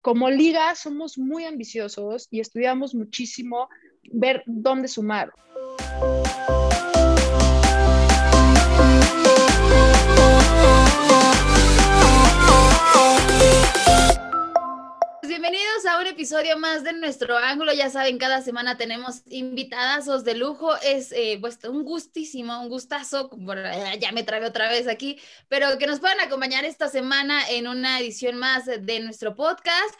como 0.00 0.30
liga 0.30 0.74
somos 0.74 1.18
muy 1.18 1.44
ambiciosos 1.44 2.28
y 2.30 2.40
estudiamos 2.40 2.94
muchísimo 2.94 3.68
ver 4.12 4.42
dónde 4.46 4.88
sumar. 4.88 5.30
A 15.86 15.98
un 15.98 16.06
episodio 16.06 16.58
más 16.58 16.84
de 16.84 16.92
nuestro 16.92 17.38
ángulo. 17.38 17.72
Ya 17.72 17.88
saben, 17.88 18.18
cada 18.18 18.42
semana 18.42 18.76
tenemos 18.76 19.22
invitadazos 19.30 20.24
de 20.24 20.34
lujo. 20.34 20.76
Es 20.82 21.10
eh, 21.12 21.38
pues, 21.40 21.58
un 21.64 21.84
gustísimo, 21.84 22.60
un 22.60 22.68
gustazo. 22.68 23.30
ya 23.98 24.12
me 24.12 24.22
trabé 24.22 24.44
otra 24.46 24.68
vez 24.68 24.88
aquí, 24.88 25.18
pero 25.48 25.78
que 25.78 25.86
nos 25.86 25.98
puedan 25.98 26.20
acompañar 26.20 26.66
esta 26.66 26.88
semana 26.88 27.48
en 27.48 27.66
una 27.66 27.98
edición 27.98 28.36
más 28.36 28.66
de 28.66 29.00
nuestro 29.00 29.34
podcast. 29.34 29.94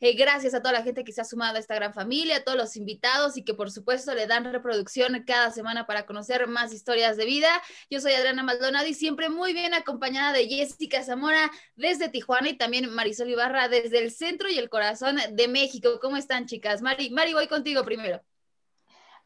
Eh, 0.00 0.14
gracias 0.14 0.54
a 0.54 0.60
toda 0.60 0.72
la 0.72 0.82
gente 0.82 1.04
que 1.04 1.12
se 1.12 1.20
ha 1.20 1.24
sumado 1.24 1.56
a 1.56 1.60
esta 1.60 1.74
gran 1.74 1.94
familia, 1.94 2.38
a 2.38 2.44
todos 2.44 2.58
los 2.58 2.76
invitados 2.76 3.36
y 3.36 3.44
que 3.44 3.54
por 3.54 3.70
supuesto 3.70 4.14
le 4.14 4.26
dan 4.26 4.50
reproducción 4.52 5.22
cada 5.26 5.50
semana 5.50 5.86
para 5.86 6.06
conocer 6.06 6.46
más 6.46 6.72
historias 6.72 7.16
de 7.16 7.24
vida. 7.24 7.50
Yo 7.90 8.00
soy 8.00 8.12
Adriana 8.12 8.42
Maldonado 8.42 8.86
y 8.86 8.94
siempre 8.94 9.28
muy 9.28 9.52
bien 9.52 9.74
acompañada 9.74 10.32
de 10.32 10.46
Jessica 10.48 11.02
Zamora 11.02 11.50
desde 11.76 12.08
Tijuana 12.08 12.50
y 12.50 12.56
también 12.56 12.90
Marisol 12.90 13.30
Ibarra 13.30 13.68
desde 13.68 13.98
el 13.98 14.10
centro 14.10 14.48
y 14.48 14.58
el 14.58 14.68
corazón 14.68 15.18
de 15.32 15.48
México. 15.48 15.98
¿Cómo 16.00 16.16
están, 16.16 16.46
chicas? 16.46 16.82
Mari, 16.82 17.10
Mari, 17.10 17.34
voy 17.34 17.48
contigo 17.48 17.84
primero. 17.84 18.22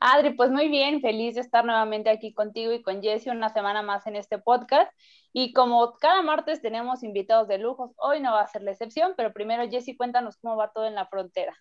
Adri, 0.00 0.34
pues 0.34 0.50
muy 0.50 0.68
bien, 0.68 1.00
feliz 1.00 1.34
de 1.34 1.41
estar 1.41 1.64
nuevamente 1.64 2.10
aquí 2.10 2.32
contigo 2.34 2.73
y 2.73 2.82
con 2.82 3.02
Jessie 3.02 3.32
una 3.32 3.48
semana 3.50 3.82
más 3.82 4.06
en 4.06 4.16
este 4.16 4.38
podcast. 4.38 4.91
Y 5.32 5.52
como 5.52 5.95
cada 5.95 6.22
martes 6.22 6.60
tenemos 6.62 7.02
invitados 7.02 7.48
de 7.48 7.59
lujos, 7.59 7.92
hoy 7.96 8.20
no 8.20 8.32
va 8.32 8.42
a 8.42 8.46
ser 8.46 8.62
la 8.62 8.72
excepción, 8.72 9.14
pero 9.16 9.32
primero 9.32 9.69
Jessie, 9.69 9.96
cuéntanos 9.96 10.36
cómo 10.36 10.56
va 10.56 10.72
todo 10.72 10.86
en 10.86 10.95
la 10.95 11.06
frontera. 11.06 11.56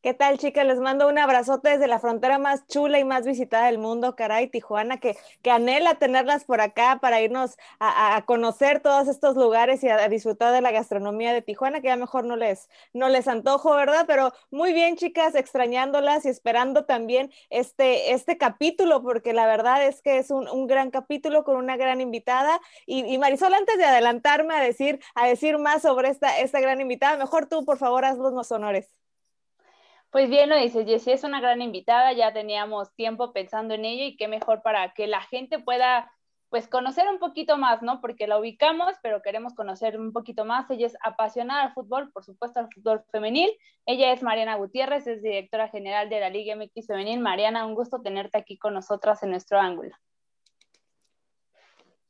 ¿Qué 0.00 0.14
tal, 0.14 0.38
chicas? 0.38 0.64
Les 0.64 0.78
mando 0.78 1.08
un 1.08 1.18
abrazote 1.18 1.70
desde 1.70 1.88
la 1.88 1.98
frontera 1.98 2.38
más 2.38 2.64
chula 2.68 3.00
y 3.00 3.04
más 3.04 3.26
visitada 3.26 3.66
del 3.66 3.78
mundo, 3.78 4.14
caray, 4.14 4.48
Tijuana, 4.48 4.98
que, 5.00 5.16
que 5.42 5.50
anhela 5.50 5.96
tenerlas 5.96 6.44
por 6.44 6.60
acá 6.60 6.98
para 7.02 7.20
irnos 7.20 7.56
a, 7.80 8.22
conocer 8.24 8.80
todos 8.80 9.08
estos 9.08 9.34
lugares 9.36 9.82
y 9.82 9.88
a, 9.88 10.08
disfrutar 10.08 10.52
de 10.52 10.60
la 10.60 10.70
gastronomía 10.70 11.32
de 11.32 11.42
Tijuana, 11.42 11.80
que 11.80 11.88
ya 11.88 11.96
mejor 11.96 12.24
no 12.24 12.36
les, 12.36 12.68
no 12.92 13.08
les 13.08 13.26
antojo, 13.26 13.74
¿verdad? 13.74 14.04
Pero 14.06 14.32
muy 14.52 14.72
bien, 14.72 14.96
chicas, 14.96 15.34
extrañándolas 15.34 16.24
y 16.26 16.28
esperando 16.28 16.84
también 16.84 17.32
este, 17.50 18.12
este 18.12 18.38
capítulo, 18.38 19.02
porque 19.02 19.32
la 19.32 19.46
verdad 19.46 19.84
es 19.84 20.00
que 20.00 20.18
es 20.18 20.30
un, 20.30 20.48
un 20.48 20.68
gran 20.68 20.90
capítulo 20.92 21.42
con 21.42 21.56
una 21.56 21.76
gran 21.76 22.00
invitada. 22.00 22.60
Y, 22.86 23.18
Marisol, 23.18 23.52
antes 23.52 23.76
de 23.78 23.84
adelantarme 23.84 24.54
a 24.54 24.60
decir, 24.60 25.00
a 25.16 25.26
decir 25.26 25.58
más 25.58 25.82
sobre 25.82 26.08
esta, 26.08 26.38
esta 26.38 26.60
gran 26.60 26.80
invitada, 26.80 27.16
mejor 27.16 27.46
tú, 27.46 27.64
por 27.64 27.78
favor, 27.78 28.04
haz 28.04 28.16
los 28.16 28.52
honores. 28.52 28.88
Pues 30.10 30.30
bien, 30.30 30.48
lo 30.48 30.56
dices, 30.56 30.86
Jessie, 30.86 31.12
es 31.12 31.24
una 31.24 31.40
gran 31.40 31.60
invitada, 31.60 32.12
ya 32.12 32.32
teníamos 32.32 32.94
tiempo 32.94 33.32
pensando 33.32 33.74
en 33.74 33.84
ella 33.84 34.04
y 34.04 34.16
qué 34.16 34.26
mejor 34.26 34.62
para 34.62 34.92
que 34.94 35.06
la 35.06 35.20
gente 35.20 35.58
pueda 35.58 36.10
pues 36.48 36.66
conocer 36.66 37.06
un 37.08 37.18
poquito 37.18 37.58
más, 37.58 37.82
¿no? 37.82 38.00
Porque 38.00 38.26
la 38.26 38.38
ubicamos, 38.38 38.94
pero 39.02 39.20
queremos 39.20 39.54
conocer 39.54 40.00
un 40.00 40.12
poquito 40.12 40.46
más. 40.46 40.70
Ella 40.70 40.86
es 40.86 40.96
apasionada 41.02 41.62
al 41.62 41.74
fútbol, 41.74 42.10
por 42.12 42.24
supuesto 42.24 42.58
al 42.58 42.72
fútbol 42.72 43.04
femenil. 43.12 43.50
Ella 43.84 44.12
es 44.12 44.22
Mariana 44.22 44.56
Gutiérrez, 44.56 45.06
es 45.06 45.22
directora 45.22 45.68
general 45.68 46.08
de 46.08 46.20
la 46.20 46.30
Liga 46.30 46.56
MX 46.56 46.86
Femenil. 46.86 47.20
Mariana, 47.20 47.66
un 47.66 47.74
gusto 47.74 48.00
tenerte 48.00 48.38
aquí 48.38 48.56
con 48.56 48.72
nosotras 48.74 49.22
en 49.22 49.30
nuestro 49.30 49.60
ángulo. 49.60 49.94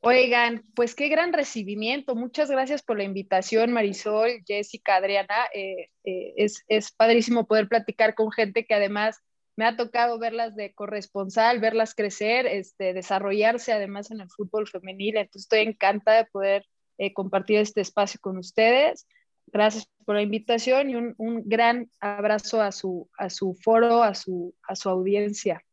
Oigan, 0.00 0.64
pues 0.76 0.94
qué 0.94 1.08
gran 1.08 1.32
recibimiento. 1.32 2.14
Muchas 2.14 2.50
gracias 2.50 2.82
por 2.82 2.98
la 2.98 3.04
invitación, 3.04 3.72
Marisol, 3.72 4.44
Jessica, 4.46 4.96
Adriana. 4.96 5.34
Eh, 5.52 5.88
eh, 6.04 6.34
es, 6.36 6.64
es, 6.68 6.92
padrísimo 6.92 7.46
poder 7.46 7.68
platicar 7.68 8.14
con 8.14 8.30
gente 8.30 8.64
que 8.64 8.74
además 8.74 9.18
me 9.56 9.64
ha 9.64 9.76
tocado 9.76 10.20
verlas 10.20 10.54
de 10.54 10.72
corresponsal, 10.72 11.58
verlas 11.58 11.96
crecer, 11.96 12.46
este, 12.46 12.94
desarrollarse 12.94 13.72
además 13.72 14.12
en 14.12 14.20
el 14.20 14.30
fútbol 14.30 14.68
femenil. 14.68 15.16
Entonces 15.16 15.42
estoy 15.42 15.60
encantada 15.60 16.18
de 16.18 16.26
poder 16.26 16.64
eh, 16.98 17.12
compartir 17.12 17.58
este 17.58 17.80
espacio 17.80 18.20
con 18.20 18.38
ustedes. 18.38 19.08
Gracias 19.48 19.88
por 20.04 20.14
la 20.14 20.22
invitación 20.22 20.90
y 20.90 20.94
un, 20.94 21.14
un 21.18 21.42
gran 21.48 21.90
abrazo 21.98 22.62
a 22.62 22.70
su, 22.70 23.10
a 23.18 23.30
su 23.30 23.54
foro, 23.54 24.04
a 24.04 24.14
su, 24.14 24.54
a 24.62 24.76
su 24.76 24.88
audiencia. 24.90 25.64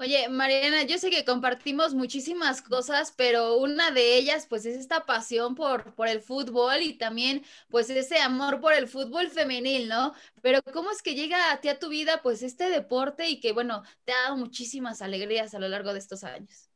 Oye, 0.00 0.28
Mariana, 0.28 0.84
yo 0.84 0.96
sé 0.96 1.10
que 1.10 1.24
compartimos 1.24 1.92
muchísimas 1.92 2.62
cosas, 2.62 3.12
pero 3.16 3.56
una 3.58 3.90
de 3.90 4.16
ellas 4.16 4.46
pues 4.48 4.64
es 4.64 4.76
esta 4.76 5.06
pasión 5.06 5.56
por, 5.56 5.92
por 5.96 6.06
el 6.06 6.20
fútbol 6.20 6.82
y 6.82 6.94
también 6.94 7.42
pues 7.68 7.90
ese 7.90 8.20
amor 8.20 8.60
por 8.60 8.72
el 8.74 8.86
fútbol 8.86 9.28
femenil, 9.28 9.88
¿no? 9.88 10.14
Pero 10.40 10.62
¿cómo 10.72 10.92
es 10.92 11.02
que 11.02 11.16
llega 11.16 11.50
a 11.50 11.60
ti 11.60 11.68
a 11.68 11.80
tu 11.80 11.88
vida 11.88 12.20
pues 12.22 12.44
este 12.44 12.70
deporte 12.70 13.28
y 13.28 13.40
que 13.40 13.52
bueno, 13.52 13.82
te 14.04 14.12
ha 14.12 14.22
dado 14.22 14.36
muchísimas 14.36 15.02
alegrías 15.02 15.52
a 15.54 15.58
lo 15.58 15.68
largo 15.68 15.92
de 15.92 15.98
estos 15.98 16.22
años? 16.22 16.70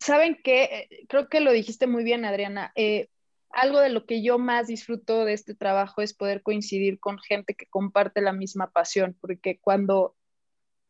Saben 0.00 0.40
que 0.42 0.88
creo 1.08 1.28
que 1.28 1.40
lo 1.40 1.52
dijiste 1.52 1.86
muy 1.86 2.04
bien, 2.04 2.24
Adriana. 2.24 2.72
Eh, 2.74 3.08
algo 3.50 3.80
de 3.80 3.90
lo 3.90 4.06
que 4.06 4.22
yo 4.22 4.38
más 4.38 4.68
disfruto 4.68 5.26
de 5.26 5.34
este 5.34 5.54
trabajo 5.54 6.00
es 6.00 6.14
poder 6.14 6.42
coincidir 6.42 6.98
con 6.98 7.18
gente 7.18 7.54
que 7.54 7.66
comparte 7.66 8.22
la 8.22 8.32
misma 8.32 8.70
pasión, 8.70 9.14
porque 9.20 9.58
cuando 9.60 10.16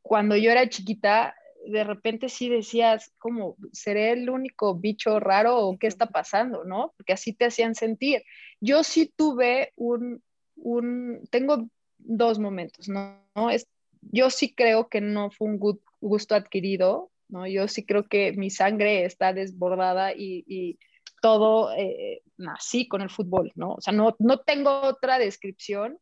cuando 0.05 0.37
yo 0.37 0.51
era 0.51 0.69
chiquita, 0.69 1.35
de 1.67 1.83
repente 1.83 2.29
sí 2.29 2.51
decías, 2.51 3.11
como, 3.19 3.57
¿seré 3.73 4.13
el 4.13 4.29
único 4.29 4.75
bicho 4.75 5.19
raro 5.19 5.57
o 5.57 5.79
qué 5.79 5.87
está 5.87 6.07
pasando? 6.07 6.63
¿No? 6.65 6.93
Porque 6.97 7.15
así 7.15 7.33
te 7.33 7.47
hacían 7.47 7.75
sentir. 7.75 8.23
Yo 8.61 8.85
sí 8.85 9.11
tuve 9.17 9.73
un, 9.77 10.23
un 10.57 11.27
tengo 11.31 11.69
dos 11.97 12.39
momentos, 12.39 12.87
¿no? 12.89 13.19
Es, 13.51 13.67
yo 14.03 14.29
sí 14.29 14.55
creo 14.55 14.89
que 14.89 15.01
no 15.01 15.31
fue 15.31 15.49
un 15.49 15.59
gusto 16.01 16.35
adquirido, 16.35 17.11
¿no? 17.29 17.47
Yo 17.47 17.67
sí 17.67 17.87
creo 17.87 18.07
que 18.07 18.33
mi 18.33 18.51
sangre 18.51 19.07
está 19.07 19.33
desbordada 19.33 20.13
y, 20.13 20.45
y 20.47 20.79
todo 21.23 21.73
eh, 21.75 22.21
nací 22.37 22.89
con 22.89 23.01
el 23.01 23.09
fútbol, 23.09 23.53
¿no? 23.55 23.73
O 23.73 23.81
sea, 23.81 23.95
no, 23.95 24.17
no 24.19 24.41
tengo 24.41 24.83
otra 24.83 25.19
descripción. 25.19 25.99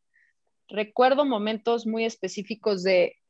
Recuerdo 0.68 1.24
momentos 1.24 1.86
muy 1.86 2.04
específicos 2.04 2.82
de 2.82 3.21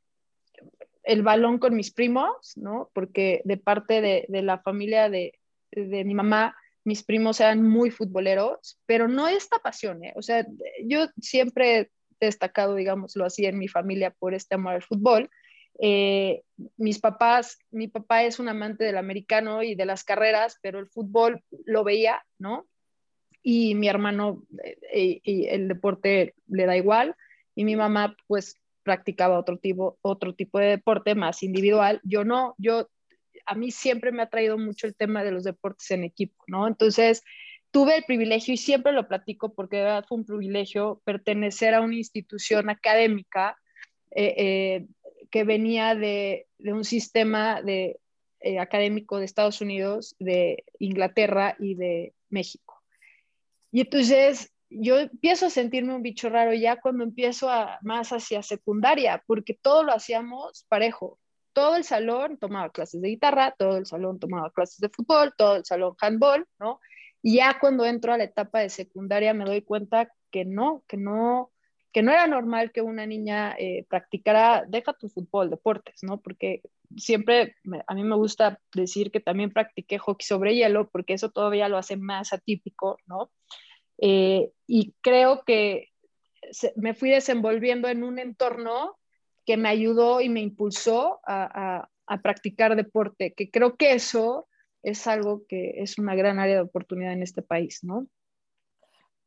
el 1.03 1.21
balón 1.21 1.59
con 1.59 1.75
mis 1.75 1.91
primos, 1.91 2.53
¿no? 2.55 2.89
Porque 2.93 3.41
de 3.45 3.57
parte 3.57 4.01
de, 4.01 4.41
la 4.41 4.59
familia 4.59 5.09
de, 5.09 5.33
mi 5.75 6.13
mamá, 6.13 6.55
mis 6.83 7.03
primos 7.03 7.39
eran 7.39 7.63
muy 7.63 7.91
futboleros, 7.91 8.79
pero 8.85 9.07
no 9.07 9.27
esta 9.27 9.59
pasión, 9.59 10.03
¿eh? 10.03 10.13
O 10.15 10.21
sea, 10.21 10.45
yo 10.85 11.07
siempre 11.19 11.79
he 11.79 11.91
destacado, 12.19 12.75
digámoslo 12.75 13.25
así, 13.25 13.45
en 13.45 13.57
mi 13.57 13.67
familia 13.67 14.11
por 14.11 14.33
este 14.33 14.55
amor 14.55 14.75
al 14.75 14.83
fútbol. 14.83 15.29
Eh, 15.79 16.43
mis 16.77 16.99
papás, 16.99 17.57
mi 17.71 17.87
papá 17.87 18.23
es 18.23 18.39
un 18.39 18.47
amante 18.47 18.83
del 18.83 18.97
americano 18.97 19.63
y 19.63 19.75
de 19.75 19.85
las 19.85 20.03
carreras, 20.03 20.57
pero 20.61 20.79
el 20.79 20.87
fútbol 20.87 21.43
lo 21.65 21.83
veía, 21.83 22.23
¿no? 22.37 22.67
Y 23.41 23.75
mi 23.75 23.89
hermano, 23.89 24.45
eh, 24.93 25.19
y 25.23 25.47
el 25.47 25.67
deporte 25.67 26.35
le 26.47 26.65
da 26.65 26.77
igual. 26.77 27.15
Y 27.55 27.65
mi 27.65 27.75
mamá, 27.75 28.15
pues, 28.27 28.62
practicaba 28.83 29.39
otro 29.39 29.57
tipo, 29.57 29.97
otro 30.01 30.33
tipo 30.33 30.59
de 30.59 30.67
deporte 30.67 31.15
más 31.15 31.43
individual. 31.43 31.99
Yo 32.03 32.23
no, 32.23 32.55
yo, 32.57 32.89
a 33.45 33.55
mí 33.55 33.71
siempre 33.71 34.11
me 34.11 34.23
ha 34.23 34.29
traído 34.29 34.57
mucho 34.57 34.87
el 34.87 34.95
tema 34.95 35.23
de 35.23 35.31
los 35.31 35.43
deportes 35.43 35.89
en 35.91 36.03
equipo, 36.03 36.43
¿no? 36.47 36.67
Entonces, 36.67 37.23
tuve 37.71 37.97
el 37.97 38.03
privilegio 38.03 38.53
y 38.53 38.57
siempre 38.57 38.91
lo 38.91 39.07
platico 39.07 39.53
porque 39.53 39.77
de 39.77 39.83
verdad 39.83 40.05
fue 40.07 40.19
un 40.19 40.25
privilegio 40.25 41.01
pertenecer 41.05 41.73
a 41.73 41.81
una 41.81 41.95
institución 41.95 42.69
académica 42.69 43.57
eh, 44.11 44.35
eh, 44.37 44.87
que 45.31 45.43
venía 45.43 45.95
de, 45.95 46.45
de, 46.59 46.73
un 46.73 46.85
sistema 46.85 47.63
de, 47.63 47.99
eh, 48.41 48.59
académico 48.59 49.17
de 49.17 49.25
Estados 49.25 49.61
Unidos, 49.61 50.15
de 50.19 50.63
Inglaterra 50.77 51.55
y 51.57 51.73
de 51.73 52.13
México. 52.29 52.83
Y 53.71 53.81
entonces 53.81 54.52
yo 54.79 54.99
empiezo 54.99 55.47
a 55.47 55.49
sentirme 55.49 55.95
un 55.95 56.01
bicho 56.01 56.29
raro 56.29 56.53
ya 56.53 56.79
cuando 56.79 57.03
empiezo 57.03 57.49
a, 57.49 57.79
más 57.81 58.11
hacia 58.11 58.41
secundaria, 58.43 59.23
porque 59.27 59.53
todo 59.53 59.83
lo 59.83 59.93
hacíamos 59.93 60.65
parejo. 60.69 61.19
Todo 61.53 61.75
el 61.75 61.83
salón 61.83 62.37
tomaba 62.37 62.71
clases 62.71 63.01
de 63.01 63.09
guitarra, 63.09 63.53
todo 63.57 63.77
el 63.77 63.85
salón 63.85 64.19
tomaba 64.19 64.51
clases 64.51 64.79
de 64.79 64.89
fútbol, 64.89 65.33
todo 65.37 65.57
el 65.57 65.65
salón 65.65 65.95
handball, 66.01 66.47
¿no? 66.59 66.79
Y 67.21 67.37
ya 67.37 67.57
cuando 67.59 67.85
entro 67.85 68.13
a 68.13 68.17
la 68.17 68.23
etapa 68.25 68.59
de 68.59 68.69
secundaria 68.69 69.33
me 69.33 69.45
doy 69.45 69.61
cuenta 69.61 70.11
que 70.31 70.45
no, 70.45 70.83
que 70.87 70.97
no, 70.97 71.51
que 71.91 72.01
no 72.01 72.11
era 72.11 72.27
normal 72.27 72.71
que 72.71 72.81
una 72.81 73.05
niña 73.05 73.55
eh, 73.57 73.85
practicara, 73.87 74.65
deja 74.67 74.93
tu 74.93 75.09
fútbol, 75.09 75.51
deportes, 75.51 75.99
¿no? 76.01 76.19
Porque 76.19 76.61
siempre 76.97 77.55
a 77.87 77.93
mí 77.93 78.03
me 78.03 78.15
gusta 78.15 78.59
decir 78.73 79.11
que 79.11 79.19
también 79.19 79.51
practiqué 79.51 79.99
hockey 79.99 80.25
sobre 80.25 80.55
hielo, 80.55 80.89
porque 80.89 81.13
eso 81.13 81.29
todavía 81.29 81.69
lo 81.69 81.77
hace 81.77 81.97
más 81.97 82.33
atípico, 82.33 82.97
¿no? 83.05 83.29
Eh, 84.05 84.51
y 84.67 84.93
creo 84.99 85.45
que 85.45 85.87
me 86.75 86.93
fui 86.93 87.09
desenvolviendo 87.09 87.87
en 87.87 88.03
un 88.03 88.19
entorno 88.19 88.97
que 89.45 89.55
me 89.55 89.69
ayudó 89.69 90.19
y 90.19 90.27
me 90.27 90.41
impulsó 90.41 91.21
a, 91.25 91.87
practicar 92.21 92.75
deporte, 92.75 93.33
que 93.33 93.49
creo 93.49 93.77
que 93.77 93.93
eso 93.93 94.47
es 94.83 95.07
algo 95.07 95.43
que 95.47 95.81
es 95.81 95.97
una 95.97 96.15
gran 96.15 96.37
área 96.37 96.55
de 96.55 96.61
oportunidad 96.61 97.13
en 97.13 97.23
este 97.23 97.41
país, 97.41 97.79
¿no? 97.81 98.05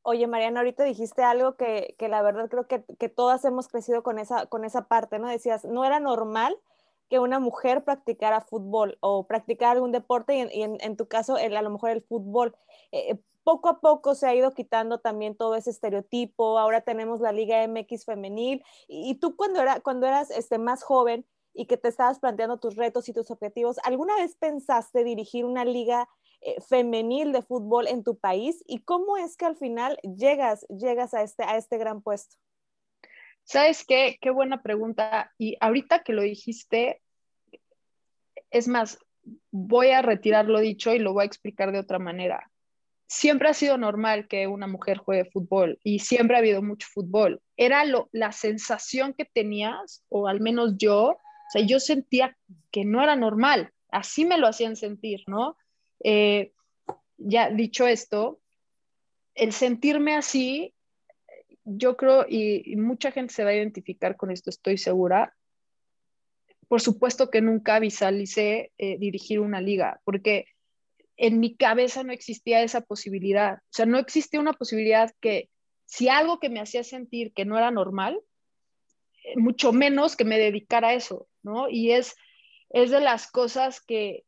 Oye, 0.02 0.26
Mariana, 0.26 0.60
ahorita 0.60 0.84
dijiste 0.84 1.22
algo 1.22 1.56
que, 1.56 1.96
que 1.98 2.08
la 2.08 2.20
verdad 2.20 2.50
creo 2.50 2.68
que, 2.68 2.84
que, 2.98 3.08
todas 3.08 3.46
hemos 3.46 3.68
crecido 3.68 4.02
con 4.02 4.18
esa, 4.18 4.44
con 4.46 4.66
esa 4.66 4.88
parte, 4.88 5.18
¿no? 5.18 5.28
Decías, 5.28 5.64
no 5.64 5.86
era 5.86 6.00
normal 6.00 6.54
que 7.08 7.18
una 7.18 7.40
mujer 7.40 7.82
practicara 7.82 8.42
fútbol 8.42 8.98
o 9.00 9.26
practicara 9.26 9.72
algún 9.72 9.90
deporte 9.90 10.34
y 10.52 10.62
en, 10.62 10.76
en, 10.80 10.96
tu 10.96 11.08
caso 11.08 11.38
el, 11.38 11.56
a 11.56 11.62
lo 11.62 11.70
mejor 11.70 11.90
el 11.90 12.02
fútbol. 12.02 12.54
Eh, 12.92 13.16
poco 13.46 13.68
a 13.68 13.78
poco 13.78 14.16
se 14.16 14.26
ha 14.26 14.34
ido 14.34 14.52
quitando 14.54 14.98
también 14.98 15.36
todo 15.36 15.54
ese 15.54 15.70
estereotipo, 15.70 16.58
ahora 16.58 16.80
tenemos 16.80 17.20
la 17.20 17.30
Liga 17.30 17.64
MX 17.68 18.04
femenil 18.04 18.64
y, 18.88 19.14
tú 19.20 19.36
cuando, 19.36 19.62
era, 19.62 19.78
cuando 19.78 20.08
eras 20.08 20.32
este, 20.32 20.58
más 20.58 20.82
joven 20.82 21.24
y 21.54 21.66
que 21.66 21.76
te 21.76 21.86
estabas 21.86 22.18
planteando 22.18 22.56
tus 22.56 22.74
retos 22.74 23.08
y 23.08 23.12
tus 23.12 23.30
objetivos, 23.30 23.78
¿alguna 23.84 24.16
vez 24.16 24.34
pensaste 24.34 25.04
dirigir 25.04 25.44
una 25.44 25.64
liga 25.64 26.08
eh, 26.40 26.60
femenil 26.60 27.30
de 27.30 27.42
fútbol 27.42 27.86
en 27.86 28.02
tu 28.02 28.18
país 28.18 28.64
y 28.66 28.80
cómo 28.80 29.16
es 29.16 29.36
que 29.36 29.44
al 29.44 29.54
final 29.54 29.96
llegas, 30.02 30.66
llegas 30.66 31.14
a, 31.14 31.22
este, 31.22 31.44
a 31.44 31.56
este 31.56 31.78
gran 31.78 32.02
puesto? 32.02 32.34
¿Sabes 33.44 33.84
qué? 33.86 34.18
Qué 34.20 34.30
buena 34.30 34.60
pregunta. 34.60 35.32
Y 35.38 35.56
ahorita 35.60 36.02
que 36.02 36.14
lo 36.14 36.22
dijiste, 36.22 37.00
es 38.50 38.66
más, 38.66 38.98
voy 39.52 39.90
a 39.90 40.02
retirar 40.02 40.46
lo 40.46 40.58
dicho 40.58 40.92
y 40.92 40.98
lo 40.98 41.12
voy 41.12 41.22
a 41.22 41.26
explicar 41.26 41.70
de 41.70 41.78
otra 41.78 42.00
manera. 42.00 42.50
Siempre 43.08 43.48
ha 43.48 43.54
sido 43.54 43.78
normal 43.78 44.26
que 44.28 44.46
una 44.46 44.66
mujer 44.66 44.98
juegue 44.98 45.30
fútbol 45.30 45.78
y 45.84 46.00
siempre 46.00 46.36
ha 46.36 46.40
habido 46.40 46.62
mucho 46.62 46.88
fútbol. 46.92 47.40
Era 47.56 47.84
lo, 47.84 48.08
la 48.12 48.32
sensación 48.32 49.14
que 49.14 49.24
tenías, 49.24 50.04
o 50.08 50.26
al 50.26 50.40
menos 50.40 50.74
yo, 50.76 51.10
o 51.10 51.50
sea, 51.50 51.62
yo 51.62 51.78
sentía 51.78 52.36
que 52.72 52.84
no 52.84 53.02
era 53.02 53.14
normal. 53.14 53.72
Así 53.90 54.24
me 54.24 54.38
lo 54.38 54.48
hacían 54.48 54.76
sentir, 54.76 55.22
¿no? 55.28 55.56
Eh, 56.02 56.52
ya 57.18 57.50
dicho 57.50 57.86
esto, 57.86 58.40
el 59.34 59.52
sentirme 59.52 60.16
así, 60.16 60.74
yo 61.64 61.96
creo, 61.96 62.26
y, 62.28 62.74
mucha 62.76 63.12
gente 63.12 63.34
se 63.34 63.44
va 63.44 63.50
a 63.50 63.56
identificar 63.56 64.16
con 64.16 64.30
esto, 64.30 64.50
estoy 64.50 64.78
segura. 64.78 65.34
Por 66.68 66.80
supuesto 66.80 67.30
que 67.30 67.40
nunca 67.40 67.78
visualicé 67.78 68.72
eh, 68.78 68.98
dirigir 68.98 69.40
una 69.40 69.60
liga, 69.60 70.00
porque 70.04 70.46
en 71.16 71.40
mi 71.40 71.56
cabeza 71.56 72.02
no 72.02 72.12
existía 72.12 72.62
esa 72.62 72.80
posibilidad. 72.80 73.54
O 73.54 73.70
sea, 73.70 73.86
no 73.86 73.98
existía 73.98 74.40
una 74.40 74.52
posibilidad 74.52 75.10
que 75.20 75.50
si 75.86 76.08
algo 76.08 76.40
que 76.40 76.50
me 76.50 76.60
hacía 76.60 76.84
sentir 76.84 77.32
que 77.32 77.44
no 77.44 77.56
era 77.56 77.70
normal, 77.70 78.20
eh, 79.24 79.36
mucho 79.36 79.72
menos 79.72 80.16
que 80.16 80.24
me 80.24 80.38
dedicara 80.38 80.88
a 80.88 80.94
eso, 80.94 81.28
¿no? 81.42 81.68
Y 81.68 81.92
es, 81.92 82.16
es 82.70 82.90
de 82.90 83.00
las 83.00 83.30
cosas 83.30 83.80
que, 83.80 84.24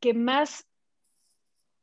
que 0.00 0.14
más 0.14 0.66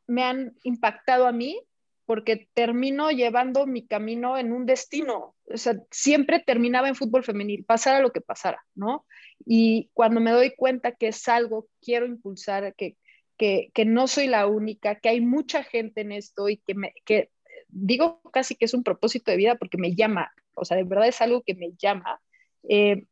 me 0.07 0.23
han 0.23 0.55
impactado 0.63 1.27
a 1.27 1.31
mí 1.31 1.61
porque 2.05 2.49
termino 2.53 3.09
llevando 3.09 3.65
mi 3.65 3.87
camino 3.87 4.37
en 4.37 4.51
un 4.51 4.65
destino. 4.65 5.35
O 5.45 5.55
sea, 5.57 5.75
siempre 5.91 6.43
terminaba 6.45 6.89
en 6.89 6.95
fútbol 6.95 7.23
femenil, 7.23 7.63
pasara 7.63 8.01
lo 8.01 8.11
que 8.11 8.19
pasara, 8.19 8.65
¿no? 8.75 9.05
Y 9.45 9.89
cuando 9.93 10.19
me 10.19 10.31
doy 10.31 10.53
cuenta 10.55 10.91
que 10.91 11.07
es 11.07 11.27
algo 11.29 11.67
quiero 11.81 12.05
impulsar, 12.05 12.75
que, 12.75 12.97
que, 13.41 13.85
no 13.85 14.07
soy 14.07 14.27
la 14.27 14.45
única, 14.45 14.95
que 14.99 15.09
hay 15.09 15.19
mucha 15.19 15.63
gente 15.63 16.01
en 16.01 16.11
esto 16.11 16.47
y 16.47 16.57
que, 16.57 16.75
me, 16.75 16.93
que 17.05 17.31
digo 17.69 18.21
casi 18.31 18.55
que 18.55 18.65
es 18.65 18.73
un 18.75 18.83
propósito 18.83 19.31
de 19.31 19.37
vida 19.37 19.55
porque 19.55 19.79
me 19.79 19.95
llama, 19.95 20.31
o 20.53 20.63
sea, 20.63 20.77
de 20.77 20.83
verdad 20.83 21.07
es 21.07 21.21
algo 21.21 21.41
que 21.41 21.55
me 21.55 21.71
llama. 21.73 22.21
Eh, 22.69 23.05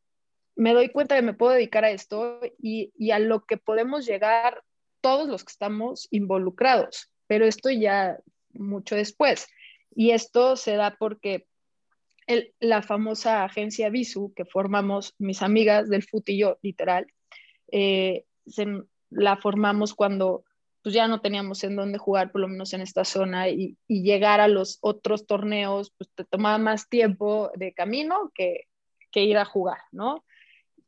me 0.54 0.72
doy 0.72 0.90
cuenta 0.90 1.16
que 1.16 1.22
me 1.22 1.34
puedo 1.34 1.52
dedicar 1.52 1.84
a 1.84 1.90
esto 1.90 2.40
y, 2.62 2.92
y 2.96 3.10
a 3.10 3.18
lo 3.18 3.44
que 3.44 3.56
podemos 3.56 4.06
llegar 4.06 4.62
todos 5.00 5.28
los 5.28 5.42
que 5.42 5.50
estamos 5.50 6.06
involucrados, 6.12 7.10
pero 7.26 7.44
esto 7.44 7.68
ya 7.70 8.18
mucho 8.52 8.94
después. 8.94 9.48
Y 9.96 10.12
esto 10.12 10.54
se 10.54 10.76
da 10.76 10.96
porque 10.96 11.46
el, 12.28 12.54
la 12.60 12.82
famosa 12.82 13.42
agencia 13.42 13.88
Visu, 13.88 14.32
que 14.36 14.44
formamos 14.44 15.16
mis 15.18 15.42
amigas 15.42 15.88
del 15.88 16.04
FUT 16.04 16.28
y 16.28 16.38
yo, 16.38 16.58
literal, 16.62 17.08
eh, 17.72 18.26
la 19.10 19.36
formamos 19.36 19.94
cuando 19.94 20.44
pues 20.82 20.94
ya 20.94 21.08
no 21.08 21.20
teníamos 21.20 21.62
en 21.64 21.76
dónde 21.76 21.98
jugar, 21.98 22.32
por 22.32 22.40
lo 22.40 22.48
menos 22.48 22.72
en 22.72 22.80
esta 22.80 23.04
zona, 23.04 23.48
y, 23.50 23.76
y, 23.86 24.02
llegar 24.02 24.40
a 24.40 24.48
los 24.48 24.78
otros 24.80 25.26
torneos, 25.26 25.92
pues 25.96 26.10
te 26.14 26.24
tomaba 26.24 26.56
más 26.58 26.88
tiempo 26.88 27.50
de 27.54 27.74
camino 27.74 28.32
que, 28.34 28.66
que 29.10 29.24
ir 29.24 29.36
a 29.36 29.44
jugar, 29.44 29.78
¿no? 29.92 30.24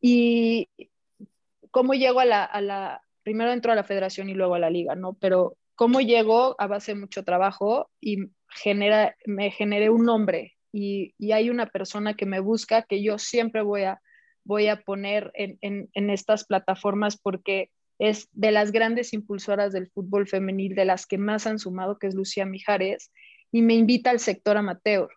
Y 0.00 0.68
cómo 1.70 1.94
llego 1.94 2.20
a 2.20 2.24
la, 2.24 2.44
a 2.44 2.60
la, 2.60 3.02
primero 3.22 3.52
entró 3.52 3.72
a 3.72 3.76
la 3.76 3.84
federación 3.84 4.30
y 4.30 4.34
luego 4.34 4.54
a 4.54 4.58
la 4.58 4.70
liga, 4.70 4.94
¿no? 4.94 5.14
Pero 5.14 5.56
cómo 5.74 6.00
llegó 6.00 6.56
a 6.58 6.66
base 6.66 6.94
de 6.94 7.00
mucho 7.00 7.24
trabajo 7.24 7.90
y 8.00 8.30
genera, 8.48 9.16
me 9.26 9.50
generé 9.50 9.90
un 9.90 10.04
nombre 10.04 10.54
y, 10.72 11.14
y, 11.18 11.32
hay 11.32 11.50
una 11.50 11.66
persona 11.66 12.14
que 12.14 12.26
me 12.26 12.40
busca 12.40 12.82
que 12.82 13.02
yo 13.02 13.18
siempre 13.18 13.62
voy 13.62 13.82
a, 13.82 14.00
voy 14.44 14.68
a 14.68 14.80
poner 14.82 15.30
en, 15.34 15.58
en, 15.60 15.90
en 15.92 16.10
estas 16.10 16.44
plataformas 16.44 17.18
porque 17.18 17.70
es 17.98 18.28
de 18.32 18.50
las 18.50 18.72
grandes 18.72 19.12
impulsoras 19.12 19.72
del 19.72 19.88
fútbol 19.88 20.26
femenil, 20.26 20.74
de 20.74 20.84
las 20.84 21.06
que 21.06 21.18
más 21.18 21.46
han 21.46 21.58
sumado, 21.58 21.98
que 21.98 22.06
es 22.06 22.14
Lucía 22.14 22.46
Mijares, 22.46 23.12
y 23.50 23.62
me 23.62 23.74
invita 23.74 24.10
al 24.10 24.18
sector 24.18 24.56
amateur. 24.56 25.08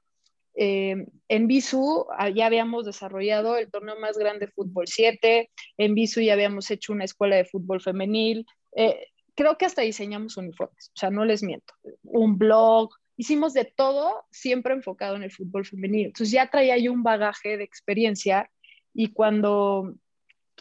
Eh, 0.58 1.06
en 1.28 1.48
Bisu 1.48 2.06
ah, 2.18 2.30
ya 2.30 2.46
habíamos 2.46 2.86
desarrollado 2.86 3.58
el 3.58 3.70
torneo 3.70 4.00
más 4.00 4.18
grande 4.18 4.46
de 4.46 4.52
fútbol 4.52 4.88
7, 4.88 5.50
en 5.78 5.96
Bisu 5.96 6.22
ya 6.22 6.34
habíamos 6.34 6.72
hecho 6.72 6.94
una 6.94 7.04
escuela 7.04 7.36
de 7.36 7.46
fútbol 7.46 7.82
femenil, 7.82 8.46
eh, 8.76 9.08
creo 9.36 9.58
que 9.58 9.66
hasta 9.66 9.82
diseñamos 9.82 10.38
uniformes, 10.38 10.92
o 10.96 10.98
sea, 10.98 11.10
no 11.10 11.26
les 11.26 11.44
miento, 11.44 11.74
un 12.04 12.38
blog, 12.38 12.90
hicimos 13.18 13.54
de 13.54 13.66
todo 13.66 14.26
siempre 14.32 14.74
enfocado 14.74 15.16
en 15.16 15.24
el 15.24 15.32
fútbol 15.32 15.66
femenil. 15.66 16.08
Entonces 16.08 16.32
ya 16.32 16.50
traía 16.50 16.78
yo 16.78 16.92
un 16.92 17.04
bagaje 17.04 17.58
de 17.58 17.64
experiencia 17.64 18.50
y 18.94 19.14
cuando 19.14 19.96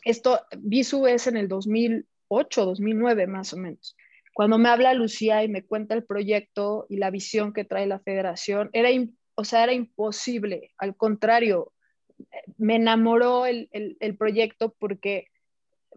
esto, 0.04 0.40
Bisu 0.58 1.06
es 1.06 1.26
en 1.26 1.36
el 1.36 1.48
2008, 1.48 2.64
2009 2.64 3.26
más 3.26 3.52
o 3.52 3.56
menos. 3.56 3.96
Cuando 4.34 4.58
me 4.58 4.68
habla 4.68 4.94
Lucía 4.94 5.44
y 5.44 5.48
me 5.48 5.64
cuenta 5.64 5.94
el 5.94 6.04
proyecto 6.04 6.86
y 6.88 6.96
la 6.96 7.10
visión 7.10 7.52
que 7.52 7.64
trae 7.64 7.86
la 7.86 8.00
federación, 8.00 8.70
era 8.72 8.90
o 9.36 9.44
sea, 9.44 9.64
era 9.64 9.72
imposible, 9.72 10.72
al 10.78 10.96
contrario, 10.96 11.72
me 12.56 12.76
enamoró 12.76 13.46
el, 13.46 13.68
el, 13.72 13.96
el, 13.98 14.16
proyecto 14.16 14.74
porque 14.78 15.26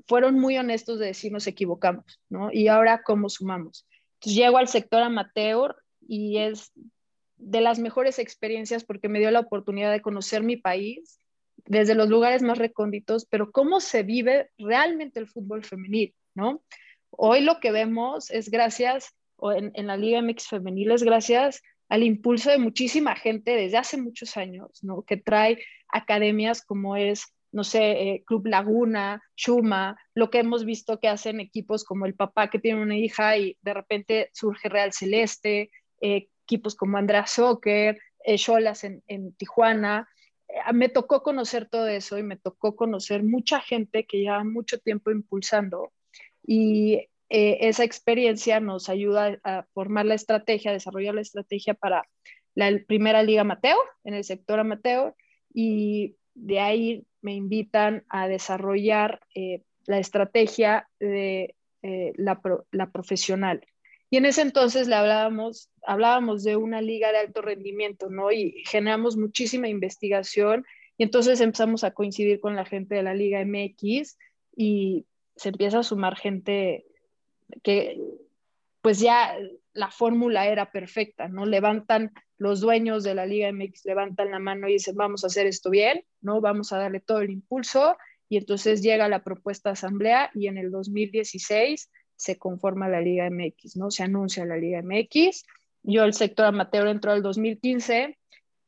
fueron 0.08 0.40
muy 0.40 0.58
honestos 0.58 0.98
de 1.00 1.08
decir 1.08 1.32
nos 1.32 1.46
equivocamos, 1.46 2.20
¿no? 2.30 2.50
Y 2.52 2.68
ahora, 2.68 3.04
¿cómo 3.04 3.30
sumamos? 3.30 3.88
Entonces, 4.16 4.36
llego 4.36 4.58
al 4.58 4.68
sector 4.68 5.04
amateur 5.04 5.76
y 6.08 6.38
es 6.38 6.72
de 7.38 7.62
las 7.62 7.78
mejores 7.78 8.18
experiencias 8.18 8.84
porque 8.84 9.10
me 9.10 9.20
dio 9.20 9.30
la 9.30 9.42
oportunidad 9.42 9.92
de 9.92 10.02
conocer 10.02 10.42
mi 10.42 10.58
país 10.58 11.20
desde 11.68 11.96
los 11.96 12.10
lugares 12.10 12.42
más 12.42 12.58
recónditos, 12.58 13.26
pero 13.26 13.52
cómo 13.52 13.80
se 13.80 14.04
vive 14.04 14.50
realmente 14.58 15.20
el 15.20 15.28
fútbol 15.28 15.64
femenil, 15.64 16.14
¿no? 16.34 16.64
Hoy 17.10 17.42
lo 17.42 17.60
que 17.60 17.72
vemos 17.72 18.32
es 18.32 18.50
gracias, 18.50 19.16
o 19.38 19.52
en, 19.52 19.72
la 19.76 19.98
Liga 19.98 20.22
MX 20.22 20.48
femenil 20.48 20.92
es 20.92 21.04
gracias 21.04 21.62
al 21.90 22.04
impulso 22.04 22.50
de 22.50 22.58
muchísima 22.58 23.16
gente 23.16 23.52
desde 23.52 23.78
hace 23.78 23.98
muchos 23.98 24.36
años, 24.38 24.84
¿no? 24.84 25.04
Que 25.04 25.18
trae 25.18 25.60
academias 25.90 26.64
como 26.64 26.96
es, 26.96 27.34
no 27.52 27.64
sé, 27.64 27.92
eh, 27.92 28.24
Club 28.26 28.48
Laguna, 28.48 29.22
Shuma, 29.36 29.98
lo 30.14 30.30
que 30.30 30.40
hemos 30.40 30.66
visto 30.66 31.00
que 31.00 31.08
hacen 31.08 31.40
equipos 31.40 31.86
como 31.86 32.06
el 32.06 32.14
papá 32.14 32.50
que 32.50 32.60
tiene 32.60 32.82
una 32.82 32.98
hija 32.98 33.38
y 33.38 33.58
de 33.62 33.74
repente 33.74 34.30
surge 34.34 34.70
Real 34.70 34.92
Celeste, 34.92 35.72
eh, 36.02 36.28
equipos 36.44 36.76
como 36.76 36.98
Andrea 36.98 37.26
Soccer, 37.28 38.00
eh, 38.24 38.38
Cholas 38.38 38.84
en, 38.84 39.34
Tijuana. 39.38 40.08
Eh, 40.48 40.74
me 40.74 40.90
tocó 40.90 41.24
conocer 41.24 41.68
todo 41.70 41.88
eso 41.88 42.18
y 42.18 42.24
me 42.24 42.38
tocó 42.38 42.76
conocer 42.76 43.24
mucha 43.24 43.60
gente 43.60 44.06
que 44.06 44.20
lleva 44.20 44.44
mucho 44.44 44.80
tiempo 44.80 45.12
impulsando. 45.12 45.92
Y 46.46 47.08
eh, 47.30 47.58
esa 47.62 47.84
experiencia 47.84 48.60
nos 48.60 48.90
ayuda 48.90 49.40
a 49.44 49.64
formar 49.74 50.06
la 50.06 50.16
estrategia, 50.16 50.72
a 50.72 50.74
desarrollar 50.74 51.16
la 51.16 51.22
estrategia 51.22 51.74
para 51.74 52.08
la 52.56 52.72
primera 52.88 53.22
liga 53.24 53.42
amateur, 53.42 53.78
en 54.04 54.14
el 54.14 54.24
sector 54.24 54.60
amateur, 54.60 55.14
y 55.54 56.16
de 56.34 56.60
ahí 56.60 57.06
me 57.22 57.34
invitan 57.34 58.06
a 58.10 58.28
desarrollar 58.28 59.22
eh, 59.36 59.64
la 59.86 60.00
estrategia 60.00 60.90
de 61.00 61.56
la, 62.18 62.42
profesional. 62.92 63.66
Y 64.10 64.18
en 64.18 64.26
ese 64.26 64.42
entonces 64.42 64.88
le 64.88 64.96
hablábamos, 64.96 65.70
hablábamos 65.86 66.44
de 66.44 66.56
una 66.56 66.82
liga 66.82 67.12
de 67.12 67.20
alto 67.20 67.42
rendimiento, 67.42 68.10
¿no? 68.10 68.32
Y 68.32 68.64
generamos 68.66 69.18
muchísima 69.18 69.68
investigación 69.68 70.66
y 70.98 71.04
entonces 71.04 71.42
empezamos 71.42 71.84
a 71.84 71.92
coincidir 71.92 72.40
con 72.40 72.56
la 72.56 72.66
gente 72.66 72.96
de 72.96 73.04
la 73.04 73.14
Liga 73.14 73.44
MX 73.46 74.18
y 74.56 75.06
se 75.36 75.50
empieza 75.50 75.80
a 75.80 75.84
sumar 75.84 76.16
gente 76.16 76.86
que 77.64 78.00
pues 78.82 79.00
ya 79.00 79.38
la 79.74 79.92
fórmula 79.92 80.48
era 80.48 80.72
perfecta, 80.72 81.28
¿no? 81.28 81.46
Levantan 81.46 82.14
los 82.38 82.62
dueños 82.62 83.04
de 83.04 83.14
la 83.14 83.26
Liga 83.26 83.52
MX, 83.52 83.86
levantan 83.86 84.32
la 84.32 84.40
mano 84.40 84.68
y 84.68 84.74
dicen, 84.74 84.96
vamos 84.96 85.24
a 85.24 85.28
hacer 85.28 85.46
esto 85.46 85.70
bien, 85.70 86.04
¿no? 86.22 86.42
Vamos 86.42 86.72
a 86.72 86.78
darle 86.78 87.00
todo 87.00 87.20
el 87.22 87.30
impulso 87.30 87.98
y 88.30 88.38
entonces 88.38 88.82
llega 88.82 89.08
la 89.10 89.24
propuesta 89.24 89.70
de 89.70 89.74
asamblea 89.74 90.32
y 90.34 90.48
en 90.48 90.58
el 90.58 90.72
2016 90.72 91.90
se 92.18 92.38
conforma 92.38 92.90
la 92.90 93.00
Liga 93.00 93.30
MX, 93.30 93.78
¿no? 93.78 93.92
Se 93.92 94.04
anuncia 94.04 94.46
la 94.46 94.58
Liga 94.58 94.82
MX 94.82 95.46
yo 95.88 96.04
el 96.04 96.14
sector 96.14 96.48
amateur 96.48 96.88
entró 96.88 97.14
al 97.14 97.24
2015 97.24 98.18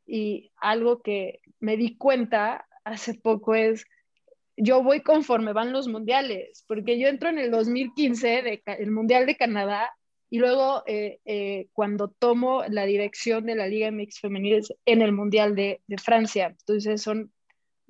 y 0.08 0.52
algo 0.56 1.02
que 1.02 1.42
me 1.60 1.76
di 1.76 1.98
cuenta 1.98 2.66
hace 2.86 3.14
poco 3.14 3.56
es, 3.56 3.86
yo 4.56 4.82
voy 4.82 5.02
conforme 5.02 5.52
van 5.52 5.74
los 5.74 5.90
mundiales, 5.90 6.64
porque 6.66 6.98
yo 6.98 7.10
entro 7.10 7.28
en 7.28 7.40
el 7.40 7.52
2015, 7.52 8.28
de, 8.42 8.64
el 8.66 8.92
Mundial 8.92 9.26
de 9.26 9.36
Canadá, 9.36 9.92
y 10.30 10.40
luego 10.40 10.84
eh, 10.88 11.20
eh, 11.26 11.68
cuando 11.74 12.08
tomo 12.08 12.64
la 12.70 12.86
dirección 12.86 13.46
de 13.46 13.56
la 13.56 13.68
Liga 13.68 13.92
MX 13.92 14.22
Femenil 14.22 14.64
en 14.86 15.02
el 15.02 15.12
Mundial 15.12 15.56
de, 15.56 15.82
de 15.88 15.98
Francia. 15.98 16.56
Entonces 16.58 17.02
son, 17.02 17.34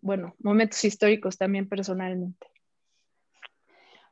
bueno, 0.02 0.36
momentos 0.40 0.84
históricos 0.84 1.38
también 1.38 1.70
personalmente. 1.70 2.48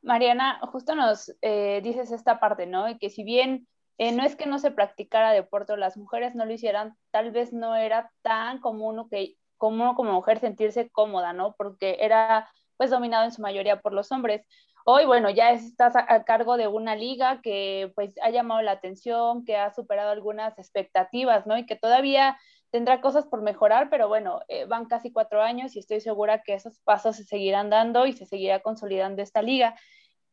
Mariana, 0.08 0.60
justo 0.72 0.96
nos 0.96 1.36
eh, 1.42 1.82
dices 1.84 2.12
esta 2.12 2.40
parte, 2.40 2.66
¿no? 2.66 2.90
Y 2.90 2.98
que 2.98 3.10
si 3.10 3.24
bien 3.24 3.68
eh, 3.98 4.14
no 4.14 4.24
es 4.24 4.36
que 4.36 4.46
no 4.46 4.58
se 4.58 4.72
practicara 4.72 5.34
deporte 5.34 5.76
las 5.76 5.98
mujeres 5.98 6.34
no 6.34 6.46
lo 6.46 6.54
hicieran, 6.54 6.96
tal 7.12 7.32
vez 7.32 7.52
no 7.52 7.76
era 7.76 8.12
tan 8.22 8.60
común 8.60 9.08
que 9.10 9.36
como 9.58 9.94
mujer 9.94 10.40
sentirse 10.40 10.90
cómoda, 10.90 11.34
¿no? 11.34 11.56
Porque 11.58 11.98
era 12.00 12.50
pues 12.78 12.90
dominado 12.90 13.26
en 13.26 13.32
su 13.32 13.42
mayoría 13.42 13.82
por 13.82 13.94
los 13.94 14.12
hombres. 14.12 14.46
Hoy, 14.86 15.06
bueno, 15.06 15.30
ya 15.30 15.52
estás 15.52 15.96
a, 15.98 16.24
cargo 16.24 16.56
de 16.56 16.68
una 16.68 16.96
liga 16.96 17.42
que 17.42 17.92
pues 17.96 18.14
ha 18.22 18.30
llamado 18.30 18.62
la 18.62 18.72
atención, 18.72 19.44
que 19.44 19.58
ha 19.58 19.74
superado 19.74 20.12
algunas 20.12 20.58
expectativas, 20.58 21.46
¿no? 21.46 21.58
Y 21.58 21.66
que 21.66 21.76
todavía 21.76 22.38
tendrá 22.70 23.02
cosas 23.02 23.26
por 23.26 23.42
mejorar, 23.42 23.90
pero 23.90 24.08
bueno, 24.08 24.42
eh, 24.48 24.66
van 24.66 24.86
casi 24.86 25.12
cuatro 25.12 25.42
años 25.42 25.76
y 25.76 25.80
estoy 25.80 26.00
segura 26.00 26.44
que 26.44 26.54
esos 26.54 26.80
pasos 26.80 27.18
se 27.18 27.26
seguirán 27.26 27.70
dando 27.70 28.06
y 28.06 28.14
se 28.14 28.26
seguirá 28.26 28.62
consolidando 28.62 29.22
esta 29.22 29.42
liga. 29.42 29.76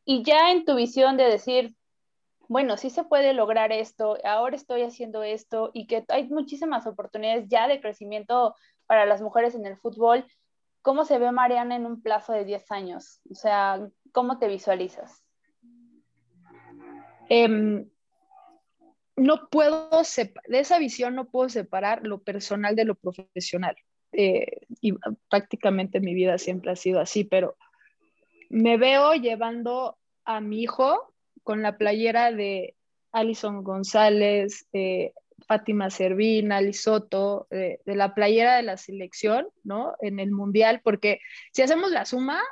Y 0.05 0.23
ya 0.23 0.51
en 0.51 0.65
tu 0.65 0.75
visión 0.75 1.17
de 1.17 1.25
decir, 1.25 1.75
bueno, 2.49 2.77
sí 2.77 2.91
se 2.91 3.05
puede 3.05 3.33
lograr 3.33 3.73
esto, 3.73 4.19
ahora 4.25 4.57
estoy 4.57 4.83
haciendo 4.83 5.23
esto 5.23 5.71
y 5.73 5.87
que 5.87 6.05
hay 6.09 6.29
muchísimas 6.29 6.87
oportunidades 6.87 7.49
ya 7.49 7.69
de 7.69 7.81
crecimiento 7.81 8.55
para 8.87 9.07
las 9.07 9.23
mujeres 9.23 9.55
en 9.55 9.67
el 9.67 9.77
fútbol. 9.79 10.27
¿Cómo 10.83 11.05
se 11.05 11.19
ve 11.19 11.33
Mariana 11.33 11.77
en 11.77 11.87
un 11.87 12.03
plazo 12.03 12.35
de 12.35 12.45
10 12.45 12.71
años? 12.71 13.21
O 13.31 13.35
sea, 13.35 13.81
¿cómo 14.13 14.39
te 14.39 14.49
visualizas? 14.49 15.25
Em, 17.31 17.89
no 19.17 19.49
puedo, 19.49 19.89
de 19.91 20.59
esa 20.59 20.79
visión 20.79 21.15
no 21.15 21.31
puedo 21.31 21.49
separar 21.49 22.07
lo 22.07 22.23
personal 22.23 22.77
de 22.77 22.85
lo 22.85 22.95
profesional. 22.95 23.77
Eh, 24.13 24.61
y 24.81 24.95
prácticamente 25.29 26.01
mi 26.01 26.15
vida 26.15 26.39
siempre 26.39 26.71
ha 26.71 26.77
sido 26.77 27.01
así, 27.01 27.25
pero 27.25 27.57
me 28.51 28.77
veo 28.77 29.15
llevando 29.15 29.97
a 30.25 30.41
mi 30.41 30.63
hijo 30.63 31.13
con 31.43 31.63
la 31.63 31.77
playera 31.77 32.33
de 32.33 32.75
Alison 33.13 33.63
González, 33.63 34.67
Fátima 35.47 35.91
Servina, 35.91 36.61
Lisoto, 36.61 37.47
de 37.51 37.79
la 37.85 38.15
playera 38.15 38.57
de 38.57 38.63
la 38.63 38.77
selección, 38.77 39.47
¿no? 39.63 39.95
En 40.01 40.19
el 40.21 40.31
mundial, 40.31 40.81
porque 40.83 41.21
si 41.53 41.63
hacemos 41.63 41.91
la 41.91 42.07
suma, 42.07 42.43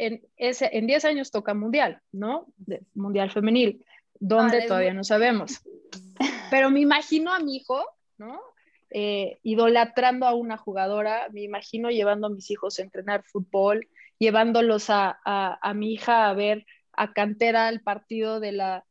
en, 0.00 0.22
ese, 0.38 0.70
en 0.72 0.86
10 0.86 1.04
años 1.04 1.30
toca 1.30 1.52
mundial, 1.52 2.00
¿no? 2.10 2.46
mundial 2.94 3.30
femenil, 3.30 3.84
donde 4.18 4.62
todavía 4.62 4.94
no 4.94 5.04
sabemos. 5.04 5.60
Pero 6.50 6.70
me 6.70 6.80
imagino 6.80 7.34
a 7.34 7.38
mi 7.38 7.56
hijo, 7.56 7.84
¿no? 8.16 8.40
Eh, 8.90 9.38
idolatrando 9.42 10.26
a 10.26 10.34
una 10.34 10.56
jugadora, 10.56 11.28
me 11.32 11.42
imagino 11.42 11.90
llevando 11.90 12.28
a 12.28 12.30
mis 12.30 12.50
hijos 12.50 12.78
a 12.78 12.82
entrenar 12.82 13.22
fútbol, 13.24 13.86
llevándolos 14.20 14.90
a, 14.90 15.18
a 15.24 15.74
mi 15.74 15.94
hija 15.94 16.28
a 16.28 16.34
ver 16.34 16.64
a 16.92 17.12
cantera 17.12 17.68
el 17.70 17.80
partido 17.80 18.40
de 18.40 18.52
la 18.52 18.84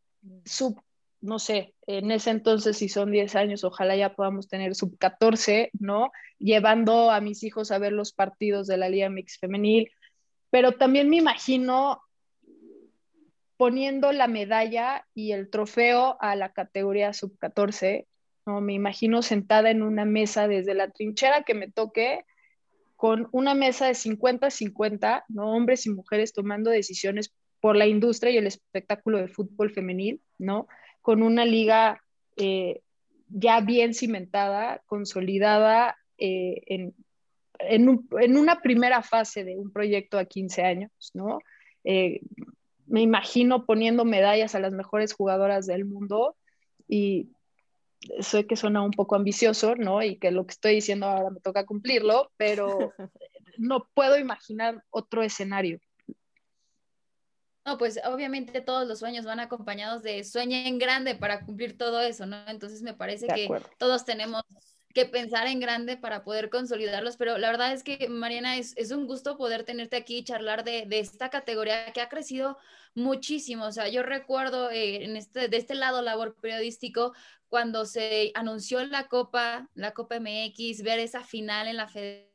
sub, 0.43 0.81
no 1.21 1.37
sé, 1.37 1.75
en 1.85 2.11
ese 2.11 2.31
entonces 2.31 2.77
si 2.77 2.89
son 2.89 3.11
10 3.11 3.35
años, 3.35 3.63
ojalá 3.63 3.95
ya 3.95 4.15
podamos 4.15 4.47
tener 4.47 4.73
sub 4.73 4.97
14, 4.97 5.69
¿no? 5.79 6.11
Llevando 6.39 7.11
a 7.11 7.21
mis 7.21 7.43
hijos 7.43 7.71
a 7.71 7.77
ver 7.77 7.93
los 7.93 8.11
partidos 8.11 8.67
de 8.67 8.77
la 8.77 8.89
Liga 8.89 9.09
Mix 9.09 9.37
Femenil, 9.37 9.91
pero 10.49 10.73
también 10.73 11.07
me 11.07 11.17
imagino 11.17 12.01
poniendo 13.57 14.11
la 14.11 14.27
medalla 14.27 15.05
y 15.13 15.33
el 15.33 15.49
trofeo 15.49 16.17
a 16.19 16.35
la 16.35 16.53
categoría 16.53 17.13
sub 17.13 17.37
14, 17.37 18.07
¿no? 18.47 18.61
Me 18.61 18.73
imagino 18.73 19.21
sentada 19.21 19.69
en 19.69 19.83
una 19.83 20.05
mesa 20.05 20.47
desde 20.47 20.73
la 20.73 20.89
trinchera 20.89 21.43
que 21.43 21.53
me 21.53 21.69
toque 21.69 22.25
con 22.99 23.29
una 23.31 23.53
mesa 23.53 23.85
de 23.85 23.93
50-50, 23.93 25.23
¿no? 25.29 25.53
Hombres 25.53 25.85
y 25.85 25.89
mujeres 25.89 26.33
tomando 26.33 26.69
decisiones 26.69 27.33
por 27.61 27.77
la 27.77 27.87
industria 27.87 28.29
y 28.33 28.35
el 28.35 28.45
espectáculo 28.45 29.19
de 29.19 29.29
fútbol 29.29 29.71
femenil, 29.71 30.21
¿no? 30.37 30.67
Con 31.01 31.23
una 31.23 31.45
liga 31.45 32.03
eh, 32.35 32.81
ya 33.29 33.61
bien 33.61 33.93
cimentada, 33.93 34.81
consolidada 34.85 35.95
eh, 36.17 36.61
en, 36.65 36.93
en, 37.59 38.37
una 38.37 38.59
primera 38.59 39.01
fase 39.01 39.45
de 39.45 39.55
un 39.55 39.71
proyecto 39.71 40.19
a 40.19 40.25
15 40.25 40.63
años, 40.63 40.91
¿no? 41.13 41.39
Eh, 41.85 42.19
me 42.85 43.01
imagino 43.01 43.65
poniendo 43.65 44.03
medallas 44.03 44.55
a 44.55 44.59
las 44.59 44.73
mejores 44.73 45.13
jugadoras 45.13 45.65
del 45.67 45.85
mundo 45.85 46.35
y 46.85 47.29
sé 48.19 48.45
que 48.47 48.55
suena 48.55 48.81
un 48.81 48.91
poco 48.91 49.15
ambicioso, 49.15 49.75
¿no? 49.75 50.01
Y 50.01 50.17
que 50.17 50.31
lo 50.31 50.45
que 50.45 50.51
estoy 50.51 50.75
diciendo 50.75 51.07
ahora 51.07 51.29
me 51.29 51.39
toca 51.39 51.65
cumplirlo, 51.65 52.31
pero 52.37 52.93
no 53.57 53.87
puedo 53.93 54.17
imaginar 54.17 54.83
otro 54.89 55.23
escenario. 55.23 55.79
No, 57.65 57.77
pues 57.77 57.99
obviamente 58.05 58.61
todos 58.61 58.87
los 58.87 58.99
sueños 58.99 59.25
van 59.25 59.39
acompañados 59.39 60.01
de 60.01 60.23
sueña 60.23 60.67
en 60.67 60.79
grande 60.79 61.15
para 61.15 61.45
cumplir 61.45 61.77
todo 61.77 62.01
eso, 62.01 62.25
¿no? 62.25 62.37
Entonces 62.47 62.81
me 62.81 62.93
parece 62.93 63.27
que 63.27 63.47
todos 63.77 64.05
tenemos 64.05 64.43
que 64.93 65.05
pensar 65.05 65.45
en 65.45 65.59
grande 65.59 65.97
para 65.97 66.23
poder 66.23 66.49
consolidarlos, 66.49 67.15
pero 67.15 67.37
la 67.37 67.51
verdad 67.51 67.71
es 67.73 67.83
que, 67.83 68.09
Mariana, 68.09 68.57
es, 68.57 68.75
es 68.75 68.91
un 68.91 69.05
gusto 69.05 69.37
poder 69.37 69.63
tenerte 69.63 69.97
aquí 69.97 70.17
y 70.17 70.23
charlar 70.23 70.63
de, 70.63 70.85
de, 70.87 70.99
esta 70.99 71.29
categoría 71.29 71.93
que 71.93 72.01
ha 72.01 72.09
crecido 72.09 72.57
muchísimo. 72.95 73.65
O 73.65 73.71
sea, 73.71 73.87
yo 73.87 74.01
recuerdo 74.01 74.71
eh, 74.71 75.03
en 75.03 75.15
este, 75.15 75.47
de 75.47 75.57
este 75.57 75.75
lado 75.75 76.01
labor 76.01 76.35
periodístico, 76.41 77.13
cuando 77.49 77.85
se 77.85 78.31
anunció 78.35 78.85
la 78.85 79.07
Copa, 79.07 79.67
la 79.73 79.91
Copa 79.91 80.19
MX, 80.19 80.83
ver 80.83 80.99
esa 80.99 81.23
final 81.23 81.67
en 81.67 81.77
la 81.77 81.87
federación, 81.87 82.28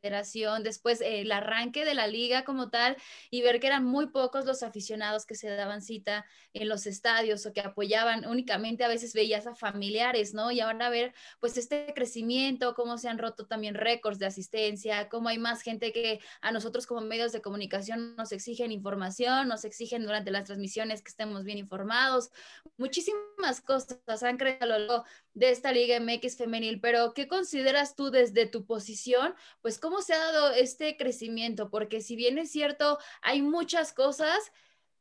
después 0.62 1.00
el 1.00 1.32
arranque 1.32 1.84
de 1.84 1.94
la 1.94 2.06
liga 2.06 2.44
como 2.44 2.68
tal 2.68 2.96
y 3.30 3.42
ver 3.42 3.61
que 3.61 3.66
eran 3.66 3.84
muy 3.84 4.08
pocos 4.08 4.44
los 4.44 4.62
aficionados 4.62 5.25
que 5.25 5.34
se 5.34 5.49
daban 5.49 5.80
cita 5.80 6.26
en 6.52 6.68
los 6.68 6.87
estadios 6.87 7.46
o 7.46 7.52
que 7.52 7.61
apoyaban, 7.61 8.26
únicamente 8.26 8.84
a 8.84 8.88
veces 8.88 9.14
veías 9.14 9.46
a 9.46 9.54
familiares, 9.54 10.34
¿no? 10.34 10.50
Y 10.50 10.61
ahora 10.61 10.90
ver 10.90 11.14
pues 11.40 11.56
este 11.56 11.92
crecimiento, 11.94 12.75
cómo 12.75 12.99
se 12.99 13.08
han 13.08 13.18
roto 13.18 13.46
también 13.46 13.75
récords 13.75 14.18
de 14.18 14.26
asistencia, 14.26 15.08
cómo 15.08 15.28
hay 15.28 15.38
más 15.38 15.62
gente 15.62 15.92
que 15.92 16.20
a 16.40 16.52
nosotros 16.52 16.87
como 16.87 17.00
medios 17.00 17.32
de 17.32 17.40
comunicación 17.40 18.14
nos 18.16 18.32
exigen 18.32 18.73
información, 18.73 19.49
nos 19.49 19.64
exigen 19.64 20.04
durante 20.04 20.30
las 20.30 20.44
transmisiones 20.44 21.02
que 21.02 21.08
estemos 21.08 21.44
bien 21.44 21.58
informados, 21.58 22.30
muchísimas 22.76 23.61
cosas 23.64 24.23
han 24.23 24.37
crecido 24.37 24.75
a 24.75 25.04
de 25.35 25.50
esta 25.50 25.73
Liga 25.73 25.99
MX 26.00 26.37
femenil, 26.37 26.81
pero 26.81 27.12
¿qué 27.12 27.29
consideras 27.29 27.97
tú 27.97 28.11
desde 28.11 28.47
tu 28.47 28.64
posición? 28.64 29.35
Pues 29.61 29.79
cómo 29.79 30.00
se 30.00 30.14
ha 30.14 30.19
dado 30.19 30.53
este 30.53 30.97
crecimiento, 30.97 31.71
porque 31.71 32.00
si 32.00 32.17
bien 32.17 32.38
es 32.38 32.50
cierto, 32.50 32.99
hay 33.21 33.43
muchas 33.43 33.93
cosas 33.93 34.53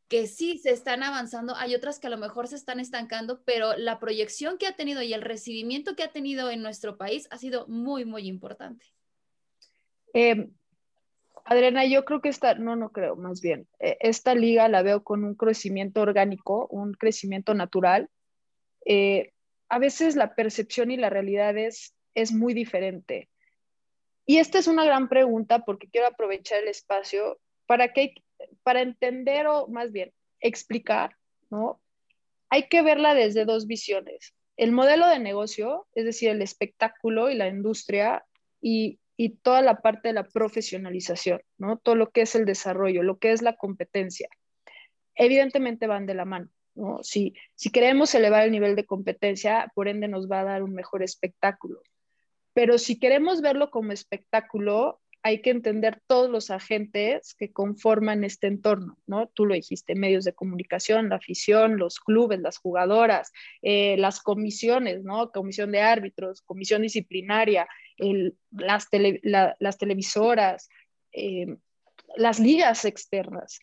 que 0.07 0.27
sí 0.27 0.57
se 0.57 0.71
están 0.71 1.01
avanzando, 1.01 1.55
hay 1.55 1.73
otras 1.75 1.99
que 1.99 2.07
a 2.07 2.09
lo 2.09 2.17
mejor 2.17 2.47
se 2.47 2.55
están 2.55 2.79
estancando, 2.79 3.41
pero 3.45 3.75
la 3.77 3.99
proyección 3.99 4.57
que 4.57 4.67
ha 4.67 4.75
tenido 4.75 5.01
y 5.01 5.13
el 5.13 5.21
recibimiento 5.21 5.95
que 5.95 6.03
ha 6.03 6.11
tenido 6.11 6.51
en 6.51 6.61
nuestro 6.61 6.97
país 6.97 7.27
ha 7.31 7.37
sido 7.37 7.67
muy, 7.67 8.05
muy 8.05 8.27
importante. 8.27 8.85
Eh, 10.13 10.49
Adriana, 11.45 11.85
yo 11.85 12.05
creo 12.05 12.21
que 12.21 12.29
esta, 12.29 12.55
no, 12.55 12.75
no 12.75 12.91
creo, 12.91 13.15
más 13.15 13.41
bien, 13.41 13.67
eh, 13.79 13.97
esta 13.99 14.35
liga 14.35 14.67
la 14.69 14.81
veo 14.81 15.03
con 15.03 15.23
un 15.23 15.35
crecimiento 15.35 16.01
orgánico, 16.01 16.67
un 16.67 16.93
crecimiento 16.93 17.53
natural. 17.53 18.09
Eh, 18.85 19.33
a 19.73 19.79
veces 19.79 20.15
la 20.15 20.35
percepción 20.35 20.91
y 20.91 20.97
la 20.97 21.09
realidad 21.09 21.57
es, 21.57 21.95
es 22.13 22.31
muy 22.31 22.53
diferente. 22.53 23.27
Y 24.23 24.37
esta 24.37 24.59
es 24.59 24.67
una 24.67 24.85
gran 24.85 25.09
pregunta 25.09 25.65
porque 25.65 25.89
quiero 25.89 26.05
aprovechar 26.05 26.59
el 26.59 26.67
espacio 26.67 27.39
para, 27.65 27.91
que, 27.91 28.13
para 28.61 28.83
entender 28.83 29.47
o 29.47 29.67
más 29.69 29.91
bien 29.91 30.13
explicar, 30.41 31.17
¿no? 31.49 31.81
Hay 32.49 32.67
que 32.67 32.83
verla 32.83 33.15
desde 33.15 33.45
dos 33.45 33.65
visiones. 33.65 34.35
El 34.57 34.73
modelo 34.73 35.07
de 35.07 35.17
negocio, 35.17 35.87
es 35.95 36.05
decir, 36.05 36.29
el 36.29 36.43
espectáculo 36.43 37.31
y 37.31 37.35
la 37.35 37.47
industria, 37.47 38.23
y, 38.61 38.99
y 39.17 39.37
toda 39.37 39.63
la 39.63 39.81
parte 39.81 40.09
de 40.09 40.13
la 40.13 40.27
profesionalización, 40.27 41.41
¿no? 41.57 41.79
Todo 41.79 41.95
lo 41.95 42.11
que 42.11 42.21
es 42.21 42.35
el 42.35 42.45
desarrollo, 42.45 43.01
lo 43.01 43.17
que 43.17 43.31
es 43.31 43.41
la 43.41 43.55
competencia. 43.55 44.29
Evidentemente 45.15 45.87
van 45.87 46.05
de 46.05 46.13
la 46.13 46.25
mano. 46.25 46.49
Si, 47.01 47.33
si 47.55 47.69
queremos 47.69 48.13
elevar 48.15 48.43
el 48.43 48.51
nivel 48.51 48.75
de 48.75 48.85
competencia, 48.85 49.71
por 49.75 49.87
ende 49.87 50.07
nos 50.07 50.29
va 50.29 50.41
a 50.41 50.45
dar 50.45 50.63
un 50.63 50.73
mejor 50.73 51.03
espectáculo. 51.03 51.81
Pero 52.53 52.77
si 52.77 52.99
queremos 52.99 53.41
verlo 53.41 53.69
como 53.69 53.91
espectáculo, 53.91 55.01
hay 55.25 55.41
que 55.41 55.51
entender 55.51 56.01
todos 56.05 56.29
los 56.29 56.51
agentes 56.51 57.33
que 57.33 57.53
conforman 57.53 58.25
este 58.25 58.47
entorno, 58.47 58.97
¿no? 59.07 59.27
Tú 59.27 59.45
lo 59.45 59.55
dijiste, 59.55 59.95
medios 59.95 60.25
de 60.25 60.33
comunicación, 60.33 61.07
la 61.07 61.15
afición, 61.15 61.77
los 61.77 62.01
clubes, 62.01 62.41
las 62.41 62.57
jugadoras, 62.57 63.31
eh, 63.61 63.95
las 63.97 64.19
comisiones, 64.19 65.03
¿no? 65.03 65.31
Comisión 65.31 65.71
de 65.71 65.79
árbitros, 65.79 66.41
comisión 66.41 66.81
disciplinaria, 66.81 67.67
las, 68.51 68.89
las, 69.59 69.77
televisoras, 69.77 70.69
eh, 71.13 71.55
las 72.17 72.39
ligas 72.39 72.83
externas. 72.83 73.61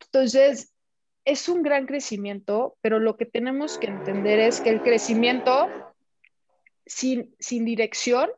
Entonces, 0.00 0.72
es 1.28 1.48
un 1.50 1.62
gran 1.62 1.86
crecimiento, 1.86 2.78
pero 2.80 2.98
lo 2.98 3.18
que 3.18 3.26
tenemos 3.26 3.76
que 3.76 3.88
entender 3.88 4.38
es 4.38 4.62
que 4.62 4.70
el 4.70 4.80
crecimiento 4.80 5.68
sin, 6.86 7.34
sin 7.38 7.66
dirección 7.66 8.30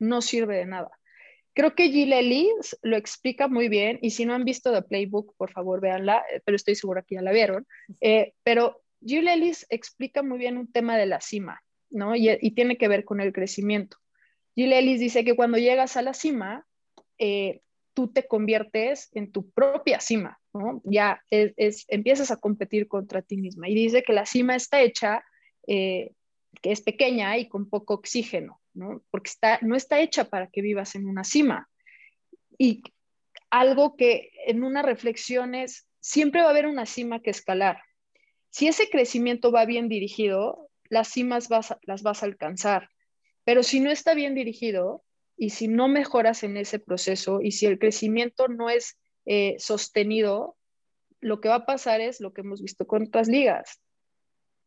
no 0.00 0.20
sirve 0.20 0.56
de 0.56 0.66
nada. 0.66 0.90
Creo 1.54 1.76
que 1.76 1.88
Jill 1.88 2.12
Ellis 2.12 2.76
lo 2.82 2.96
explica 2.96 3.46
muy 3.46 3.68
bien 3.68 4.00
y 4.02 4.10
si 4.10 4.26
no 4.26 4.34
han 4.34 4.44
visto 4.44 4.72
The 4.72 4.82
Playbook, 4.82 5.36
por 5.36 5.52
favor 5.52 5.80
véanla, 5.80 6.24
eh, 6.32 6.40
pero 6.44 6.56
estoy 6.56 6.74
segura 6.74 7.02
que 7.02 7.14
ya 7.14 7.22
la 7.22 7.30
vieron. 7.30 7.64
Eh, 8.00 8.34
pero 8.42 8.82
Jill 9.04 9.28
Ellis 9.28 9.64
explica 9.70 10.24
muy 10.24 10.38
bien 10.38 10.58
un 10.58 10.70
tema 10.70 10.98
de 10.98 11.06
la 11.06 11.20
cima, 11.20 11.62
¿no? 11.90 12.16
Y, 12.16 12.50
tiene 12.56 12.76
que 12.76 12.88
ver 12.88 13.04
con 13.04 13.20
el 13.20 13.32
crecimiento. 13.32 13.98
Jill 14.56 14.72
Ellis 14.72 14.98
dice 14.98 15.24
que 15.24 15.36
cuando 15.36 15.58
llegas 15.58 15.96
a 15.96 16.02
la 16.02 16.12
cima, 16.12 16.66
eh, 17.18 17.60
tú 17.94 18.12
te 18.12 18.26
conviertes 18.26 19.10
en 19.12 19.30
tu 19.30 19.48
propia 19.52 20.00
cima, 20.00 20.40
¿no? 20.56 20.80
Ya 20.84 21.22
es, 21.30 21.84
empiezas 21.88 22.30
a 22.30 22.36
competir 22.36 22.88
contra 22.88 23.22
ti 23.22 23.36
misma. 23.36 23.68
Y 23.68 23.74
dice 23.74 24.02
que 24.02 24.12
la 24.12 24.26
cima 24.26 24.56
está 24.56 24.80
hecha, 24.80 25.24
que 25.66 26.14
es 26.62 26.80
pequeña 26.80 27.36
y 27.38 27.48
con 27.48 27.68
poco 27.68 27.94
oxígeno. 27.94 28.60
Porque 29.10 29.30
está, 29.30 29.58
no 29.62 29.74
está 29.74 30.00
hecha 30.00 30.28
para 30.28 30.48
que 30.48 30.62
vivas 30.62 30.94
en 30.94 31.06
una 31.06 31.24
cima. 31.24 31.68
Y 32.58 32.82
algo 33.50 33.96
que 33.96 34.30
en 34.46 34.64
una 34.64 34.82
reflexión 34.82 35.54
es, 35.54 35.86
siempre 36.00 36.42
va 36.42 36.48
a 36.48 36.50
haber 36.50 36.66
una 36.66 36.86
cima 36.86 37.20
que 37.20 37.30
escalar. 37.30 37.82
Si 38.50 38.68
ese 38.68 38.88
crecimiento 38.88 39.52
va 39.52 39.64
bien 39.64 39.88
dirigido, 39.88 40.70
las 40.88 41.08
cimas 41.08 41.48
las 41.50 42.02
vas 42.02 42.22
a 42.22 42.26
alcanzar. 42.26 42.90
Pero 43.44 43.62
si 43.62 43.80
no 43.80 43.90
está 43.90 44.14
bien 44.14 44.34
dirigido 44.34 45.04
y 45.36 45.50
si 45.50 45.68
no 45.68 45.88
mejoras 45.88 46.42
en 46.42 46.56
ese 46.56 46.78
proceso 46.78 47.40
y 47.42 47.52
si 47.52 47.66
el 47.66 47.78
crecimiento 47.78 48.48
no 48.48 48.70
es 48.70 48.98
eh, 49.26 49.56
sostenido, 49.58 50.56
lo 51.20 51.40
que 51.40 51.48
va 51.48 51.56
a 51.56 51.66
pasar 51.66 52.00
es 52.00 52.20
lo 52.20 52.32
que 52.32 52.42
hemos 52.42 52.62
visto 52.62 52.86
con 52.86 53.04
otras 53.04 53.28
ligas, 53.28 53.80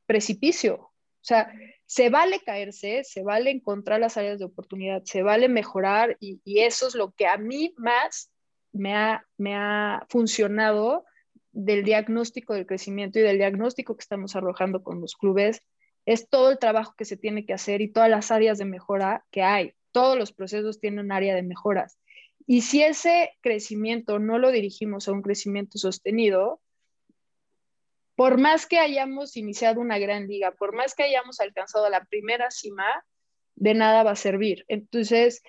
precipicio. 0.05 0.75
O 0.75 1.25
sea, 1.29 1.51
se 1.85 2.09
vale 2.09 2.39
caerse, 2.41 3.03
se 3.03 3.23
vale 3.23 3.51
encontrar 3.51 3.99
las 3.99 4.17
áreas 4.17 4.39
de 4.39 4.45
oportunidad, 4.45 5.03
se 5.03 5.21
vale 5.21 5.49
mejorar 5.49 6.17
y, 6.19 6.39
eso 6.45 6.87
es 6.87 6.95
lo 6.95 7.11
que 7.11 7.27
a 7.27 7.37
mí 7.37 7.73
más 7.77 8.31
me 8.71 8.95
ha, 8.95 9.25
me 9.37 9.55
ha 9.55 10.05
funcionado 10.09 11.05
del 11.51 11.83
diagnóstico 11.83 12.53
del 12.53 12.65
crecimiento 12.65 13.19
y 13.19 13.23
del 13.23 13.37
diagnóstico 13.37 13.97
que 13.97 14.03
estamos 14.03 14.35
arrojando 14.35 14.83
con 14.83 15.01
los 15.01 15.15
clubes, 15.15 15.61
es 16.05 16.29
todo 16.29 16.51
el 16.51 16.59
trabajo 16.59 16.93
que 16.97 17.05
se 17.05 17.17
tiene 17.17 17.45
que 17.45 17.53
hacer 17.53 17.81
y 17.81 17.91
todas 17.91 18.09
las 18.09 18.31
áreas 18.31 18.57
de 18.57 18.65
mejora 18.65 19.25
que 19.31 19.43
hay. 19.43 19.73
Todos 19.91 20.17
los 20.17 20.31
procesos 20.31 20.79
tienen 20.79 21.05
un 21.05 21.11
área 21.11 21.35
de 21.35 21.43
mejoras. 21.43 21.99
Y 22.51 22.63
si 22.63 22.81
ese 22.81 23.37
crecimiento 23.41 24.17
no 24.17 24.39
lo 24.39 24.49
dirigimos 24.49 25.07
a 25.07 25.11
un 25.11 25.21
crecimiento 25.21 25.77
sostenido, 25.77 26.59
por 28.15 28.39
más 28.39 28.65
que 28.65 28.79
hayamos 28.79 29.37
iniciado 29.37 29.79
una 29.79 29.99
gran 29.99 30.25
liga, 30.25 30.49
por 30.53 30.73
más 30.73 30.95
que 30.95 31.03
hayamos 31.03 31.39
alcanzado 31.41 31.87
la 31.91 32.05
primera 32.05 32.49
cima, 32.49 33.05
de 33.53 33.75
nada 33.75 34.01
va 34.01 34.13
a 34.13 34.15
servir. 34.15 34.65
Entonces, 34.67 35.43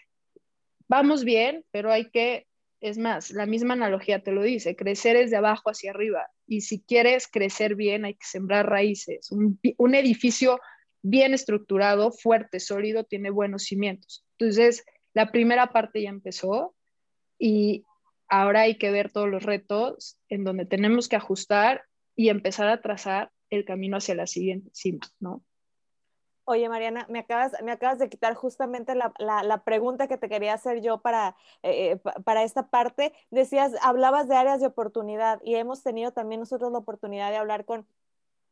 vamos 0.88 1.24
bien, 1.24 1.64
pero 1.70 1.90
hay 1.90 2.10
que, 2.10 2.46
es 2.82 2.98
más, 2.98 3.30
la 3.30 3.46
misma 3.46 3.72
analogía 3.72 4.22
te 4.22 4.32
lo 4.32 4.42
dice, 4.42 4.76
crecer 4.76 5.16
es 5.16 5.30
de 5.30 5.38
abajo 5.38 5.70
hacia 5.70 5.92
arriba. 5.92 6.28
Y 6.46 6.60
si 6.60 6.82
quieres 6.82 7.28
crecer 7.28 7.76
bien, 7.76 8.04
hay 8.04 8.12
que 8.12 8.26
sembrar 8.26 8.68
raíces. 8.68 9.30
Un, 9.32 9.94
edificio 9.94 10.60
bien 11.00 11.32
estructurado, 11.32 12.12
fuerte, 12.12 12.60
sólido, 12.60 13.04
tiene 13.04 13.30
buenos 13.30 13.62
cimientos. 13.62 14.26
Entonces, 14.38 14.84
la 15.14 15.32
primera 15.32 15.72
parte 15.72 16.02
ya 16.02 16.10
empezó 16.10 16.74
y 17.40 17.84
ahora 18.28 18.60
hay 18.60 18.76
que 18.78 18.92
ver 18.92 19.10
todos 19.10 19.28
los 19.28 19.42
retos 19.42 20.18
en 20.28 20.44
donde 20.44 20.66
tenemos 20.66 21.08
que 21.08 21.16
ajustar 21.16 21.86
y 22.14 22.28
empezar 22.28 22.68
a 22.68 22.82
trazar 22.82 23.32
el 23.48 23.64
camino 23.64 23.96
hacia 23.96 24.14
la 24.14 24.26
siguiente 24.26 24.70
cima, 24.72 25.00
¿no? 25.18 25.42
Oye, 26.44 26.68
Mariana, 26.68 27.06
me 27.08 27.20
acabas, 27.20 27.52
me 27.62 27.70
acabas 27.70 27.98
de 27.98 28.08
quitar 28.08 28.34
justamente 28.34 28.94
la, 28.94 29.12
la, 29.18 29.62
pregunta 29.62 30.08
que 30.08 30.18
te 30.18 30.28
quería 30.28 30.54
hacer 30.54 30.80
yo 30.80 31.00
para, 31.00 31.36
eh, 31.62 31.92
eh, 31.92 32.00
para 32.24 32.42
esta 32.42 32.68
parte. 32.68 33.12
Decías, 33.30 33.72
hablabas 33.82 34.28
de 34.28 34.34
áreas 34.36 34.60
de 34.60 34.66
oportunidad 34.66 35.40
y 35.44 35.54
hemos 35.54 35.82
tenido 35.82 36.10
también 36.10 36.40
nosotros 36.40 36.72
la 36.72 36.78
oportunidad 36.78 37.30
de 37.30 37.36
hablar 37.36 37.64
con 37.64 37.86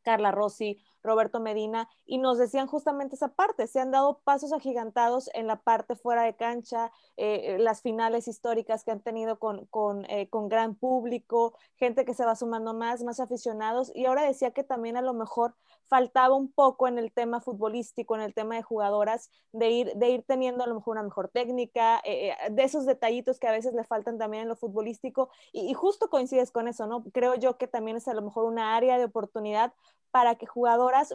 Carla 0.01 0.31
Rossi, 0.31 0.79
Roberto 1.03 1.39
Medina, 1.39 1.89
y 2.05 2.17
nos 2.17 2.37
decían 2.37 2.67
justamente 2.67 3.15
esa 3.15 3.29
parte, 3.29 3.67
se 3.67 3.79
han 3.79 3.91
dado 3.91 4.19
pasos 4.23 4.51
agigantados 4.53 5.29
en 5.33 5.47
la 5.47 5.57
parte 5.57 5.95
fuera 5.95 6.23
de 6.23 6.35
cancha, 6.35 6.91
eh, 7.17 7.55
eh, 7.55 7.59
las 7.59 7.81
finales 7.81 8.27
históricas 8.27 8.83
que 8.83 8.91
han 8.91 9.01
tenido 9.01 9.39
con, 9.39 9.65
con, 9.67 10.05
eh, 10.09 10.29
con, 10.29 10.49
gran 10.49 10.75
público, 10.75 11.53
gente 11.77 12.05
que 12.05 12.13
se 12.13 12.25
va 12.25 12.35
sumando 12.35 12.73
más, 12.73 13.03
más 13.03 13.19
aficionados, 13.19 13.91
y 13.95 14.05
ahora 14.05 14.23
decía 14.23 14.51
que 14.51 14.63
también 14.63 14.97
a 14.97 15.01
lo 15.01 15.13
mejor 15.13 15.55
faltaba 15.87 16.35
un 16.35 16.51
poco 16.51 16.87
en 16.87 16.97
el 16.97 17.11
tema 17.11 17.41
futbolístico, 17.41 18.15
en 18.15 18.21
el 18.21 18.33
tema 18.33 18.55
de 18.55 18.63
jugadoras, 18.63 19.29
de 19.51 19.69
ir, 19.69 19.93
de 19.95 20.09
ir 20.09 20.23
teniendo 20.23 20.63
a 20.63 20.67
lo 20.67 20.75
mejor 20.75 20.93
una 20.93 21.03
mejor 21.03 21.29
técnica, 21.29 22.01
de 22.03 22.63
esos 22.63 22.85
detallitos 22.85 23.39
que 23.39 23.47
a 23.47 23.51
veces 23.51 23.73
le 23.73 23.83
faltan 23.83 24.17
también 24.17 24.43
en 24.43 24.49
lo 24.49 24.55
futbolístico, 24.55 25.29
y, 25.51 25.69
y 25.69 25.73
justo 25.73 26.09
coincides 26.09 26.51
con 26.51 26.67
eso, 26.67 26.85
¿no? 26.87 27.03
Creo 27.11 27.35
yo 27.35 27.57
que 27.57 27.67
también 27.67 27.97
es 27.97 28.07
a 28.07 28.13
lo 28.13 28.21
mejor 28.21 28.45
una 28.45 28.75
área 28.75 28.97
de 28.97 29.05
oportunidad 29.05 29.73
para 30.11 30.35
que 30.35 30.47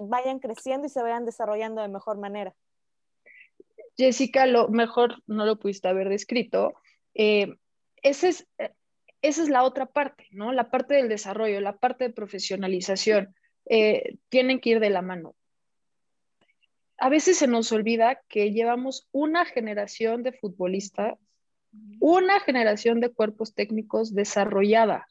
vayan 0.03 0.39
creciendo 0.39 0.87
y 0.87 0.91
se 0.91 1.03
vayan 1.03 1.25
desarrollando 1.25 1.83
de 1.83 1.89
mejor 1.89 2.19
manera. 2.19 2.55
Jessica, 3.97 4.47
lo 4.47 4.69
mejor 4.69 5.23
no 5.27 5.47
lo 5.47 5.59
pudiste 5.59 5.89
haber 5.89 6.09
descrito. 6.09 6.75
Eh, 7.15 7.57
esa 8.03 8.29
es 8.29 9.49
la 9.49 9.63
otra 9.63 9.87
parte, 9.87 10.27
¿no? 10.33 10.53
La 10.53 10.71
parte 10.71 10.95
del 10.95 11.09
desarrollo, 11.09 11.61
la 11.61 11.77
parte 11.77 12.05
de 12.05 12.13
profesionalización. 12.13 13.35
Eh, 13.67 14.17
tienen 14.29 14.61
que 14.61 14.71
ir 14.71 14.81
de 14.81 14.91
la 14.91 15.03
mano. 15.03 15.35
A 16.99 17.09
veces 17.09 17.39
se 17.39 17.47
nos 17.47 17.73
olvida 17.73 18.21
que 18.29 18.53
llevamos 18.53 19.09
una 19.11 19.45
generación 19.45 20.23
de 20.23 20.33
futbolistas, 20.33 21.19
una 22.01 22.41
generación 22.41 23.01
de 23.01 23.11
cuerpos 23.13 23.55
técnicos 23.55 24.15
desarrollada. 24.15 25.09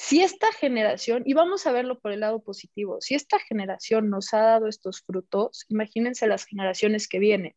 Si 0.00 0.22
esta 0.22 0.52
generación, 0.52 1.24
y 1.26 1.34
vamos 1.34 1.66
a 1.66 1.72
verlo 1.72 1.98
por 1.98 2.12
el 2.12 2.20
lado 2.20 2.40
positivo, 2.40 3.00
si 3.00 3.16
esta 3.16 3.40
generación 3.40 4.10
nos 4.10 4.32
ha 4.32 4.38
dado 4.38 4.68
estos 4.68 5.02
frutos, 5.02 5.66
imagínense 5.68 6.28
las 6.28 6.44
generaciones 6.44 7.08
que 7.08 7.18
vienen. 7.18 7.56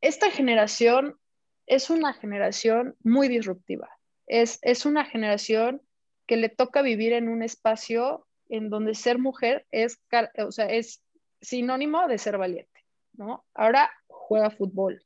Esta 0.00 0.30
generación 0.30 1.18
es 1.66 1.90
una 1.90 2.14
generación 2.14 2.94
muy 3.02 3.26
disruptiva. 3.26 3.90
Es, 4.28 4.60
es 4.62 4.86
una 4.86 5.04
generación 5.04 5.82
que 6.28 6.36
le 6.36 6.48
toca 6.48 6.80
vivir 6.80 7.12
en 7.12 7.28
un 7.28 7.42
espacio 7.42 8.24
en 8.48 8.70
donde 8.70 8.94
ser 8.94 9.18
mujer 9.18 9.66
es, 9.72 10.00
o 10.38 10.52
sea, 10.52 10.66
es 10.66 11.02
sinónimo 11.40 12.06
de 12.06 12.18
ser 12.18 12.38
valiente, 12.38 12.84
¿no? 13.14 13.44
Ahora 13.52 13.90
juega 14.06 14.50
fútbol. 14.50 15.04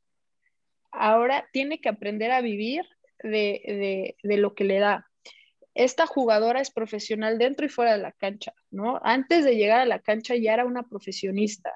Ahora 0.90 1.48
tiene 1.50 1.80
que 1.80 1.88
aprender 1.88 2.30
a 2.30 2.42
vivir 2.42 2.84
de, 3.22 3.62
de, 3.64 4.16
de 4.22 4.36
lo 4.36 4.54
que 4.54 4.64
le 4.64 4.80
da 4.80 5.10
esta 5.76 6.06
jugadora 6.06 6.60
es 6.60 6.70
profesional 6.70 7.38
dentro 7.38 7.66
y 7.66 7.68
fuera 7.68 7.92
de 7.92 8.02
la 8.02 8.12
cancha, 8.12 8.54
¿no? 8.70 8.98
Antes 9.02 9.44
de 9.44 9.56
llegar 9.56 9.80
a 9.80 9.86
la 9.86 10.00
cancha 10.00 10.34
ya 10.34 10.54
era 10.54 10.64
una 10.64 10.84
profesionista. 10.88 11.72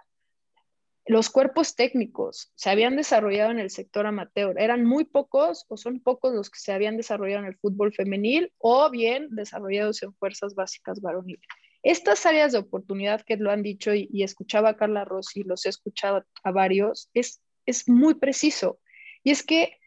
Los 1.06 1.28
cuerpos 1.28 1.74
técnicos 1.74 2.50
se 2.54 2.70
habían 2.70 2.96
desarrollado 2.96 3.50
en 3.50 3.58
el 3.58 3.70
sector 3.70 4.06
amateur. 4.06 4.58
Eran 4.58 4.84
muy 4.84 5.04
pocos 5.04 5.66
o 5.68 5.76
son 5.76 6.00
pocos 6.00 6.32
los 6.34 6.50
que 6.50 6.60
se 6.60 6.72
habían 6.72 6.96
desarrollado 6.96 7.42
en 7.42 7.48
el 7.48 7.58
fútbol 7.58 7.92
femenil 7.92 8.52
o 8.58 8.88
bien 8.90 9.28
desarrollados 9.30 10.02
en 10.02 10.14
fuerzas 10.14 10.54
básicas 10.54 11.00
varoniles. 11.00 11.44
Estas 11.82 12.24
áreas 12.26 12.52
de 12.52 12.58
oportunidad 12.58 13.22
que 13.22 13.36
lo 13.36 13.50
han 13.50 13.62
dicho 13.62 13.92
y, 13.94 14.22
escuchaba 14.22 14.70
a 14.70 14.76
Carla 14.76 15.04
Rossi, 15.04 15.42
los 15.42 15.66
he 15.66 15.70
escuchado 15.70 16.24
a 16.42 16.50
varios, 16.52 17.10
es, 17.14 17.42
es 17.66 17.88
muy 17.88 18.14
preciso. 18.14 18.78
Y 19.24 19.30
es 19.30 19.42
que 19.42 19.78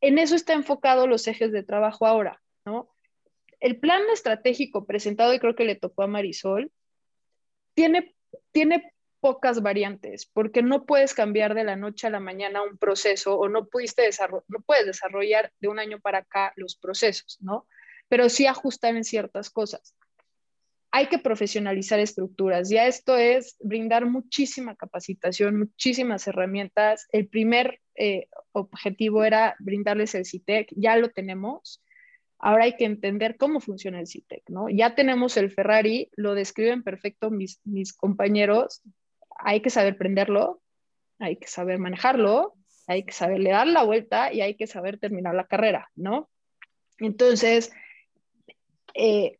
en 0.00 0.18
eso 0.18 0.34
está 0.34 0.52
enfocado 0.52 1.06
los 1.06 1.26
ejes 1.28 1.52
de 1.52 1.62
trabajo 1.62 2.06
ahora, 2.06 2.42
¿no? 2.64 2.89
El 3.60 3.78
plan 3.78 4.02
estratégico 4.12 4.86
presentado, 4.86 5.34
y 5.34 5.38
creo 5.38 5.54
que 5.54 5.64
le 5.64 5.76
tocó 5.76 6.02
a 6.02 6.06
Marisol, 6.06 6.72
tiene, 7.74 8.14
tiene 8.52 8.92
pocas 9.20 9.62
variantes, 9.62 10.26
porque 10.26 10.62
no 10.62 10.86
puedes 10.86 11.14
cambiar 11.14 11.54
de 11.54 11.64
la 11.64 11.76
noche 11.76 12.06
a 12.06 12.10
la 12.10 12.20
mañana 12.20 12.62
un 12.62 12.78
proceso 12.78 13.38
o 13.38 13.48
no, 13.48 13.66
pudiste 13.66 14.08
no 14.48 14.60
puedes 14.60 14.86
desarrollar 14.86 15.52
de 15.60 15.68
un 15.68 15.78
año 15.78 16.00
para 16.00 16.18
acá 16.18 16.52
los 16.56 16.76
procesos, 16.76 17.38
¿no? 17.40 17.66
Pero 18.08 18.28
sí 18.28 18.46
ajustar 18.46 18.96
en 18.96 19.04
ciertas 19.04 19.50
cosas. 19.50 19.94
Hay 20.90 21.06
que 21.06 21.18
profesionalizar 21.18 22.00
estructuras. 22.00 22.68
Ya 22.68 22.86
esto 22.86 23.16
es 23.16 23.56
brindar 23.60 24.06
muchísima 24.06 24.74
capacitación, 24.74 25.56
muchísimas 25.56 26.26
herramientas. 26.26 27.06
El 27.12 27.28
primer, 27.28 27.78
eh, 27.94 28.26
objetivo 28.52 29.22
era 29.22 29.54
brindarles 29.60 30.14
el 30.16 30.24
CITEC, 30.24 30.72
ya 30.74 30.96
lo 30.96 31.10
tenemos. 31.10 31.80
Ahora 32.40 32.64
hay 32.64 32.76
que 32.76 32.86
entender 32.86 33.36
cómo 33.36 33.60
funciona 33.60 34.00
el 34.00 34.06
CITEC, 34.06 34.48
¿no? 34.48 34.68
Ya 34.70 34.94
tenemos 34.94 35.36
el 35.36 35.50
Ferrari, 35.50 36.10
lo 36.16 36.34
describen 36.34 36.82
perfecto 36.82 37.30
mis, 37.30 37.60
mis 37.64 37.92
compañeros, 37.92 38.82
hay 39.36 39.60
que 39.60 39.70
saber 39.70 39.98
prenderlo, 39.98 40.62
hay 41.18 41.36
que 41.36 41.48
saber 41.48 41.78
manejarlo, 41.78 42.54
hay 42.86 43.04
que 43.04 43.12
saberle 43.12 43.50
dar 43.50 43.66
la 43.66 43.84
vuelta 43.84 44.32
y 44.32 44.40
hay 44.40 44.56
que 44.56 44.66
saber 44.66 44.98
terminar 44.98 45.34
la 45.34 45.46
carrera, 45.46 45.90
¿no? 45.94 46.30
Entonces, 46.98 47.72
eh, 48.94 49.38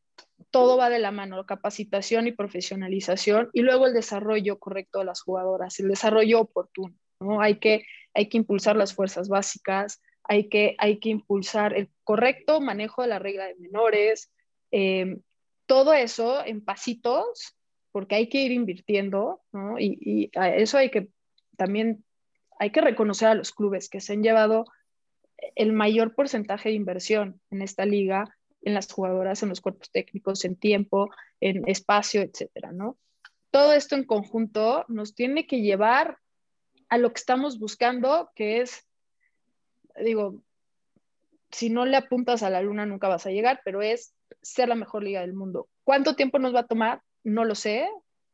todo 0.50 0.76
va 0.76 0.90
de 0.90 0.98
la 0.98 1.10
mano, 1.10 1.44
capacitación 1.46 2.26
y 2.26 2.32
profesionalización 2.32 3.50
y 3.52 3.62
luego 3.62 3.86
el 3.86 3.94
desarrollo 3.94 4.58
correcto 4.58 4.98
de 4.98 5.06
las 5.06 5.22
jugadoras, 5.22 5.78
el 5.80 5.88
desarrollo 5.88 6.40
oportuno, 6.40 6.94
¿no? 7.20 7.40
Hay 7.40 7.58
que, 7.58 7.84
hay 8.14 8.28
que 8.28 8.36
impulsar 8.36 8.76
las 8.76 8.94
fuerzas 8.94 9.28
básicas, 9.28 10.02
hay 10.30 10.48
que, 10.48 10.76
hay 10.78 11.00
que 11.00 11.08
impulsar 11.08 11.76
el 11.76 11.90
correcto 12.04 12.60
manejo 12.60 13.02
de 13.02 13.08
la 13.08 13.18
regla 13.18 13.46
de 13.46 13.56
menores, 13.56 14.30
eh, 14.70 15.18
todo 15.66 15.92
eso 15.92 16.46
en 16.46 16.64
pasitos, 16.64 17.56
porque 17.90 18.14
hay 18.14 18.28
que 18.28 18.38
ir 18.38 18.52
invirtiendo, 18.52 19.40
¿no? 19.50 19.76
Y, 19.76 19.98
y 20.00 20.38
a 20.38 20.54
eso 20.54 20.78
hay 20.78 20.88
que 20.92 21.08
también, 21.56 22.04
hay 22.60 22.70
que 22.70 22.80
reconocer 22.80 23.26
a 23.26 23.34
los 23.34 23.50
clubes 23.50 23.88
que 23.88 24.00
se 24.00 24.12
han 24.12 24.22
llevado 24.22 24.66
el 25.56 25.72
mayor 25.72 26.14
porcentaje 26.14 26.68
de 26.68 26.76
inversión 26.76 27.40
en 27.50 27.62
esta 27.62 27.84
liga 27.84 28.36
en 28.62 28.74
las 28.74 28.92
jugadoras, 28.92 29.42
en 29.42 29.48
los 29.48 29.60
cuerpos 29.60 29.90
técnicos, 29.90 30.44
en 30.44 30.54
tiempo, 30.54 31.10
en 31.40 31.68
espacio, 31.68 32.22
etcétera, 32.22 32.70
¿no? 32.70 32.96
Todo 33.50 33.72
esto 33.72 33.96
en 33.96 34.04
conjunto 34.04 34.84
nos 34.86 35.16
tiene 35.16 35.48
que 35.48 35.60
llevar 35.60 36.18
a 36.88 36.98
lo 36.98 37.12
que 37.12 37.18
estamos 37.18 37.58
buscando, 37.58 38.30
que 38.36 38.60
es, 38.60 38.86
digo, 40.02 40.42
si 41.50 41.70
no 41.70 41.84
le 41.84 41.96
apuntas 41.96 42.42
a 42.42 42.50
la 42.50 42.62
luna 42.62 42.86
nunca 42.86 43.08
vas 43.08 43.26
a 43.26 43.30
llegar, 43.30 43.60
pero 43.64 43.82
es 43.82 44.14
ser 44.42 44.68
la 44.68 44.74
mejor 44.74 45.02
liga 45.02 45.20
del 45.20 45.34
mundo. 45.34 45.68
¿Cuánto 45.84 46.14
tiempo 46.14 46.38
nos 46.38 46.54
va 46.54 46.60
a 46.60 46.66
tomar? 46.66 47.02
No 47.24 47.44
lo 47.44 47.54
sé, 47.54 47.88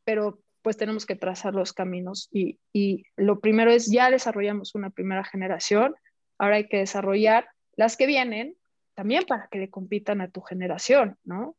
pero 0.05 0.39
pues 0.63 0.77
tenemos 0.77 1.07
que 1.07 1.17
trazar 1.17 1.55
los 1.55 1.73
caminos 1.73 2.29
y, 2.33 2.59
y 2.73 3.05
lo 3.17 3.41
primero 3.41 3.71
es 3.71 3.91
ya 3.91 4.11
desarrollamos 4.11 4.75
una 4.75 4.91
primera 4.91 5.25
generación, 5.25 5.95
ahora 6.39 6.57
hay 6.57 6.69
que 6.69 6.79
desarrollar 6.79 7.49
las 7.77 7.97
que 7.97 8.07
vienen 8.07 8.57
también 8.95 9.25
para 9.27 9.49
que 9.49 9.59
le 9.59 9.71
compitan 9.71 10.21
a 10.21 10.31
tu 10.31 10.41
generación, 10.41 11.19
¿no? 11.25 11.55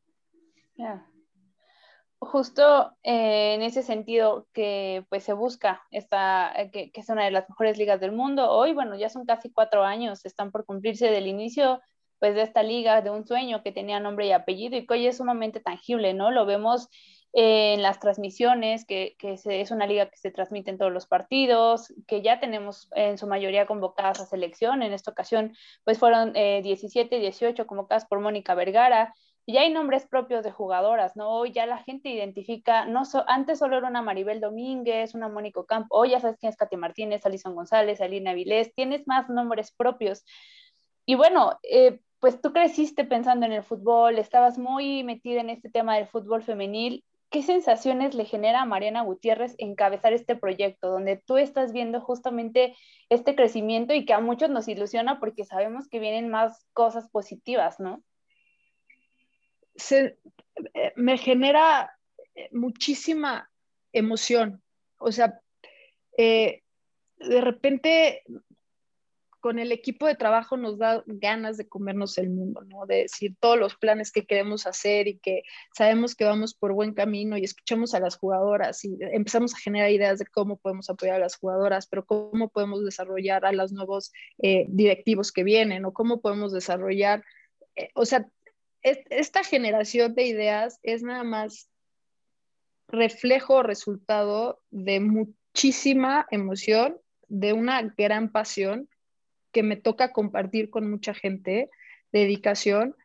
Justo 2.19 2.93
eh, 3.03 3.53
en 3.53 3.61
ese 3.61 3.83
sentido 3.83 4.47
que 4.51 5.05
pues 5.09 5.23
se 5.23 5.33
busca 5.33 5.83
esta, 5.91 6.51
eh, 6.55 6.71
que, 6.71 6.91
es 6.93 7.09
una 7.09 7.25
de 7.25 7.31
las 7.31 7.47
mejores 7.47 7.77
ligas 7.77 7.99
del 7.99 8.11
mundo. 8.11 8.49
Hoy, 8.49 8.73
bueno, 8.73 8.95
ya 8.95 9.09
son 9.09 9.25
casi 9.25 9.51
cuatro 9.51 9.83
años, 9.83 10.25
están 10.25 10.51
por 10.51 10.65
cumplirse 10.65 11.11
del 11.11 11.27
inicio 11.27 11.79
pues 12.19 12.33
de 12.33 12.41
esta 12.41 12.63
liga, 12.63 13.03
de 13.03 13.11
un 13.11 13.27
sueño 13.27 13.61
que 13.61 13.71
tenía 13.71 13.99
nombre 13.99 14.25
y 14.25 14.31
apellido 14.31 14.75
y 14.77 14.87
que 14.87 14.93
hoy 14.95 15.05
es 15.05 15.17
sumamente 15.17 15.59
tangible, 15.59 16.15
¿no? 16.15 16.31
Lo 16.31 16.47
vemos 16.47 16.89
en 17.33 17.83
las 17.83 17.99
transmisiones, 17.99 18.85
que, 18.85 19.15
es 19.19 19.71
una 19.71 19.85
liga 19.85 20.09
que 20.09 20.17
se 20.17 20.31
transmite 20.31 20.71
en 20.71 20.79
todos 20.79 20.91
los 20.91 21.05
partidos, 21.05 21.93
que 22.07 22.23
ya 22.23 22.39
tenemos 22.39 22.89
en 22.95 23.19
su 23.19 23.27
mayoría 23.27 23.67
convocadas 23.67 24.19
a 24.19 24.25
selección. 24.25 24.81
En 24.81 24.93
esta 24.93 25.11
ocasión, 25.11 25.53
pues 25.83 25.99
fueron 25.99 26.33
17, 26.33 27.15
eh, 27.15 27.19
18 27.19 27.67
convocadas 27.67 28.05
por 28.05 28.19
Mónica 28.21 28.55
Vergara. 28.55 29.13
Y 29.47 29.53
ya 29.53 29.61
hay 29.61 29.71
nombres 29.71 30.05
propios 30.05 30.43
de 30.43 30.51
jugadoras, 30.51 31.15
¿no? 31.15 31.29
Hoy 31.29 31.53
ya 31.53 31.65
la 31.65 31.79
gente 31.79 32.09
identifica, 32.09 32.85
no 32.85 33.03
antes 33.27 33.57
solo 33.57 33.77
era 33.77 33.87
una 33.87 34.03
Maribel 34.03 34.41
Domínguez, 34.41 35.15
una 35.15 35.29
Mónica 35.29 35.63
Camp, 35.65 35.87
hoy 35.89 36.11
ya 36.11 36.19
sabes 36.19 36.37
quién 36.37 36.51
es 36.51 36.57
Katy 36.57 36.77
Martínez, 36.77 37.25
Alison 37.25 37.55
González, 37.55 38.01
Alina 38.01 38.33
Vilés, 38.33 38.75
tienes 38.75 39.07
más 39.07 39.29
nombres 39.29 39.71
propios. 39.71 40.25
Y 41.05 41.15
bueno, 41.15 41.57
eh, 41.63 42.01
pues 42.19 42.41
tú 42.41 42.53
creciste 42.53 43.05
pensando 43.05 43.45
en 43.45 43.53
el 43.53 43.63
fútbol, 43.63 44.19
estabas 44.19 44.57
muy 44.59 45.03
metida 45.03 45.41
en 45.41 45.49
este 45.49 45.69
tema 45.69 45.95
del 45.95 46.07
fútbol 46.07 46.43
femenil 46.43 47.03
¿qué 47.29 47.43
sensaciones 47.43 48.15
le 48.15 48.25
genera 48.25 48.61
a 48.61 48.65
Mariana 48.65 49.01
Gutiérrez 49.01 49.55
encabezar 49.57 50.13
este 50.13 50.35
proyecto, 50.35 50.89
donde 50.89 51.17
tú 51.17 51.37
estás 51.37 51.73
viendo 51.73 51.99
justamente 52.01 52.75
este 53.09 53.35
crecimiento 53.35 53.93
y 53.93 54.05
que 54.05 54.13
a 54.13 54.19
muchos 54.19 54.49
nos 54.49 54.67
ilusiona 54.67 55.19
porque 55.19 55.43
sabemos 55.43 55.87
que 55.87 55.99
vienen 55.99 56.29
más 56.29 56.65
cosas 56.73 57.09
positivas, 57.09 57.79
¿no? 57.79 58.01
Se, 59.77 60.17
eh, 60.73 60.93
me 60.95 61.17
genera 61.17 61.91
eh, 62.35 62.49
muchísima 62.51 63.49
emoción. 63.93 64.61
O 64.99 65.11
sea, 65.11 65.41
eh, 66.17 66.63
de 67.17 67.41
repente 67.41 68.23
con 69.39 69.59
el 69.59 69.71
equipo 69.71 70.07
de 70.07 70.15
trabajo 70.15 70.57
nos 70.57 70.79
da 70.79 71.03
ganas 71.05 71.57
de 71.57 71.69
comernos 71.69 72.17
el 72.17 72.29
mundo, 72.31 72.63
¿no? 72.63 72.85
De 72.85 73.03
decir 73.03 73.35
todos 73.39 73.57
los 73.57 73.75
planes 73.75 74.11
que 74.11 74.25
queremos 74.25 74.65
hacer 74.65 75.07
y 75.07 75.19
que 75.19 75.43
sabemos 75.73 76.15
que 76.15 76.25
vamos 76.25 76.53
por 76.55 76.73
buen 76.73 76.93
camino 76.93 77.37
y 77.37 77.43
escuchamos 77.43 77.93
a 77.93 77.99
las 77.99 78.17
jugadoras 78.17 78.83
y 78.83 78.97
empezamos 78.99 79.53
a 79.53 79.59
generar 79.59 79.91
ideas 79.91 80.19
de 80.19 80.25
cómo 80.25 80.57
podemos 80.57 80.89
apoyar 80.89 81.15
a 81.15 81.19
las 81.19 81.37
jugadoras, 81.37 81.87
pero 81.87 82.03
cómo 82.05 82.49
podemos 82.49 82.83
desarrollar 82.83 83.45
a 83.45 83.53
los 83.53 83.71
nuevos 83.71 84.11
directivos 84.37 85.31
que 85.31 85.43
vienen 85.43 85.85
o 85.85 85.93
cómo 85.93 86.19
podemos 86.19 86.51
desarrollar, 86.51 87.23
o 87.93 88.05
sea, 88.05 88.27
esta 89.09 89.43
generación 89.43 90.15
de 90.15 90.23
ideas 90.23 90.79
es 90.83 91.03
nada 91.03 91.23
más 91.23 91.69
reflejo 92.87 93.55
o 93.55 93.63
resultado 93.63 94.61
de 94.69 94.99
muchísima 94.99 96.27
emoción, 96.31 96.97
de 97.27 97.53
una 97.53 97.81
gran 97.81 98.31
pasión 98.31 98.89
que 99.51 99.63
me 99.63 99.75
toca 99.75 100.13
compartir 100.13 100.69
con 100.69 100.89
mucha 100.89 101.13
gente, 101.13 101.69
dedicación, 102.11 102.95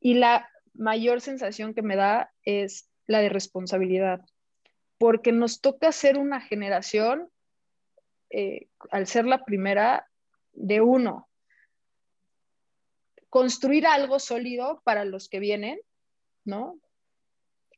y 0.00 0.14
la 0.14 0.48
mayor 0.74 1.20
sensación 1.20 1.74
que 1.74 1.82
me 1.82 1.96
da 1.96 2.32
es 2.42 2.88
la 3.06 3.20
de 3.20 3.28
responsabilidad, 3.28 4.20
porque 4.98 5.32
nos 5.32 5.60
toca 5.60 5.92
ser 5.92 6.18
una 6.18 6.40
generación, 6.40 7.28
eh, 8.30 8.68
al 8.90 9.06
ser 9.06 9.26
la 9.26 9.44
primera, 9.44 10.08
de 10.52 10.80
uno, 10.80 11.27
construir 13.30 13.86
algo 13.86 14.18
sólido 14.18 14.80
para 14.84 15.04
los 15.04 15.28
que 15.28 15.40
vienen, 15.40 15.78
¿no? 16.44 16.78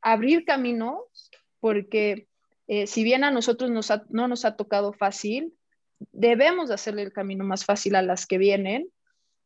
Abrir 0.01 0.45
caminos, 0.45 1.31
porque 1.59 2.27
eh, 2.67 2.87
si 2.87 3.03
bien 3.03 3.23
a 3.23 3.31
nosotros 3.31 3.69
no 4.09 4.27
nos 4.27 4.45
ha 4.45 4.55
tocado 4.55 4.93
fácil, 4.93 5.53
debemos 6.11 6.69
de 6.69 6.75
hacerle 6.75 7.03
el 7.03 7.13
camino 7.13 7.43
más 7.43 7.65
fácil 7.65 7.95
a 7.95 8.01
las 8.01 8.25
que 8.25 8.37
vienen, 8.37 8.89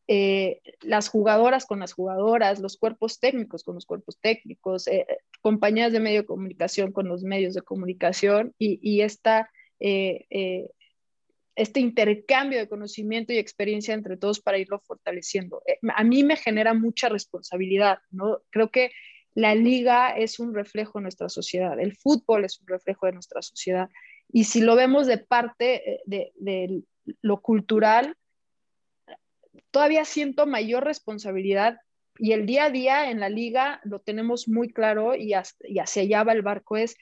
eh, 0.07 0.61
las 0.81 1.09
jugadoras 1.09 1.65
con 1.65 1.79
las 1.79 1.93
jugadoras, 1.93 2.59
los 2.59 2.77
cuerpos 2.77 3.19
técnicos 3.19 3.63
con 3.63 3.73
los 3.73 3.87
cuerpos 3.87 4.19
técnicos, 4.19 4.87
eh, 4.87 5.07
compañías 5.41 5.91
de 5.91 5.99
medio 5.99 6.21
de 6.21 6.27
comunicación 6.27 6.91
con 6.91 7.07
los 7.07 7.23
medios 7.23 7.55
de 7.55 7.63
comunicación 7.63 8.53
y, 8.59 9.01
esta, 9.01 9.49
este 11.55 11.79
intercambio 11.79 12.59
de 12.59 12.67
conocimiento 12.67 13.31
y 13.31 13.37
experiencia 13.37 13.93
entre 13.93 14.17
todos 14.17 14.41
para 14.41 14.57
irlo 14.57 14.79
fortaleciendo. 14.79 15.61
a 15.95 16.03
mí 16.03 16.23
me 16.23 16.35
genera 16.35 16.73
mucha 16.73 17.09
responsabilidad, 17.09 17.99
¿no? 18.11 18.41
Creo 18.49 18.69
que 18.69 18.91
la 19.35 19.55
liga 19.55 20.09
es 20.09 20.39
un 20.39 20.53
reflejo 20.53 20.99
de 20.99 21.03
nuestra 21.03 21.29
sociedad, 21.29 21.79
el 21.79 21.95
fútbol 21.95 22.45
es 22.45 22.59
un 22.59 22.67
reflejo 22.67 23.05
de 23.05 23.13
nuestra 23.13 23.41
sociedad 23.41 23.89
y 24.31 24.45
si 24.45 24.61
lo 24.61 24.75
vemos 24.75 25.07
de 25.07 25.17
parte 25.17 25.93
eh, 25.93 26.01
de, 26.05 26.83
lo 27.21 27.41
cultural, 27.41 28.15
todavía 29.71 30.05
siento 30.05 30.47
mayor 30.47 30.83
responsabilidad 30.83 31.77
y 32.17 32.31
el 32.31 32.45
día 32.45 32.65
a 32.65 32.69
día 32.69 33.11
en 33.11 33.19
la 33.19 33.29
liga 33.29 33.81
lo 33.83 33.99
tenemos 33.99 34.47
muy 34.47 34.69
claro 34.69 35.15
y, 35.15 35.33
hacia 35.33 36.01
allá 36.01 36.23
va 36.23 36.33
el 36.33 36.41
barco, 36.41 36.77
es 36.77 36.93
eh, 36.93 36.97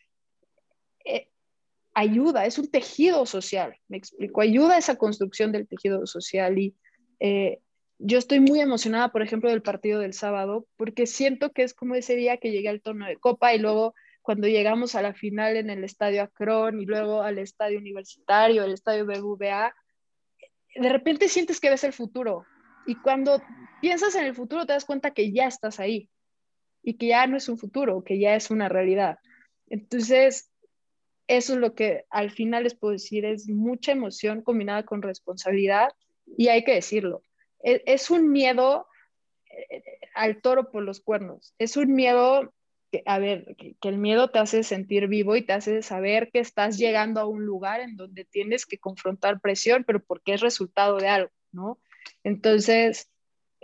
ayuda, 1.93 2.45
es 2.45 2.58
un 2.58 2.69
tejido 2.69 3.25
social, 3.25 3.75
me 3.88 3.97
explico, 3.97 4.41
ayuda 4.41 4.75
a 4.75 4.79
esa 4.79 4.95
construcción 4.95 5.51
del 5.51 5.67
tejido 5.67 6.06
social 6.08 6.58
y 6.58 6.75
eh, 7.19 7.60
yo 7.99 8.17
estoy 8.17 8.39
muy 8.39 8.60
emocionada, 8.60 9.12
por 9.12 9.21
ejemplo, 9.21 9.49
del 9.49 9.62
partido 9.62 9.99
del 9.99 10.13
sábado, 10.13 10.67
porque 10.77 11.06
siento 11.06 11.51
que 11.51 11.63
es 11.63 11.73
como 11.73 11.95
ese 11.95 12.15
día 12.15 12.38
que 12.38 12.51
llegué 12.51 12.69
al 12.69 12.82
torneo 12.82 13.08
de 13.08 13.17
copa 13.17 13.53
y 13.53 13.60
luego 13.60 13.93
cuando 14.21 14.47
llegamos 14.47 14.95
a 14.95 15.01
la 15.01 15.13
final 15.13 15.58
en 15.58 15.69
el 15.69 15.84
estadio 15.84 16.23
Akron 16.23 16.82
y 16.82 16.86
luego 16.86 17.21
al 17.21 17.39
estadio 17.39 17.77
universitario, 17.77 18.63
el 18.63 18.73
estadio 18.73 19.06
BBVA, 19.06 19.73
de 20.75 20.89
repente 20.89 21.27
sientes 21.27 21.60
que 21.60 21.69
ves 21.69 21.84
el 21.84 21.93
futuro. 21.93 22.45
Y 22.86 22.95
cuando 22.95 23.41
piensas 23.82 24.15
en 24.15 24.25
el 24.25 24.34
futuro 24.34 24.65
te 24.65 24.73
das 24.73 24.86
cuenta 24.86 25.12
que 25.12 25.32
ya 25.32 25.47
estás 25.47 25.79
ahí 25.79 26.10
y 26.82 26.95
que 26.95 27.08
ya 27.08 27.27
no 27.27 27.38
es 27.38 27.47
un 27.47 27.58
futuro, 27.58 28.03
que 28.03 28.19
ya 28.19 28.36
es 28.36 28.49
una 28.49 28.69
realidad. 28.69 29.19
Entonces, 29.67 30.49
eso 31.28 31.54
es 31.54 31.60
lo 31.60 31.74
que 31.74 32.06
al 32.10 32.32
final 32.32 32.64
les 32.64 32.76
puedo 32.76 32.94
decir, 32.94 33.26
es 33.26 33.48
mucha 33.50 33.92
emoción 33.92 34.42
combinada 34.42 34.84
con 34.84 35.02
responsabilidad 35.02 35.90
y 36.38 36.50
hay 36.50 36.64
que 36.64 36.74
decirlo. 36.74 37.22
Es, 37.62 37.82
es 37.86 38.10
un 38.10 38.32
miedo 38.32 38.88
eh, 39.50 39.84
al 40.16 40.42
toro 40.42 40.72
por 40.72 40.84
los 40.84 41.00
cuernos, 41.00 41.54
es 41.58 41.78
un 41.78 41.94
miedo 41.94 42.54
que, 42.92 43.02
a 43.08 43.18
ver, 43.18 43.56
que, 43.58 43.76
el 43.90 43.98
miedo 43.98 44.30
te 44.30 44.40
hace 44.40 44.64
sentir 44.64 45.08
vivo 45.08 45.36
y 45.36 45.42
te 45.42 45.54
hace 45.54 45.82
saber 45.82 46.30
que 46.32 46.40
estás 46.40 46.78
llegando 46.78 47.20
a 47.20 47.26
un 47.26 47.44
lugar 47.44 47.82
en 47.82 47.96
donde 47.96 48.24
tienes 48.26 48.68
que 48.68 48.78
confrontar 48.78 49.40
presión, 49.40 49.84
pero 49.84 50.00
porque 50.04 50.36
es 50.36 50.42
resultado 50.42 50.98
de 50.98 51.08
algo, 51.08 51.32
¿no? 51.52 51.80
Entonces, 52.24 53.10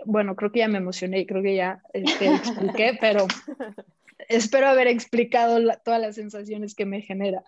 bueno, 0.04 0.34
creo 0.34 0.50
que 0.50 0.60
ya 0.60 0.68
me 0.68 0.78
emocioné 0.78 1.20
y 1.20 1.26
creo 1.26 1.42
que 1.42 1.54
ya 1.54 1.82
este, 1.92 2.26
expliqué, 2.34 2.98
pero 3.00 3.26
espero 4.30 4.68
haber 4.68 4.86
explicado 4.86 5.58
todas 5.84 6.00
las 6.00 6.14
sensaciones 6.14 6.74
que 6.74 6.86
me 6.86 7.02
genera. 7.02 7.44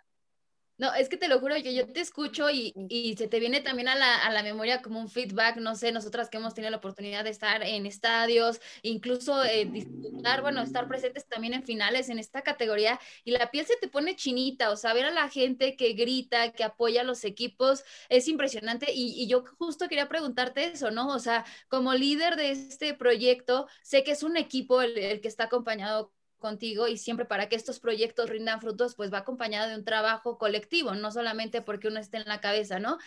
No, 0.78 0.92
es 0.94 1.08
que 1.08 1.16
te 1.16 1.28
lo 1.28 1.38
juro, 1.38 1.56
yo, 1.58 1.70
yo 1.70 1.86
te 1.86 2.00
escucho 2.00 2.50
y, 2.50 2.72
y 2.88 3.14
se 3.16 3.28
te 3.28 3.38
viene 3.38 3.60
también 3.60 3.86
a 3.86 3.94
la, 3.94 4.16
a 4.16 4.32
la, 4.32 4.42
memoria 4.42 4.82
como 4.82 4.98
un 4.98 5.08
feedback, 5.08 5.58
no 5.58 5.76
sé, 5.76 5.92
nosotras 5.92 6.28
que 6.28 6.38
hemos 6.38 6.54
tenido 6.54 6.72
la 6.72 6.78
oportunidad 6.78 7.22
de 7.22 7.30
estar 7.30 7.62
en 7.62 7.86
estadios, 7.86 8.60
incluso 8.82 9.44
eh, 9.44 9.66
disfrutar, 9.66 10.42
bueno, 10.42 10.60
estar 10.60 10.88
presentes 10.88 11.28
también 11.28 11.54
en 11.54 11.62
finales 11.62 12.08
en 12.08 12.18
esta 12.18 12.42
categoría 12.42 12.98
y 13.22 13.30
la 13.30 13.50
piel 13.52 13.64
se 13.64 13.76
te 13.76 13.86
pone 13.86 14.16
chinita, 14.16 14.70
o 14.70 14.76
sea, 14.76 14.92
ver 14.92 15.04
a 15.04 15.12
la 15.12 15.28
gente 15.28 15.76
que 15.76 15.92
grita, 15.92 16.50
que 16.50 16.64
apoya 16.64 17.02
a 17.02 17.04
los 17.04 17.24
equipos, 17.24 17.84
es 18.08 18.26
impresionante 18.26 18.92
y, 18.92 19.22
y 19.22 19.28
yo 19.28 19.44
justo 19.58 19.88
quería 19.88 20.08
preguntarte 20.08 20.72
eso, 20.72 20.90
¿no? 20.90 21.14
O 21.14 21.20
sea, 21.20 21.44
como 21.68 21.94
líder 21.94 22.34
de 22.34 22.50
este 22.50 22.94
proyecto, 22.94 23.68
sé 23.82 24.02
que 24.02 24.10
es 24.12 24.24
un 24.24 24.36
equipo 24.36 24.82
el, 24.82 24.98
el 24.98 25.20
que 25.20 25.28
está 25.28 25.44
acompañado 25.44 26.12
contigo 26.42 26.88
y 26.88 26.98
siempre 26.98 27.24
para 27.26 27.48
que 27.48 27.57
estos 27.57 27.81
proyectos 27.81 28.28
rindan 28.31 28.61
frutos, 28.61 28.96
pues 28.96 29.12
va 29.14 29.20
acompañado 29.20 29.70
de 29.70 29.76
un 29.76 29.87
trabajo 29.87 30.38
colectivo, 30.38 30.94
no 30.94 31.11
solamente 31.12 31.62
porque 31.62 31.88
uno 31.88 32.00
esté 32.00 32.18
en 32.18 32.24
la 32.26 32.42
cabeza, 32.42 32.81
¿no? 32.81 32.98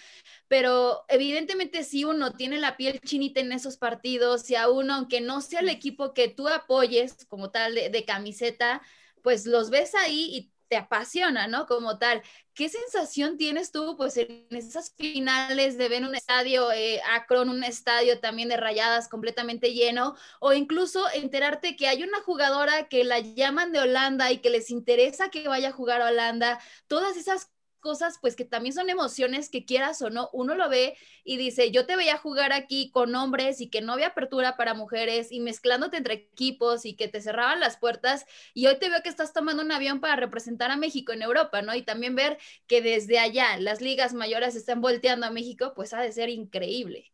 Pero 0.48 1.06
evidentemente 1.10 1.84
si 1.84 2.06
uno 2.06 2.34
tiene 2.34 2.60
la 2.60 2.78
piel 2.78 3.00
chinita 3.02 3.41
en 3.41 3.52
esos 3.52 3.78
partidos, 3.78 4.43
si 4.43 4.56
a 4.56 4.69
uno, 4.69 4.95
aunque 4.95 5.21
no 5.21 5.41
sea 5.41 5.62
el 5.62 5.69
equipo 5.69 6.13
que 6.13 6.30
tú 6.30 6.48
apoyes 6.50 7.26
como 7.28 7.52
tal 7.52 7.76
de, 7.76 7.89
de 7.89 8.06
camiseta, 8.06 8.82
pues 9.21 9.45
los 9.45 9.69
ves 9.69 9.95
ahí 9.95 10.30
y 10.36 10.52
te 10.67 10.78
apasiona, 10.78 11.47
¿no? 11.47 11.65
Como 11.67 11.97
tal. 11.97 12.21
¿Qué 12.54 12.69
sensación 12.69 13.38
tienes 13.38 13.71
tú, 13.71 13.95
pues, 13.97 14.17
en 14.17 14.47
esas 14.51 14.93
finales 14.95 15.78
de 15.78 15.89
ver 15.89 16.04
un 16.04 16.15
estadio 16.15 16.71
eh, 16.71 17.01
un 17.30 17.63
estadio 17.63 18.19
también 18.19 18.49
de 18.49 18.58
rayadas 18.58 19.08
completamente 19.10 19.73
lleno, 19.73 20.15
o 20.39 20.54
incluso 20.54 21.06
enterarte 21.13 21.75
que 21.75 21.88
hay 21.88 22.04
una 22.04 22.21
jugadora 22.21 22.88
que 22.88 23.04
la 23.04 23.19
llaman 23.19 23.71
de 23.71 23.80
Holanda 23.80 24.32
y 24.32 24.39
que 24.39 24.49
les 24.49 24.69
interesa 24.71 25.30
que 25.30 25.47
vaya 25.47 25.69
a 25.69 25.71
jugar 25.73 26.01
a 26.01 26.08
Holanda, 26.08 26.60
todas 26.88 27.17
esas 27.17 27.51
cosas, 27.86 28.17
pues 28.19 28.36
que 28.36 28.45
también 28.45 28.74
son 28.74 28.89
emociones 28.89 29.48
que 29.48 29.63
quieras 29.63 30.02
o 30.02 30.10
no, 30.10 30.32
uno 30.34 30.56
lo 30.56 30.69
ve 30.69 30.98
y 31.24 31.38
dice, 31.38 31.69
yo 31.69 31.86
te 31.86 31.95
veía 31.95 32.17
jugar 32.17 32.52
aquí 32.52 32.89
con 32.89 33.13
hombres 33.13 33.62
y 33.62 33.69
que 33.69 33.80
no 33.82 33.93
había 33.93 34.08
apertura 34.08 34.58
para 34.58 34.74
mujeres 34.74 35.32
y 35.32 35.39
mezclándote 35.39 35.98
entre 35.98 36.15
equipos 36.15 36.84
y 36.88 36.95
que 36.95 37.08
te 37.08 37.21
cerraban 37.21 37.60
las 37.60 37.78
puertas 37.78 38.26
y 38.56 38.65
hoy 38.65 38.80
te 38.80 38.89
veo 38.89 39.04
que 39.04 39.10
estás 39.10 39.34
tomando 39.34 39.62
un 39.62 39.71
avión 39.71 40.00
para 40.00 40.15
representar 40.15 40.71
a 40.71 40.78
México 40.78 41.13
en 41.13 41.21
Europa, 41.21 41.62
¿no? 41.62 41.76
Y 41.76 41.84
también 41.84 42.15
ver 42.15 42.39
que 42.65 42.82
desde 42.82 43.19
allá 43.19 43.56
las 43.60 43.82
ligas 43.82 44.15
mayores 44.15 44.56
están 44.56 44.82
volteando 44.82 45.28
a 45.28 45.30
México, 45.30 45.74
pues 45.76 45.93
ha 45.93 46.02
de 46.02 46.12
ser 46.12 46.30
increíble. 46.30 47.12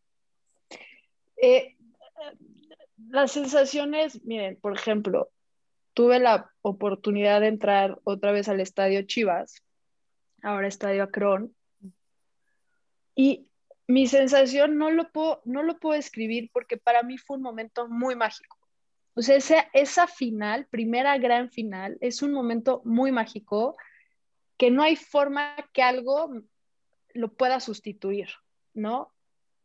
Eh, 1.36 1.76
las 3.10 3.32
sensaciones, 3.32 4.24
miren, 4.24 4.56
por 4.56 4.74
ejemplo, 4.74 5.28
tuve 5.92 6.18
la 6.18 6.50
oportunidad 6.62 7.42
de 7.42 7.48
entrar 7.48 8.00
otra 8.04 8.32
vez 8.32 8.48
al 8.48 8.60
estadio 8.60 9.02
Chivas 9.02 9.62
ahora 10.42 10.68
Estadio 10.68 11.04
Acron. 11.04 11.54
Y 13.14 13.48
mi 13.86 14.06
sensación 14.06 14.76
no 14.76 14.90
lo 14.90 15.10
puedo, 15.10 15.40
no 15.44 15.62
lo 15.62 15.78
puedo 15.78 15.98
escribir 15.98 16.50
porque 16.52 16.76
para 16.76 17.02
mí 17.02 17.18
fue 17.18 17.36
un 17.36 17.42
momento 17.42 17.88
muy 17.88 18.14
mágico. 18.16 18.58
O 19.14 19.22
sea, 19.22 19.36
esa, 19.36 19.68
esa 19.72 20.06
final, 20.06 20.66
primera 20.66 21.16
gran 21.18 21.50
final, 21.50 21.98
es 22.00 22.22
un 22.22 22.32
momento 22.32 22.80
muy 22.84 23.12
mágico 23.12 23.76
que 24.56 24.70
no 24.70 24.82
hay 24.82 24.96
forma 24.96 25.56
que 25.72 25.82
algo 25.82 26.30
lo 27.12 27.32
pueda 27.34 27.60
sustituir, 27.60 28.28
¿no? 28.74 29.12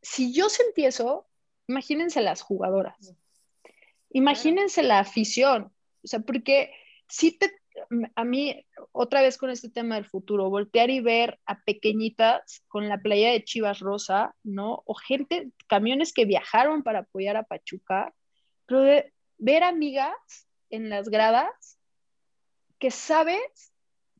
Si 0.02 0.34
yo 0.34 0.50
sentí 0.50 0.86
eso, 0.86 1.28
imagínense 1.68 2.22
las 2.22 2.42
jugadoras, 2.42 3.16
imagínense 4.10 4.84
la 4.84 5.00
afición, 5.00 5.72
o 6.04 6.08
sea, 6.08 6.20
porque 6.20 6.72
si 7.08 7.32
te, 7.32 7.52
a 8.16 8.24
mí, 8.24 8.66
otra 8.92 9.22
vez 9.22 9.38
con 9.38 9.50
este 9.50 9.70
tema 9.70 9.96
del 9.96 10.06
futuro, 10.06 10.50
voltear 10.50 10.90
y 10.90 11.00
ver 11.00 11.40
a 11.46 11.62
pequeñitas 11.63 12.63
con 12.68 12.90
la 12.90 13.00
playa 13.00 13.32
de 13.32 13.44
Chivas 13.44 13.80
Rosa, 13.80 14.36
¿no? 14.44 14.84
O 14.86 14.94
gente, 14.96 15.52
camiones 15.68 16.13
que 16.13 16.26
viajaron 16.26 16.84
para 16.84 17.00
apoyar 17.00 17.38
a 17.38 17.44
Pachuca, 17.44 18.13
pero 18.66 18.82
de 18.82 19.13
ver 19.38 19.63
amigas 19.63 20.16
en 20.70 20.90
las 20.90 21.10
gradas 21.10 21.80
que 22.80 22.92
sabes 22.92 23.74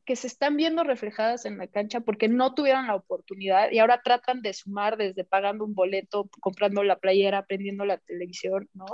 que 0.04 0.16
se 0.16 0.26
están 0.26 0.56
viendo 0.56 0.84
reflejadas 0.84 1.44
en 1.44 1.58
la 1.58 1.66
cancha 1.66 2.00
porque 2.00 2.28
no 2.28 2.54
tuvieron 2.54 2.86
la 2.86 2.94
oportunidad 2.94 3.70
y 3.70 3.78
ahora 3.78 4.00
tratan 4.02 4.40
de 4.40 4.54
sumar 4.54 4.96
desde 4.96 5.22
pagando 5.22 5.66
un 5.66 5.74
boleto, 5.74 6.30
comprando 6.40 6.82
la 6.82 6.98
playera, 6.98 7.44
prendiendo 7.44 7.84
la 7.84 7.98
televisión, 7.98 8.70
¿no? 8.72 8.86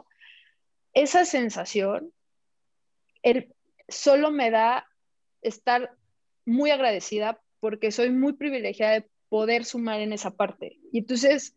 Esa 0.92 1.24
sensación, 1.24 2.12
el, 3.22 3.53
solo 3.88 4.30
me 4.30 4.50
da 4.50 4.86
estar 5.42 5.90
muy 6.44 6.70
agradecida 6.70 7.40
porque 7.60 7.90
soy 7.92 8.10
muy 8.10 8.34
privilegiada 8.34 8.94
de 8.94 9.08
poder 9.28 9.64
sumar 9.64 10.00
en 10.00 10.12
esa 10.12 10.30
parte. 10.30 10.78
Y 10.92 10.98
entonces 10.98 11.56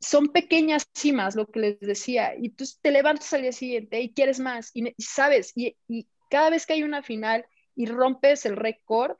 son 0.00 0.28
pequeñas 0.28 0.86
cimas, 0.94 1.34
lo 1.34 1.46
que 1.46 1.60
les 1.60 1.80
decía, 1.80 2.34
y 2.36 2.50
tú 2.50 2.64
te 2.80 2.90
levantas 2.90 3.32
al 3.32 3.42
día 3.42 3.52
siguiente 3.52 4.00
y 4.00 4.12
quieres 4.12 4.38
más, 4.38 4.70
y, 4.74 4.94
sabes, 4.98 5.52
y, 5.54 5.76
y, 5.88 6.06
cada 6.30 6.50
vez 6.50 6.66
que 6.66 6.74
hay 6.74 6.82
una 6.82 7.02
final 7.02 7.44
y 7.74 7.86
rompes 7.86 8.44
el 8.44 8.56
récord, 8.56 9.16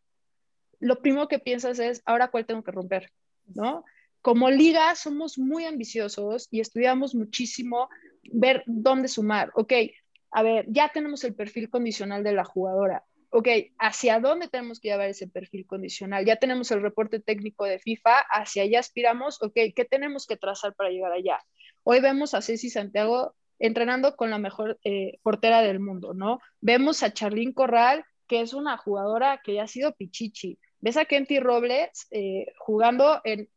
lo 0.80 1.00
primero 1.00 1.28
que 1.28 1.38
piensas 1.38 1.78
es, 1.78 2.02
ahora 2.04 2.28
cuál 2.28 2.46
tengo 2.46 2.62
que 2.62 2.72
romper, 2.72 3.12
¿no? 3.46 3.84
Como 4.20 4.50
liga 4.50 4.94
somos 4.94 5.38
muy 5.38 5.64
ambiciosos 5.64 6.48
y 6.50 6.60
estudiamos 6.60 7.14
muchísimo 7.14 7.88
ver 8.32 8.62
dónde 8.66 9.08
sumar. 9.08 9.52
Ok, 9.54 9.72
a 10.34 10.42
ver, 10.42 10.66
ya 10.68 10.88
tenemos 10.88 11.22
el 11.22 11.32
perfil 11.32 11.70
condicional 11.70 12.24
de 12.24 12.32
la 12.32 12.44
jugadora. 12.44 13.04
Ok, 13.30 13.46
¿hacia 13.78 14.18
dónde 14.18 14.48
tenemos 14.48 14.80
que 14.80 14.88
llevar 14.88 15.08
ese 15.08 15.28
perfil 15.28 15.64
condicional? 15.64 16.24
Ya 16.24 16.36
tenemos 16.36 16.72
el 16.72 16.82
reporte 16.82 17.20
técnico 17.20 17.64
de 17.64 17.78
FIFA, 17.78 18.18
hacia 18.30 18.64
allá 18.64 18.80
aspiramos. 18.80 19.40
Ok, 19.40 19.54
¿qué 19.76 19.84
tenemos 19.88 20.26
que 20.26 20.36
trazar 20.36 20.74
para 20.74 20.90
llegar 20.90 21.12
allá? 21.12 21.38
Hoy 21.84 22.00
vemos 22.00 22.34
a 22.34 22.42
Ceci 22.42 22.68
Santiago 22.68 23.36
entrenando 23.60 24.16
con 24.16 24.30
la 24.30 24.38
mejor 24.38 24.76
eh, 24.82 25.20
portera 25.22 25.62
del 25.62 25.78
mundo, 25.78 26.14
¿no? 26.14 26.40
Vemos 26.60 27.04
a 27.04 27.12
Charlín 27.12 27.52
Corral, 27.52 28.04
que 28.26 28.40
es 28.40 28.54
una 28.54 28.76
jugadora 28.76 29.40
que 29.44 29.54
ya 29.54 29.62
ha 29.62 29.68
sido 29.68 29.94
pichichi. 29.94 30.58
Ves 30.80 30.96
a 30.96 31.04
Kenty 31.04 31.38
Robles 31.38 32.08
eh, 32.10 32.46
jugando 32.58 33.20
en, 33.22 33.48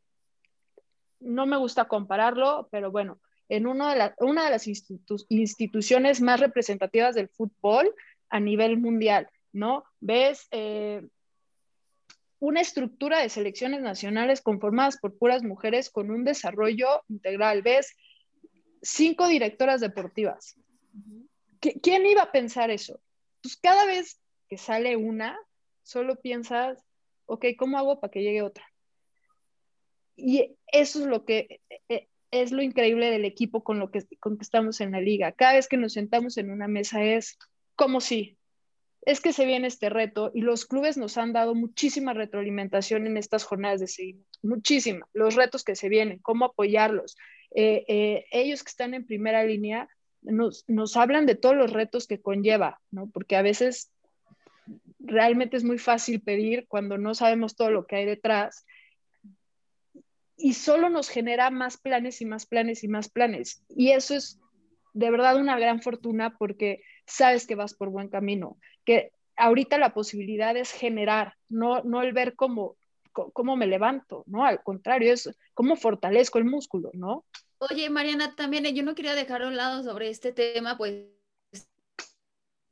no 1.22 1.48
me 1.48 1.58
gusta 1.58 1.86
compararlo, 1.86 2.70
pero 2.72 2.92
bueno, 2.92 3.20
en 3.50 3.68
uno 3.68 3.88
de 3.94 4.14
una 4.20 4.46
de 4.46 4.52
las 4.52 4.68
instituciones 4.68 6.22
más 6.22 6.40
representativas 6.40 7.16
del 7.16 7.30
fútbol 7.30 7.94
a 8.30 8.40
nivel 8.40 8.78
mundial, 8.78 9.30
¿no? 9.54 9.84
Ves 10.00 10.48
eh, 10.52 11.02
una 12.40 12.62
estructura 12.62 13.20
de 13.20 13.30
selecciones 13.30 13.82
nacionales 13.82 14.42
conformadas 14.42 14.98
por 14.98 15.18
puras 15.18 15.44
mujeres 15.44 15.90
con 15.90 16.12
un 16.12 16.24
desarrollo 16.24 17.04
integral, 17.10 17.62
ves 17.62 17.96
cinco 18.82 19.28
directoras 19.28 19.82
deportivas. 19.82 20.56
¿Quién 21.60 22.06
iba 22.06 22.24
a 22.24 22.32
pensar 22.32 22.70
eso? 22.70 23.00
Pues 23.42 23.58
cada 23.58 23.86
vez 23.86 24.20
que 24.48 24.58
sale 24.58 24.96
una, 24.96 25.38
solo 25.84 26.16
piensas, 26.18 26.84
ok, 27.26 27.46
¿cómo 27.58 27.78
hago 27.78 28.00
para 28.00 28.12
que 28.12 28.22
llegue 28.22 28.42
otra? 28.42 28.66
Y 30.16 30.56
eso 30.68 31.00
es 31.00 31.06
lo 31.08 31.26
que 31.26 31.62
eh, 31.90 32.08
es 32.42 32.52
lo 32.52 32.62
increíble 32.62 33.12
del 33.12 33.26
equipo 33.26 33.64
con 33.64 33.80
lo 33.80 33.92
que, 33.92 34.04
con 34.20 34.38
estamos 34.42 34.82
en 34.82 34.92
la 34.92 35.02
liga. 35.02 35.32
Cada 35.32 35.54
vez 35.54 35.68
que 35.68 35.78
nos 35.78 35.94
sentamos 35.94 36.38
en 36.38 36.52
una 36.52 36.68
mesa 36.68 37.04
es 37.04 37.38
como 37.76 38.02
si, 38.02 38.38
es 39.02 39.22
que 39.22 39.34
se 39.34 39.46
viene 39.46 39.68
este 39.68 39.90
reto 39.90 40.32
y 40.34 40.42
los 40.42 40.66
clubes 40.66 40.98
nos 40.98 41.18
han 41.18 41.34
dado 41.34 41.56
muchísima 41.56 42.14
retroalimentación 42.14 43.08
en 43.08 43.18
estas 43.18 43.44
jornadas 43.44 43.80
de 43.80 43.88
seguimiento, 43.88 44.30
muchísima, 44.44 45.08
los 45.14 45.36
retos 45.36 45.64
que 45.64 45.76
se 45.76 45.90
vienen, 45.90 46.20
cómo 46.20 46.46
apoyarlos. 46.46 47.16
Eh, 47.56 47.86
eh, 47.88 48.26
ellos 48.32 48.64
que 48.64 48.70
están 48.70 48.94
en 48.94 49.06
primera 49.06 49.44
línea 49.44 49.88
nos, 50.22 50.66
nos 50.68 50.98
hablan 50.98 51.26
de 51.26 51.36
todos 51.36 51.56
los 51.56 51.72
retos 51.72 52.08
que 52.08 52.22
conlleva, 52.22 52.82
¿no? 52.92 53.10
Porque 53.10 53.36
a 53.36 53.42
veces 53.42 53.92
realmente 55.00 55.58
es 55.58 55.64
muy 55.64 55.78
fácil 55.78 56.22
pedir 56.22 56.68
cuando 56.68 56.98
no 56.98 57.16
sabemos 57.16 57.56
todo 57.56 57.72
lo 57.72 57.86
que 57.86 57.98
hay 57.98 58.06
detrás 58.06 58.66
y 60.38 60.54
solo 60.54 60.90
nos 60.90 61.10
genera 61.10 61.50
más 61.50 61.78
planes 61.78 62.22
y 62.22 62.26
más 62.26 62.46
planes 62.46 62.84
y 62.84 62.88
más 62.88 63.10
planes. 63.10 63.64
Y 63.70 63.92
eso 63.92 64.16
es 64.16 64.40
de 64.94 65.12
verdad 65.12 65.38
una 65.38 65.60
gran 65.60 65.82
fortuna 65.82 66.38
porque 66.38 66.82
sabes 67.06 67.48
que 67.48 67.56
vas 67.56 67.74
por 67.74 67.90
buen 67.90 68.10
camino, 68.10 68.58
que 68.86 69.12
ahorita 69.36 69.78
la 69.78 69.94
posibilidad 69.94 70.56
es 70.56 70.72
generar, 70.72 71.34
no, 71.50 71.84
no 71.84 72.02
el 72.02 72.14
ver 72.14 72.36
cómo, 72.36 72.76
cómo 73.12 73.56
me 73.56 73.68
levanto, 73.68 74.24
¿no? 74.28 74.46
Al 74.46 74.62
contrario, 74.64 75.14
es 75.14 75.30
cómo 75.54 75.76
fortalezco 75.76 76.38
el 76.38 76.46
músculo, 76.46 76.92
¿no? 76.94 77.26
Oye, 77.60 77.90
Mariana, 77.90 78.36
también 78.36 78.66
yo 78.76 78.84
no 78.84 78.96
quería 78.96 79.16
dejar 79.16 79.42
a 79.42 79.48
un 79.48 79.58
lado 79.58 79.84
sobre 79.84 80.10
este 80.10 80.32
tema, 80.32 80.78
pues 80.78 81.06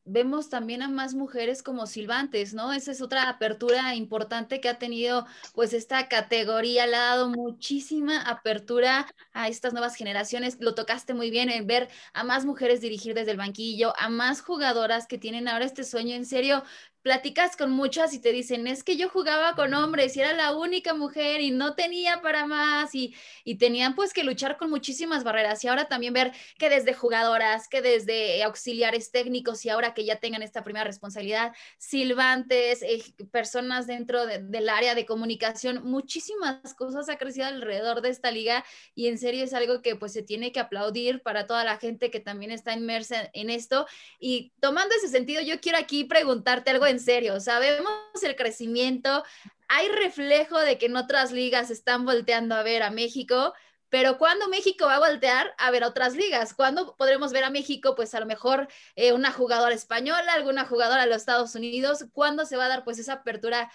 vemos 0.06 0.50
también 0.50 0.82
a 0.82 0.88
más 0.88 1.16
mujeres 1.16 1.64
como 1.64 1.88
silbantes, 1.88 2.54
¿no? 2.54 2.72
Esa 2.74 2.92
es 2.92 3.02
otra 3.02 3.28
apertura 3.30 3.96
importante 3.96 4.62
que 4.62 4.70
ha 4.70 4.80
tenido 4.80 5.26
pues 5.54 5.74
esta 5.74 6.08
categoría, 6.08 6.88
le 6.88 6.96
ha 6.96 7.00
dado 7.00 7.30
muchísima 7.30 8.22
apertura 8.22 9.08
a 9.34 9.48
estas 9.48 9.74
nuevas 9.74 9.96
generaciones. 9.96 10.58
Lo 10.60 10.76
tocaste 10.76 11.14
muy 11.14 11.32
bien 11.32 11.50
en 11.50 11.68
ver 11.68 11.90
a 12.14 12.24
más 12.24 12.46
mujeres 12.46 12.82
dirigir 12.82 13.14
desde 13.16 13.32
el 13.32 13.38
banquillo, 13.38 13.94
a 13.98 14.10
más 14.10 14.42
jugadoras 14.42 15.08
que 15.08 15.18
tienen 15.18 15.48
ahora 15.48 15.66
este 15.66 15.84
sueño 15.84 16.16
en 16.16 16.26
serio 16.26 16.64
platicas 17.06 17.56
con 17.56 17.70
muchas 17.70 18.16
y 18.16 18.20
te 18.20 18.32
dicen, 18.32 18.66
es 18.66 18.84
que 18.84 18.98
yo 18.98 19.10
jugaba 19.10 19.54
con 19.54 19.76
hombres 19.76 20.18
y 20.18 20.22
era 20.22 20.34
la 20.34 20.56
única 20.56 20.96
mujer 20.96 21.40
y 21.40 21.52
no 21.52 21.76
tenía 21.76 22.20
para 22.24 22.48
más 22.48 22.96
y, 22.96 23.14
y 23.44 23.60
tenían 23.60 23.94
pues 23.94 24.12
que 24.12 24.24
luchar 24.24 24.58
con 24.58 24.72
muchísimas 24.72 25.24
barreras. 25.24 25.64
Y 25.64 25.68
ahora 25.68 25.86
también 25.88 26.14
ver 26.14 26.32
que 26.58 26.68
desde 26.68 26.96
jugadoras, 26.96 27.68
que 27.68 27.84
desde 27.84 28.42
auxiliares 28.42 29.12
técnicos 29.12 29.64
y 29.64 29.70
ahora 29.70 29.94
que 29.94 30.04
ya 30.04 30.16
tengan 30.16 30.42
esta 30.42 30.64
primera 30.64 30.84
responsabilidad, 30.84 31.54
silbantes, 31.78 32.82
eh, 32.82 33.04
personas 33.32 33.86
dentro 33.86 34.26
del 34.26 34.68
área 34.68 34.96
de 34.96 35.06
comunicación, 35.06 35.84
muchísimas 35.84 36.74
cosas 36.74 37.08
ha 37.10 37.20
crecido 37.20 37.46
alrededor 37.46 38.02
de 38.02 38.10
esta 38.10 38.32
liga 38.32 38.66
y 38.96 39.10
en 39.10 39.20
serio 39.20 39.44
es 39.44 39.54
algo 39.54 39.84
que 39.84 39.96
pues 39.96 40.12
se 40.12 40.24
tiene 40.24 40.52
que 40.52 40.60
aplaudir 40.60 41.22
para 41.22 41.46
toda 41.46 41.64
la 41.64 41.78
gente 41.78 42.10
que 42.10 42.20
también 42.20 42.50
está 42.50 42.74
inmersa 42.74 43.30
en 43.34 43.52
esto. 43.52 43.86
Y 44.20 44.54
tomando 44.60 44.96
ese 44.96 45.10
sentido 45.10 45.44
yo 45.44 45.62
quiero 45.62 45.78
aquí 45.78 46.06
preguntarte 46.06 46.72
algo 46.72 46.88
en 46.88 46.95
serio, 47.00 47.40
sabemos 47.40 47.92
el 48.24 48.36
crecimiento, 48.36 49.24
hay 49.68 49.90
reflejo 49.90 50.60
de 50.60 50.78
que 50.78 50.88
en 50.88 50.96
otras 50.96 51.32
ligas 51.32 51.70
están 51.70 52.06
volteando 52.06 52.56
a 52.56 52.64
ver 52.64 52.84
a 52.84 52.92
México, 52.92 53.54
pero 53.90 54.18
¿cuándo 54.18 54.50
México 54.50 54.86
va 54.86 54.96
a 54.96 55.10
voltear 55.10 55.54
a 55.58 55.72
ver 55.72 55.84
a 55.84 55.88
otras 55.88 56.16
ligas? 56.16 56.54
¿Cuándo 56.54 56.96
podremos 56.98 57.32
ver 57.32 57.44
a 57.44 57.50
México, 57.50 57.96
pues 57.96 58.14
a 58.16 58.20
lo 58.20 58.26
mejor 58.26 58.68
eh, 58.96 59.14
una 59.14 59.32
jugadora 59.32 59.74
española, 59.74 60.34
alguna 60.34 60.66
jugadora 60.66 61.04
de 61.04 61.08
los 61.08 61.18
Estados 61.18 61.56
Unidos? 61.56 62.06
¿Cuándo 62.12 62.46
se 62.46 62.58
va 62.58 62.66
a 62.66 62.70
dar 62.70 62.84
pues 62.84 63.00
esa 63.00 63.14
apertura 63.14 63.72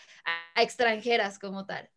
a, 0.55 0.63
extranjeras 0.63 1.39
como 1.39 1.65
tal? 1.65 1.89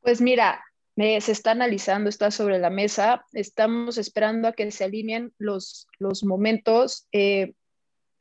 Pues 0.00 0.20
mira, 0.20 0.64
se 0.96 1.32
está 1.32 1.50
analizando, 1.50 2.08
está 2.08 2.30
sobre 2.30 2.58
la 2.58 2.70
mesa, 2.70 3.24
estamos 3.32 3.98
esperando 3.98 4.48
a 4.48 4.52
que 4.52 4.70
se 4.70 4.84
alineen 4.84 5.34
los, 5.38 5.88
los 5.98 6.24
momentos. 6.24 7.08
Eh, 7.10 7.54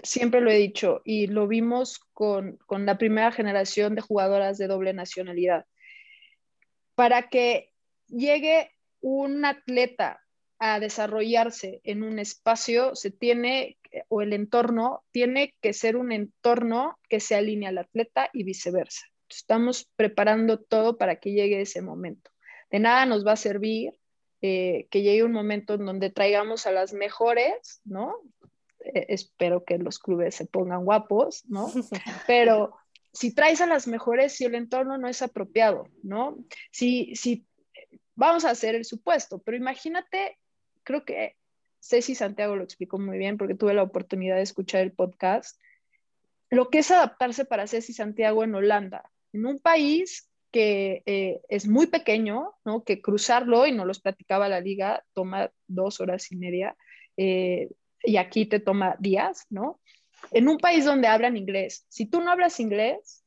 siempre 0.01 0.41
lo 0.41 0.51
he 0.51 0.57
dicho 0.57 1.01
y 1.03 1.27
lo 1.27 1.47
vimos 1.47 1.99
con, 2.13 2.59
la 2.69 2.97
primera 2.97 3.31
generación 3.31 3.95
de 3.95 4.01
jugadoras 4.01 4.57
de 4.57 4.67
doble 4.67 4.93
nacionalidad. 4.93 5.65
Para 6.95 7.29
que 7.29 7.71
llegue 8.07 8.71
un 9.01 9.45
atleta 9.45 10.21
a 10.59 10.79
desarrollarse 10.79 11.81
en 11.83 12.03
un 12.03 12.19
espacio, 12.19 12.95
se 12.95 13.11
tiene, 13.11 13.77
o 14.07 14.21
el 14.21 14.33
entorno, 14.33 15.03
tiene 15.11 15.53
que 15.61 15.73
ser 15.73 15.97
un 15.97 16.11
entorno 16.11 16.97
que 17.09 17.19
se 17.19 17.35
alinee 17.35 17.67
al 17.67 17.79
atleta 17.79 18.29
y 18.31 18.43
viceversa. 18.43 19.05
Estamos 19.29 19.89
preparando 19.95 20.59
todo 20.59 20.97
para 20.97 21.17
que 21.17 21.31
llegue 21.31 21.61
ese 21.61 21.81
momento. 21.81 22.31
De 22.71 22.79
nada 22.79 23.05
nos 23.05 23.25
va 23.25 23.33
a 23.33 23.37
servir 23.37 23.93
eh, 24.41 24.87
que 24.91 25.01
llegue 25.01 25.23
un 25.23 25.31
momento 25.31 25.73
en 25.73 25.85
donde 25.85 26.09
traigamos 26.09 26.67
a 26.67 26.71
las 26.71 26.93
mejores, 26.93 27.81
¿no? 27.83 28.21
Eh, 28.93 29.07
espero 29.09 29.63
que 29.63 29.77
los 29.77 29.99
clubes 29.99 30.35
se 30.35 30.45
pongan 30.45 30.85
guapos, 30.85 31.43
¿no? 31.47 31.71
Pero 32.27 32.75
si 33.11 33.33
traes 33.33 33.61
a 33.61 33.67
las 33.67 33.87
mejores, 33.87 34.33
si 34.33 34.45
el 34.45 34.55
entorno 34.55 34.97
no 34.97 35.07
es 35.07 35.21
apropiado, 35.21 35.87
¿no? 36.03 36.37
Si, 36.71 37.15
si 37.15 37.45
vamos 38.15 38.45
a 38.45 38.51
hacer 38.51 38.75
el 38.75 38.85
supuesto, 38.85 39.39
pero 39.39 39.55
imagínate, 39.57 40.37
creo 40.83 41.05
que 41.05 41.35
Ceci 41.79 42.13
Santiago 42.13 42.55
lo 42.55 42.63
explicó 42.63 42.99
muy 42.99 43.17
bien 43.17 43.37
porque 43.37 43.55
tuve 43.55 43.73
la 43.73 43.83
oportunidad 43.83 44.35
de 44.35 44.41
escuchar 44.41 44.81
el 44.81 44.91
podcast, 44.91 45.59
lo 46.49 46.69
que 46.69 46.79
es 46.79 46.91
adaptarse 46.91 47.45
para 47.45 47.67
Ceci 47.67 47.93
Santiago 47.93 48.43
en 48.43 48.55
Holanda, 48.55 49.09
en 49.31 49.45
un 49.45 49.59
país 49.59 50.29
que 50.51 51.03
eh, 51.05 51.41
es 51.49 51.67
muy 51.67 51.87
pequeño, 51.87 52.53
¿no? 52.65 52.83
que 52.83 53.01
cruzarlo, 53.01 53.65
y 53.65 53.71
no 53.71 53.85
los 53.85 54.01
platicaba 54.01 54.49
la 54.49 54.61
liga, 54.61 55.05
toma 55.13 55.51
dos 55.67 56.01
horas 56.01 56.31
y 56.31 56.37
media, 56.37 56.75
eh, 57.17 57.69
y 58.05 58.17
aquí 58.17 58.45
te 58.45 58.59
toma 58.59 58.95
días, 58.99 59.45
¿no? 59.49 59.79
En 60.31 60.47
un 60.47 60.57
país 60.57 60.85
donde 60.85 61.07
hablan 61.07 61.37
inglés, 61.37 61.85
si 61.89 62.05
tú 62.05 62.21
no 62.21 62.31
hablas 62.31 62.59
inglés, 62.59 63.25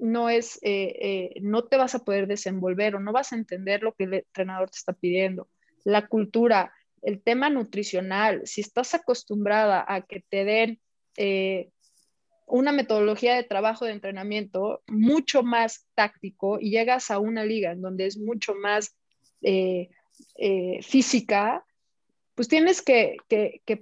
no 0.00 0.28
es, 0.28 0.58
eh, 0.62 0.96
eh, 1.00 1.40
no 1.40 1.64
te 1.64 1.76
vas 1.76 1.94
a 1.94 2.04
poder 2.04 2.26
desenvolver 2.26 2.96
o 2.96 3.00
no 3.00 3.12
vas 3.12 3.32
a 3.32 3.36
entender 3.36 3.82
lo 3.82 3.94
que 3.94 4.04
el 4.04 4.14
entrenador 4.14 4.70
te 4.70 4.78
está 4.78 4.92
pidiendo. 4.92 5.48
La 5.84 6.06
cultura, 6.06 6.72
el 7.02 7.22
tema 7.22 7.50
nutricional, 7.50 8.42
si 8.44 8.60
estás 8.60 8.94
acostumbrada 8.94 9.84
a 9.86 10.02
que 10.02 10.24
te 10.28 10.44
den 10.44 10.80
eh, 11.16 11.70
una 12.46 12.72
metodología 12.72 13.34
de 13.34 13.44
trabajo 13.44 13.84
de 13.84 13.92
entrenamiento 13.92 14.82
mucho 14.86 15.42
más 15.42 15.86
táctico 15.94 16.58
y 16.60 16.70
llegas 16.70 17.10
a 17.10 17.18
una 17.18 17.44
liga 17.44 17.72
en 17.72 17.82
donde 17.82 18.06
es 18.06 18.18
mucho 18.18 18.54
más 18.54 18.96
física, 20.80 21.64
pues 22.38 22.46
tienes 22.46 22.82
que, 22.82 23.16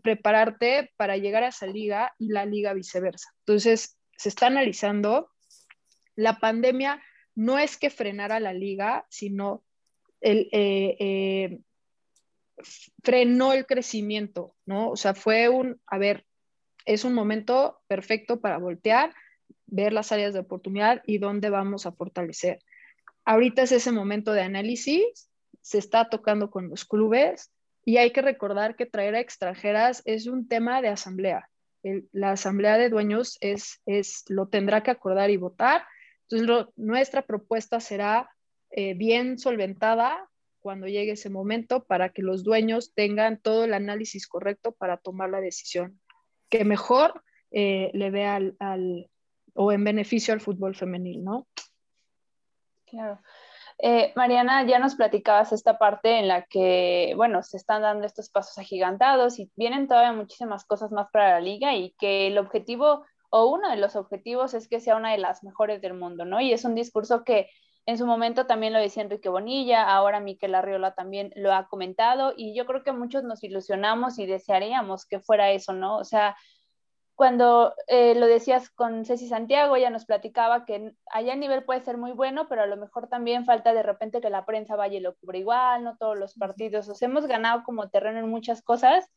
prepararte 0.03 0.91
para 0.97 1.19
llegar 1.19 1.45
a 1.45 1.49
esa 1.49 1.67
liga 1.67 2.15
y 2.19 2.29
la 2.29 2.47
liga 2.47 2.73
viceversa. 2.73 3.29
Entonces, 3.41 3.99
se 4.17 4.31
está 4.31 4.47
analizando. 4.47 5.31
La 6.15 6.39
pandemia 6.39 7.03
no 7.35 7.59
es 7.59 7.77
que 7.77 7.91
frenara 7.91 8.41
la 8.41 8.55
liga, 8.55 9.05
sino 9.11 9.63
el, 10.23 10.49
eh, 10.53 10.97
eh, 10.99 11.59
frenó 13.05 13.53
el 13.53 13.67
crecimiento, 13.67 14.57
¿no? 14.65 14.89
O 14.89 14.97
sea, 14.97 15.13
fue 15.13 15.51
un, 15.51 15.79
a 15.87 15.99
ver, 15.99 16.25
es 16.87 17.05
un 17.05 17.13
momento 17.13 17.83
perfecto 17.89 18.41
para 18.41 18.57
voltear, 18.57 19.13
ver 19.67 19.93
las 19.93 20.13
áreas 20.13 20.33
de 20.33 20.41
oportunidad 20.41 21.03
y 21.05 21.19
dónde 21.19 21.51
vamos 21.51 21.85
a 21.85 21.93
fortalecer. 21.93 22.61
Ahorita 23.27 23.61
es 23.61 23.73
ese 23.73 23.93
momento 23.93 24.33
de 24.33 24.41
análisis, 24.41 25.29
se 25.61 25.77
está 25.77 26.09
tocando 26.09 26.51
con 26.51 26.71
los 26.71 26.87
clubes, 26.87 27.53
y 27.87 27.99
hay 27.99 28.11
que 28.11 28.21
recordar 28.21 28.75
que 28.75 28.85
traer 28.85 29.15
a 29.15 29.21
extranjeras 29.21 30.03
es 30.05 30.27
un 30.27 30.49
tema 30.49 30.83
de 30.83 30.89
asamblea. 30.89 31.49
la 32.13 32.33
asamblea 32.33 32.79
de 32.79 32.91
dueños 32.91 33.39
es, 33.41 33.81
es, 33.87 34.25
lo 34.29 34.49
tendrá 34.49 34.83
que 34.83 34.91
acordar 34.91 35.31
y 35.31 35.37
votar. 35.37 35.85
Entonces, 36.29 36.67
nuestra 36.75 37.23
propuesta 37.23 37.79
será 37.79 38.29
eh, 38.71 38.95
bien 38.95 39.39
solventada 39.39 40.29
cuando 40.59 40.89
llegue 40.89 41.13
ese 41.13 41.31
momento 41.31 41.85
para 41.85 42.09
que 42.09 42.23
los 42.23 42.43
dueños 42.43 42.93
tengan 42.93 43.39
todo 43.39 43.65
el 43.65 43.73
análisis 43.73 44.27
correcto 44.27 44.73
para 44.73 44.97
tomar 44.97 45.31
la 45.31 45.41
decisión 45.41 46.01
que 46.49 46.65
mejor 46.65 47.23
eh, 47.53 47.93
le 47.95 48.11
vea 48.11 48.35
al, 48.35 48.57
al, 48.59 49.09
o 49.55 49.71
en 49.71 49.85
beneficio 49.85 50.35
al 50.35 50.41
fútbol 50.41 50.75
femenil, 50.75 51.23
¿no? 51.23 51.47
Claro. 52.87 53.21
Eh, 53.79 54.13
Mariana, 54.17 54.65
ya 54.67 54.79
nos 54.79 54.95
platicabas 54.95 55.53
esta 55.53 55.79
parte 55.79 56.19
en 56.19 56.29
la 56.29 56.47
que, 56.47 57.13
bueno, 57.17 57.43
se 57.43 57.59
están 57.59 57.83
dando 57.83 58.07
estos 58.07 58.31
pasos 58.31 58.57
agigantados 58.59 59.39
y 59.39 59.51
vienen 59.55 59.87
todavía 59.87 60.13
muchísimas 60.13 60.65
cosas 60.65 60.93
más 60.93 61.09
para 61.13 61.33
la 61.33 61.41
liga 61.41 61.75
y 61.75 61.93
que 61.99 62.27
el 62.27 62.39
objetivo 62.39 63.05
o 63.31 63.47
uno 63.47 63.69
de 63.71 63.77
los 63.77 63.97
objetivos 63.97 64.55
es 64.55 64.69
que 64.69 64.81
sea 64.81 64.97
una 64.97 65.13
de 65.13 65.19
las 65.19 65.45
mejores 65.45 65.83
del 65.83 65.95
mundo, 65.95 66.25
¿no? 66.25 66.41
Y 66.41 66.53
es 66.53 66.65
un 66.65 66.75
discurso 66.75 67.23
que 67.23 67.51
en 67.85 67.99
su 67.99 68.07
momento 68.07 68.47
también 68.47 68.73
lo 68.73 68.81
decía 68.81 69.03
Enrique 69.03 69.29
Bonilla, 69.29 69.85
ahora 69.85 70.21
Miquel 70.21 70.55
Arriola 70.55 70.95
también 70.95 71.33
lo 71.37 71.53
ha 71.53 71.69
comentado 71.69 72.33
y 72.37 72.57
yo 72.57 72.67
creo 72.67 72.83
que 72.83 72.93
muchos 72.93 73.25
nos 73.25 73.45
ilusionamos 73.45 74.19
y 74.19 74.27
desearíamos 74.27 75.07
que 75.07 75.21
fuera 75.21 75.51
eso, 75.53 75.73
¿no? 75.73 75.99
O 75.99 76.05
sea, 76.05 76.37
cuando 77.17 77.75
eh, 77.89 78.15
lo 78.15 78.27
decías 78.27 78.69
con 78.69 79.07
Ceci 79.07 79.27
Santiago, 79.27 79.75
ella 79.75 79.89
nos 79.89 80.05
platicaba 80.05 80.67
que 80.67 80.93
allá 81.11 81.33
a 81.33 81.37
nivel 81.37 81.65
puede 81.65 81.81
ser 81.81 81.97
muy 81.97 82.13
bueno, 82.13 82.47
pero 82.47 82.63
a 82.63 82.67
lo 82.67 82.77
mejor 82.77 83.09
también 83.09 83.47
falta 83.47 83.73
de 83.73 83.83
repente 83.83 84.21
que 84.21 84.29
la 84.29 84.45
prensa 84.45 84.77
vaya 84.77 84.99
y 84.99 85.01
lo 85.01 85.17
cubra 85.17 85.39
igual, 85.39 85.83
no 85.83 85.97
todos 85.97 86.19
los 86.19 86.35
partidos. 86.35 86.89
Os 86.91 87.01
hemos 87.01 87.27
ganado 87.27 87.65
como 87.65 87.89
terreno 87.89 88.19
en 88.19 88.29
muchas 88.29 88.63
cosas. 88.63 89.11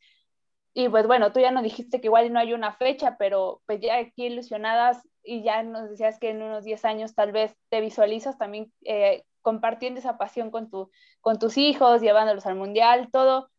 Y 0.72 0.88
pues 0.88 1.06
bueno, 1.06 1.32
tú 1.32 1.40
ya 1.40 1.50
nos 1.50 1.62
dijiste 1.62 2.00
que 2.00 2.06
igual 2.06 2.32
no 2.32 2.38
hay 2.40 2.54
una 2.54 2.72
fecha, 2.72 3.16
pero 3.18 3.60
pues 3.66 3.80
ya 3.80 3.98
aquí 3.98 4.26
ilusionadas 4.26 5.06
y 5.22 5.42
ya 5.42 5.62
nos 5.62 5.90
decías 5.90 6.18
que 6.18 6.30
en 6.30 6.42
unos 6.42 6.64
10 6.64 6.84
años 6.86 7.14
tal 7.14 7.32
vez 7.32 7.54
te 7.68 7.82
visualizas 7.82 8.38
también 8.38 8.72
eh, 8.84 9.24
compartiendo 9.42 10.00
esa 10.00 10.16
pasión 10.16 10.50
con, 10.50 10.70
tu, 10.70 10.90
con 11.20 11.38
tus 11.38 11.58
hijos, 11.58 12.00
llevándolos 12.00 12.46
al 12.46 12.54
mundial, 12.54 13.10
todo. 13.12 13.50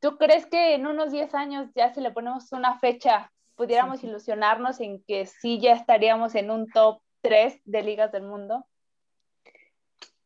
¿Tú 0.00 0.18
crees 0.18 0.44
que 0.44 0.74
en 0.74 0.86
unos 0.86 1.12
10 1.12 1.34
años 1.34 1.70
ya 1.74 1.94
si 1.94 2.02
le 2.02 2.10
ponemos 2.10 2.52
una 2.52 2.78
fecha 2.78 3.32
pudiéramos 3.60 4.02
ilusionarnos 4.02 4.80
en 4.80 5.02
que 5.02 5.26
sí 5.26 5.60
ya 5.60 5.74
estaríamos 5.74 6.34
en 6.34 6.50
un 6.50 6.66
top 6.70 7.02
3 7.20 7.60
de 7.66 7.82
ligas 7.82 8.10
del 8.10 8.22
mundo? 8.22 8.66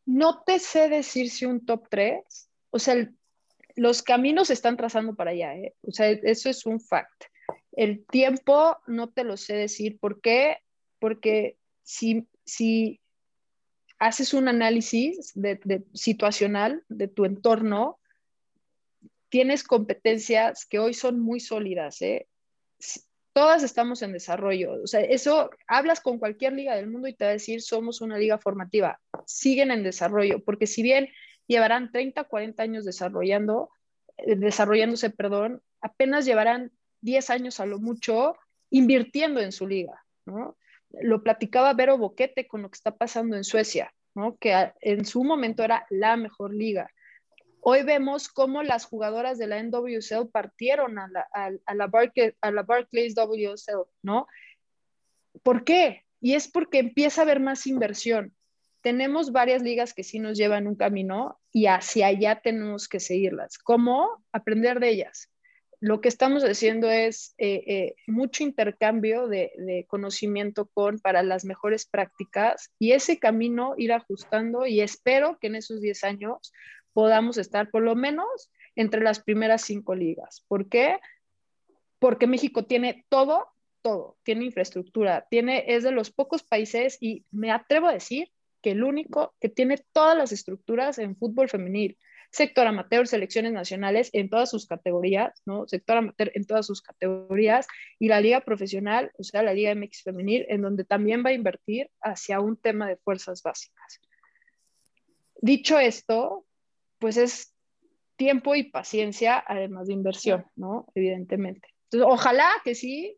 No 0.06 0.44
te 0.44 0.60
sé 0.60 0.88
decir 0.88 1.28
si 1.30 1.44
un 1.44 1.66
top 1.66 1.88
3, 1.90 2.22
o 2.70 2.78
sea, 2.78 2.94
los 3.74 4.02
caminos 4.04 4.46
se 4.46 4.52
están 4.52 4.76
trazando 4.76 5.16
para 5.16 5.32
allá, 5.32 5.56
¿eh? 5.56 5.74
o 5.82 5.90
sea, 5.90 6.10
eso 6.10 6.48
es 6.48 6.64
un 6.64 6.78
fact. 6.78 7.24
El 7.72 8.06
tiempo 8.06 8.76
no 8.86 9.10
te 9.10 9.24
lo 9.24 9.36
sé 9.36 9.56
decir, 9.56 9.98
¿por 9.98 10.20
qué? 10.20 10.58
Porque 11.00 11.56
si, 11.82 12.28
si 12.44 13.00
haces 13.98 14.32
un 14.32 14.46
análisis 14.46 15.32
de, 15.34 15.82
situacional 15.92 16.84
de 16.88 17.08
tu 17.08 17.24
entorno, 17.24 17.98
tienes 19.28 19.64
competencias 19.64 20.66
que 20.66 20.78
hoy 20.78 20.94
son 20.94 21.18
muy 21.18 21.40
sólidas. 21.40 22.00
¿eh? 22.00 22.28
Todas 23.34 23.64
estamos 23.64 24.00
en 24.00 24.12
desarrollo. 24.12 24.80
O 24.82 24.86
sea, 24.86 25.00
eso 25.00 25.50
hablas 25.66 26.00
con 26.00 26.18
cualquier 26.18 26.54
liga 26.54 26.76
del 26.76 26.88
mundo 26.88 27.08
y 27.08 27.14
te 27.14 27.24
va 27.24 27.30
a 27.30 27.34
decir, 27.34 27.60
somos 27.60 28.00
una 28.00 28.16
liga 28.16 28.38
formativa. 28.38 29.00
Siguen 29.26 29.70
en 29.70 29.82
desarrollo, 29.82 30.42
porque 30.42 30.66
si 30.66 30.82
bien 30.82 31.08
llevarán 31.46 31.90
30, 31.90 32.24
40 32.24 32.62
años 32.62 32.84
desarrollando, 32.84 33.70
eh, 34.16 34.36
desarrollándose, 34.36 35.10
perdón, 35.10 35.60
apenas 35.80 36.24
llevarán 36.24 36.70
10 37.02 37.28
años 37.30 37.60
a 37.60 37.66
lo 37.66 37.80
mucho 37.80 38.36
invirtiendo 38.70 39.40
en 39.40 39.52
su 39.52 39.66
liga. 39.66 40.04
Lo 40.90 41.22
platicaba 41.22 41.74
Vero 41.74 41.98
Boquete 41.98 42.46
con 42.46 42.62
lo 42.62 42.70
que 42.70 42.76
está 42.76 42.96
pasando 42.96 43.36
en 43.36 43.44
Suecia, 43.44 43.92
¿no? 44.14 44.36
Que 44.36 44.72
en 44.80 45.04
su 45.04 45.24
momento 45.24 45.64
era 45.64 45.86
la 45.90 46.16
mejor 46.16 46.54
liga. 46.54 46.88
Hoy 47.66 47.82
vemos 47.82 48.28
cómo 48.28 48.62
las 48.62 48.84
jugadoras 48.84 49.38
de 49.38 49.46
la 49.46 49.62
NWSL 49.62 50.28
partieron 50.30 50.98
a 50.98 51.08
la, 51.08 51.26
a, 51.32 51.50
la, 51.50 51.90
a 52.42 52.50
la 52.50 52.62
Barclays 52.62 53.14
WSL, 53.14 53.88
¿no? 54.02 54.26
¿Por 55.42 55.64
qué? 55.64 56.02
Y 56.20 56.34
es 56.34 56.46
porque 56.46 56.78
empieza 56.78 57.22
a 57.22 57.24
haber 57.24 57.40
más 57.40 57.66
inversión. 57.66 58.36
Tenemos 58.82 59.32
varias 59.32 59.62
ligas 59.62 59.94
que 59.94 60.04
sí 60.04 60.18
nos 60.18 60.36
llevan 60.36 60.66
un 60.66 60.74
camino 60.74 61.40
y 61.52 61.64
hacia 61.64 62.08
allá 62.08 62.42
tenemos 62.42 62.86
que 62.86 63.00
seguirlas. 63.00 63.56
¿Cómo? 63.56 64.22
Aprender 64.30 64.78
de 64.78 64.90
ellas. 64.90 65.30
Lo 65.80 66.02
que 66.02 66.08
estamos 66.08 66.42
haciendo 66.44 66.90
es 66.90 67.34
eh, 67.38 67.64
eh, 67.66 67.94
mucho 68.06 68.42
intercambio 68.42 69.26
de, 69.26 69.52
de 69.56 69.86
conocimiento 69.88 70.66
con 70.66 70.98
para 70.98 71.22
las 71.22 71.46
mejores 71.46 71.86
prácticas 71.86 72.70
y 72.78 72.92
ese 72.92 73.18
camino 73.18 73.72
ir 73.78 73.94
ajustando 73.94 74.66
y 74.66 74.82
espero 74.82 75.38
que 75.40 75.46
en 75.46 75.54
esos 75.54 75.80
10 75.80 76.04
años 76.04 76.52
podamos 76.94 77.36
estar 77.36 77.70
por 77.70 77.82
lo 77.82 77.94
menos 77.94 78.50
entre 78.76 79.02
las 79.02 79.22
primeras 79.22 79.62
cinco 79.62 79.94
ligas. 79.94 80.44
¿Por 80.48 80.68
qué? 80.68 80.98
Porque 81.98 82.26
México 82.26 82.64
tiene 82.64 83.04
todo, 83.10 83.48
todo, 83.82 84.16
tiene 84.22 84.46
infraestructura, 84.46 85.26
tiene, 85.28 85.64
es 85.68 85.82
de 85.82 85.90
los 85.90 86.10
pocos 86.10 86.42
países 86.42 86.96
y 87.00 87.26
me 87.30 87.50
atrevo 87.50 87.88
a 87.88 87.92
decir 87.92 88.30
que 88.62 88.70
el 88.70 88.82
único 88.82 89.34
que 89.40 89.50
tiene 89.50 89.84
todas 89.92 90.16
las 90.16 90.32
estructuras 90.32 90.98
en 90.98 91.16
fútbol 91.16 91.50
femenil, 91.50 91.98
sector 92.30 92.66
amateur, 92.66 93.06
selecciones 93.06 93.52
nacionales 93.52 94.10
en 94.12 94.30
todas 94.30 94.50
sus 94.50 94.66
categorías, 94.66 95.42
¿no? 95.44 95.68
Sector 95.68 95.98
amateur 95.98 96.32
en 96.34 96.46
todas 96.46 96.66
sus 96.66 96.80
categorías 96.80 97.66
y 97.98 98.08
la 98.08 98.20
liga 98.20 98.40
profesional, 98.40 99.12
o 99.18 99.22
sea, 99.22 99.42
la 99.42 99.52
liga 99.52 99.74
MX 99.74 100.02
femenil, 100.02 100.46
en 100.48 100.62
donde 100.62 100.84
también 100.84 101.22
va 101.24 101.30
a 101.30 101.34
invertir 101.34 101.90
hacia 102.00 102.40
un 102.40 102.56
tema 102.56 102.88
de 102.88 102.96
fuerzas 102.96 103.42
básicas. 103.42 104.00
Dicho 105.36 105.78
esto, 105.78 106.46
pues 107.04 107.18
es 107.18 107.54
tiempo 108.16 108.54
y 108.54 108.62
paciencia, 108.62 109.44
además 109.46 109.88
de 109.88 109.92
inversión, 109.92 110.46
¿no? 110.56 110.86
Evidentemente. 110.94 111.68
Entonces, 111.82 112.08
ojalá 112.10 112.48
que 112.64 112.74
sí, 112.74 113.14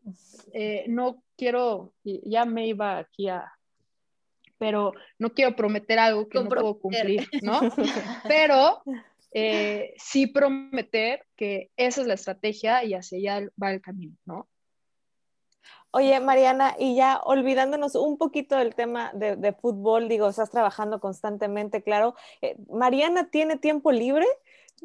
eh, 0.51 0.83
no 0.89 1.23
quiero, 1.37 1.93
ya 2.03 2.43
me 2.43 2.67
iba 2.67 2.97
aquí 2.97 3.29
a, 3.29 3.49
pero 4.57 4.91
no 5.19 5.33
quiero 5.33 5.55
prometer 5.55 5.99
algo 5.99 6.27
que 6.27 6.37
no 6.37 6.49
puedo 6.49 6.79
cumplir, 6.79 7.29
¿no? 7.41 7.61
pero 8.27 8.81
eh, 9.31 9.93
sí 9.95 10.27
prometer 10.27 11.25
que 11.37 11.71
esa 11.77 12.01
es 12.01 12.07
la 12.07 12.15
estrategia 12.15 12.83
y 12.83 12.93
hacia 12.93 13.19
allá 13.19 13.47
va 13.63 13.71
el 13.71 13.79
camino, 13.79 14.17
¿no? 14.25 14.49
Oye, 15.91 16.19
Mariana, 16.19 16.75
y 16.77 16.95
ya 16.95 17.19
olvidándonos 17.23 17.95
un 17.95 18.17
poquito 18.17 18.57
del 18.57 18.75
tema 18.75 19.11
de, 19.13 19.53
fútbol, 19.53 20.09
digo, 20.09 20.27
estás 20.27 20.51
trabajando 20.51 20.99
constantemente, 20.99 21.81
claro. 21.81 22.15
Eh, 22.41 22.57
Mariana 22.69 23.29
tiene 23.29 23.57
tiempo 23.57 23.91
libre, 23.91 24.25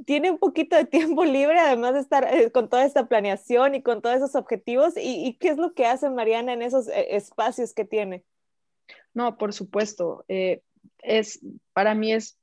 tiene 0.06 0.30
un 0.30 0.38
poquito 0.38 0.76
de 0.76 0.84
tiempo 0.86 1.24
libre, 1.24 1.58
además 1.58 1.94
de 1.94 2.00
estar 2.00 2.32
eh, 2.32 2.52
con 2.52 2.68
toda 2.68 2.84
esta 2.84 3.08
planeación 3.08 3.74
y 3.74 3.82
con 3.82 4.00
todos 4.00 4.16
esos 4.16 4.36
objetivos. 4.36 4.94
¿Y, 4.96 5.36
qué 5.40 5.48
es 5.48 5.58
lo 5.58 5.74
que 5.74 5.86
hace 5.86 6.08
Mariana 6.08 6.52
en 6.52 6.62
esos 6.62 6.88
eh, 6.88 7.16
espacios 7.16 7.74
que 7.74 7.84
tiene? 7.84 8.24
No, 9.12 9.36
por 9.36 9.52
supuesto. 9.52 10.24
es, 10.28 11.40
para 11.72 11.94
mí 11.94 12.12
es 12.12 12.38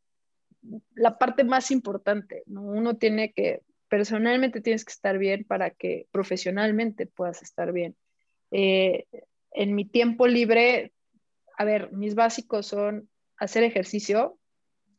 la 0.96 1.18
parte 1.18 1.44
más 1.44 1.72
importante. 1.72 2.44
¿no? 2.46 2.62
Uno 2.62 2.98
tiene 2.98 3.32
que, 3.32 3.64
personalmente 3.88 4.62
tienes 4.62 4.86
que 4.86 4.92
estar 4.92 5.18
bien 5.18 5.46
para 5.46 5.72
que 5.72 6.08
profesionalmente 6.12 7.06
puedas 7.06 7.42
estar 7.42 7.72
bien. 7.72 7.96
Eh, 8.52 9.06
en 9.52 9.76
mi 9.76 9.86
tiempo 9.86 10.28
libre, 10.28 10.94
a 11.58 11.66
ver, 11.66 11.92
mis 11.92 12.16
básicos 12.16 12.68
son 12.68 13.10
hacer 13.38 13.64
ejercicio. 13.64 14.38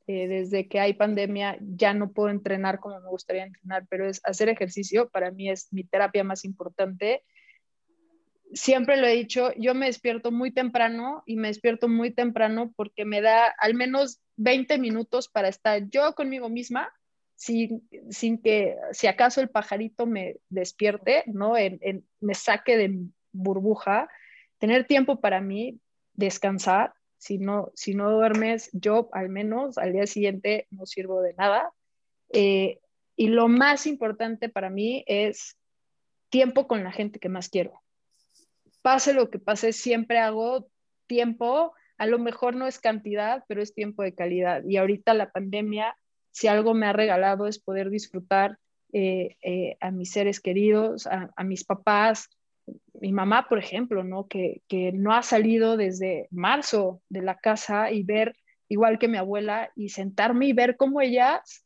Eh, 0.07 0.27
desde 0.27 0.67
que 0.67 0.81
hay 0.81 0.95
pandemia 0.95 1.57
ya 1.61 1.95
no 1.95 2.11
puedo 2.11 2.31
entrenar 2.31 2.81
como 2.81 3.01
me 3.01 3.09
gustaría 3.09 3.45
entrenar, 3.45 3.87
pero 3.89 4.09
es 4.09 4.21
hacer 4.25 4.49
ejercicio 4.49 5.09
para 5.09 5.31
mí 5.31 5.49
es 5.49 5.73
mi 5.73 5.85
terapia 5.85 6.25
más 6.25 6.45
importante. 6.45 7.23
Siempre 8.53 8.97
lo 8.97 9.07
he 9.07 9.15
dicho, 9.15 9.53
yo 9.57 9.73
me 9.75 9.87
despierto 9.87 10.33
muy 10.33 10.51
temprano 10.51 11.23
y 11.27 11.37
me 11.37 11.47
despierto 11.47 11.87
muy 11.87 12.11
temprano 12.11 12.73
porque 12.75 13.05
me 13.05 13.21
da 13.21 13.55
al 13.59 13.75
menos 13.75 14.21
20 14.37 14.79
minutos 14.79 15.29
para 15.29 15.47
estar 15.47 15.89
yo 15.91 16.15
conmigo 16.15 16.49
misma 16.49 16.93
sin, 17.37 17.89
sin, 18.11 18.43
que 18.43 18.77
si 18.91 19.07
acaso 19.07 19.41
el 19.41 19.49
pajarito 19.49 20.07
me 20.07 20.39
despierte, 20.49 21.23
¿no? 21.27 21.55
me 22.21 22.35
saque 22.35 22.77
de, 22.77 22.99
burbuja, 23.33 24.09
tener 24.59 24.87
tiempo 24.87 25.21
para 25.21 25.41
mí, 25.41 25.81
descansar. 26.15 26.93
Si 27.19 27.39
no, 27.39 27.71
si 27.75 27.95
no 27.95 28.11
duermes, 28.11 28.71
yo 28.73 29.11
al 29.13 29.29
menos 29.29 29.77
al 29.77 29.93
día 29.93 30.07
siguiente 30.07 30.67
no 30.71 30.87
sirvo 30.87 31.21
de 31.21 31.35
nada. 31.35 31.71
Eh, 32.33 32.79
y 33.17 33.29
lo 33.29 33.49
más 33.49 33.87
importante 33.87 34.49
para 34.49 34.71
mí 34.71 35.05
es 35.07 35.59
tiempo 36.31 36.67
con 36.67 36.83
la 36.83 36.93
gente 36.93 37.19
que 37.19 37.29
más 37.29 37.49
quiero. 37.51 37.83
Pase 38.83 39.13
lo 39.13 39.29
que 39.29 39.39
pase, 39.39 39.73
siempre 39.73 40.19
hago 40.19 40.69
tiempo. 41.07 41.75
A 41.99 42.07
lo 42.07 42.19
mejor 42.19 42.57
no 42.57 42.67
es 42.67 42.79
cantidad, 42.79 43.45
pero 43.47 43.61
es 43.61 43.75
tiempo 43.75 44.03
de 44.03 44.15
calidad. 44.15 44.63
Y 44.65 44.79
ahorita 44.79 45.13
la 45.13 45.31
pandemia, 45.31 45.95
si 46.31 46.49
algo 46.49 46.73
me 46.73 46.87
ha 46.87 46.95
regalado 46.95 47.47
es 47.47 47.59
poder 47.59 47.91
disfrutar 47.91 48.59
eh, 48.93 49.37
eh, 49.43 49.77
a 49.81 49.91
mis 49.91 50.11
seres 50.11 50.41
queridos, 50.41 51.07
a, 51.07 51.31
a, 51.37 51.45
mis 51.45 51.65
papás, 51.65 52.29
mi 53.01 53.13
mamá, 53.13 53.49
por 53.49 53.59
ejemplo, 53.59 54.05
¿no? 54.05 54.27
Que, 54.29 54.63
no 54.95 55.13
ha 55.13 55.23
salido 55.23 55.77
desde 55.77 56.29
marzo 56.31 57.03
de 57.09 57.23
la 57.23 57.39
casa 57.39 57.91
y 57.91 58.03
ver, 58.03 58.37
igual 58.69 58.99
que 58.99 59.09
mi 59.09 59.19
abuela, 59.19 59.71
y 59.75 59.89
sentarme 59.89 60.47
y 60.47 60.53
ver 60.53 60.77
cómo 60.77 61.01
ellas, 61.01 61.65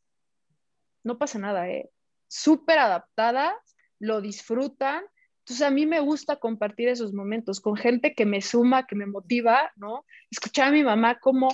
no 1.02 1.18
pasa 1.18 1.38
nada, 1.38 1.68
¿eh? 1.68 1.90
Súper 2.28 2.78
adaptadas, 2.78 3.55
lo 3.98 4.20
disfrutan. 4.20 5.05
Entonces 5.40 5.66
a 5.66 5.70
mí 5.70 5.86
me 5.86 6.00
gusta 6.00 6.36
compartir 6.36 6.88
esos 6.88 7.12
momentos 7.12 7.61
con 7.61 7.76
gente 7.76 8.14
que 8.14 8.24
me 8.24 8.40
suma, 8.40 8.86
que 8.86 8.96
me 8.96 9.07
motiva, 9.07 9.70
¿no? 9.76 10.05
Escuchar 10.30 10.68
a 10.68 10.72
mi 10.72 10.82
mamá 10.82 11.18
como 11.18 11.48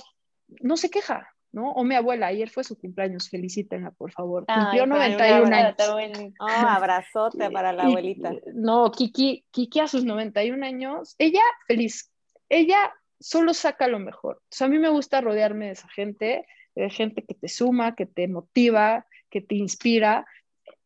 no 0.61 0.77
se 0.77 0.89
queja, 0.89 1.27
¿no? 1.51 1.71
O 1.71 1.83
mi 1.83 1.95
abuela, 1.95 2.27
ayer 2.27 2.49
fue 2.49 2.63
su 2.63 2.77
cumpleaños, 2.77 3.29
felicítenla, 3.29 3.91
por 3.91 4.11
favor. 4.11 4.45
Cumplió 4.45 4.85
91 4.85 5.53
años. 5.53 5.75
Oh, 6.39 6.47
abrazote 6.47 7.49
para 7.51 7.73
la 7.73 7.83
abuelita. 7.83 8.33
no, 8.53 8.91
Kiki, 8.91 9.45
Kiki 9.51 9.79
a 9.79 9.87
sus 9.87 10.05
91 10.05 10.65
años, 10.65 11.15
ella 11.17 11.41
feliz, 11.67 12.11
ella 12.49 12.93
solo 13.19 13.53
saca 13.53 13.87
lo 13.87 13.99
mejor. 13.99 14.41
a 14.59 14.67
mí 14.67 14.79
me 14.79 14.89
gusta 14.89 15.21
rodearme 15.21 15.67
de 15.67 15.71
esa 15.73 15.89
gente, 15.89 16.45
de 16.75 16.89
gente 16.89 17.23
que 17.23 17.35
te 17.35 17.47
suma, 17.47 17.95
que 17.95 18.05
te 18.05 18.27
motiva, 18.27 19.05
que 19.29 19.41
te 19.41 19.55
inspira, 19.55 20.25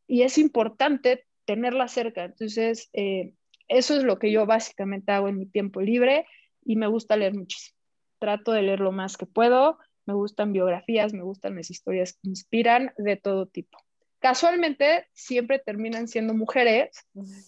y 0.07 0.23
es 0.23 0.37
importante 0.37 1.25
tenerla 1.45 1.87
cerca. 1.87 2.25
Entonces, 2.25 2.89
eh, 2.93 3.33
eso 3.67 3.95
es 3.95 4.03
lo 4.03 4.19
que 4.19 4.31
yo 4.31 4.45
básicamente 4.45 5.11
hago 5.11 5.27
en 5.27 5.37
mi 5.37 5.45
tiempo 5.45 5.81
libre 5.81 6.25
y 6.63 6.75
me 6.75 6.87
gusta 6.87 7.15
leer 7.15 7.33
muchísimo. 7.33 7.77
Trato 8.19 8.51
de 8.51 8.63
leer 8.63 8.79
lo 8.79 8.91
más 8.91 9.17
que 9.17 9.25
puedo 9.25 9.77
me 10.05 10.13
gustan 10.13 10.53
biografías, 10.53 11.13
me 11.13 11.23
gustan 11.23 11.55
las 11.55 11.69
historias 11.69 12.13
que 12.13 12.29
inspiran 12.29 12.93
de 12.97 13.17
todo 13.17 13.47
tipo. 13.47 13.77
Casualmente 14.19 15.07
siempre 15.13 15.59
terminan 15.59 16.07
siendo 16.07 16.33
mujeres, 16.33 17.05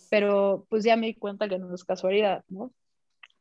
pero 0.10 0.66
pues 0.70 0.84
ya 0.84 0.96
me 0.96 1.08
di 1.08 1.16
cuenta 1.16 1.50
que 1.50 1.58
no 1.58 1.74
es 1.74 1.84
casualidad, 1.84 2.44
¿no? 2.50 2.72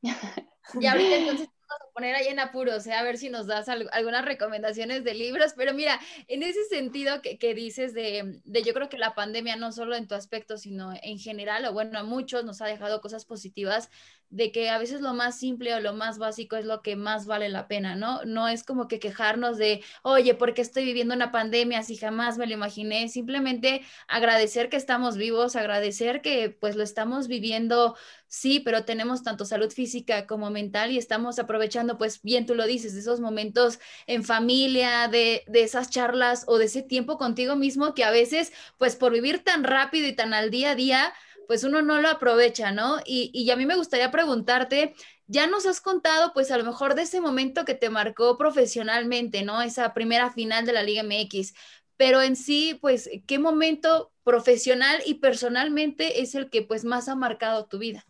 Ya 0.80 0.96
entonces 0.96 1.48
vamos 1.68 1.88
a 1.90 1.92
poner 1.92 2.14
ahí 2.14 2.28
en 2.28 2.38
apuros, 2.38 2.86
¿eh? 2.86 2.94
a 2.94 3.02
ver 3.02 3.18
si 3.18 3.30
nos 3.30 3.46
das 3.46 3.68
algunas 3.68 4.24
recomendaciones 4.24 5.04
de 5.04 5.14
libros, 5.14 5.54
pero 5.56 5.74
mira, 5.74 6.00
en 6.28 6.42
ese 6.42 6.64
sentido 6.64 7.22
que, 7.22 7.38
que 7.38 7.54
dices 7.54 7.94
de, 7.94 8.40
de, 8.44 8.62
yo 8.62 8.74
creo 8.74 8.88
que 8.88 8.98
la 8.98 9.14
pandemia 9.14 9.56
no 9.56 9.72
solo 9.72 9.96
en 9.96 10.06
tu 10.06 10.14
aspecto, 10.14 10.58
sino 10.58 10.92
en 11.02 11.18
general, 11.18 11.64
o 11.66 11.72
bueno, 11.72 11.98
a 11.98 12.02
muchos 12.02 12.44
nos 12.44 12.60
ha 12.62 12.66
dejado 12.66 13.00
cosas 13.00 13.24
positivas, 13.24 13.90
de 14.30 14.50
que 14.50 14.70
a 14.70 14.78
veces 14.78 15.00
lo 15.00 15.14
más 15.14 15.38
simple 15.38 15.74
o 15.74 15.80
lo 15.80 15.94
más 15.94 16.18
básico 16.18 16.56
es 16.56 16.64
lo 16.64 16.82
que 16.82 16.96
más 16.96 17.26
vale 17.26 17.48
la 17.48 17.68
pena, 17.68 17.94
¿no? 17.94 18.24
No 18.24 18.48
es 18.48 18.64
como 18.64 18.88
que 18.88 18.98
quejarnos 18.98 19.56
de, 19.56 19.82
oye, 20.02 20.34
¿por 20.34 20.52
qué 20.52 20.62
estoy 20.62 20.84
viviendo 20.84 21.14
una 21.14 21.30
pandemia 21.30 21.82
si 21.82 21.96
jamás 21.96 22.36
me 22.36 22.46
lo 22.46 22.52
imaginé? 22.54 23.08
Simplemente 23.08 23.82
agradecer 24.08 24.68
que 24.68 24.76
estamos 24.76 25.16
vivos, 25.16 25.54
agradecer 25.54 26.22
que 26.22 26.50
pues 26.50 26.74
lo 26.76 26.82
estamos 26.82 27.28
viviendo, 27.28 27.96
sí, 28.26 28.60
pero 28.60 28.84
tenemos 28.84 29.22
tanto 29.22 29.44
salud 29.44 29.70
física 29.70 30.26
como 30.26 30.50
mental 30.50 30.90
y 30.90 30.98
estamos 30.98 31.38
aprovechando, 31.38 31.55
pues 31.98 32.22
bien 32.22 32.46
tú 32.46 32.54
lo 32.54 32.66
dices, 32.66 32.94
de 32.94 33.00
esos 33.00 33.20
momentos 33.20 33.78
en 34.06 34.24
familia, 34.24 35.08
de, 35.08 35.44
de 35.46 35.62
esas 35.62 35.90
charlas 35.90 36.44
o 36.46 36.58
de 36.58 36.66
ese 36.66 36.82
tiempo 36.82 37.18
contigo 37.18 37.56
mismo 37.56 37.94
que 37.94 38.04
a 38.04 38.10
veces, 38.10 38.52
pues 38.78 38.96
por 38.96 39.12
vivir 39.12 39.42
tan 39.44 39.64
rápido 39.64 40.06
y 40.08 40.14
tan 40.14 40.34
al 40.34 40.50
día 40.50 40.70
a 40.70 40.74
día, 40.74 41.14
pues 41.46 41.64
uno 41.64 41.82
no 41.82 42.00
lo 42.00 42.08
aprovecha, 42.08 42.72
¿no? 42.72 42.98
Y, 43.04 43.30
y 43.32 43.50
a 43.50 43.56
mí 43.56 43.66
me 43.66 43.76
gustaría 43.76 44.10
preguntarte, 44.10 44.94
ya 45.26 45.46
nos 45.46 45.66
has 45.66 45.80
contado, 45.80 46.32
pues 46.32 46.50
a 46.50 46.58
lo 46.58 46.64
mejor 46.64 46.94
de 46.94 47.02
ese 47.02 47.20
momento 47.20 47.64
que 47.64 47.74
te 47.74 47.90
marcó 47.90 48.36
profesionalmente, 48.38 49.42
¿no? 49.42 49.62
Esa 49.62 49.94
primera 49.94 50.30
final 50.32 50.66
de 50.66 50.72
la 50.72 50.82
Liga 50.82 51.02
MX, 51.02 51.54
pero 51.96 52.20
en 52.22 52.36
sí, 52.36 52.78
pues, 52.80 53.08
¿qué 53.26 53.38
momento 53.38 54.12
profesional 54.22 55.02
y 55.06 55.14
personalmente 55.14 56.20
es 56.20 56.34
el 56.34 56.50
que 56.50 56.62
pues 56.62 56.84
más 56.84 57.08
ha 57.08 57.14
marcado 57.14 57.66
tu 57.66 57.78
vida? 57.78 58.06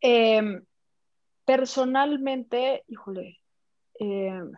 Em, 0.00 0.64
personalmente, 1.46 2.84
híjole, 2.88 3.40
em, 3.98 4.52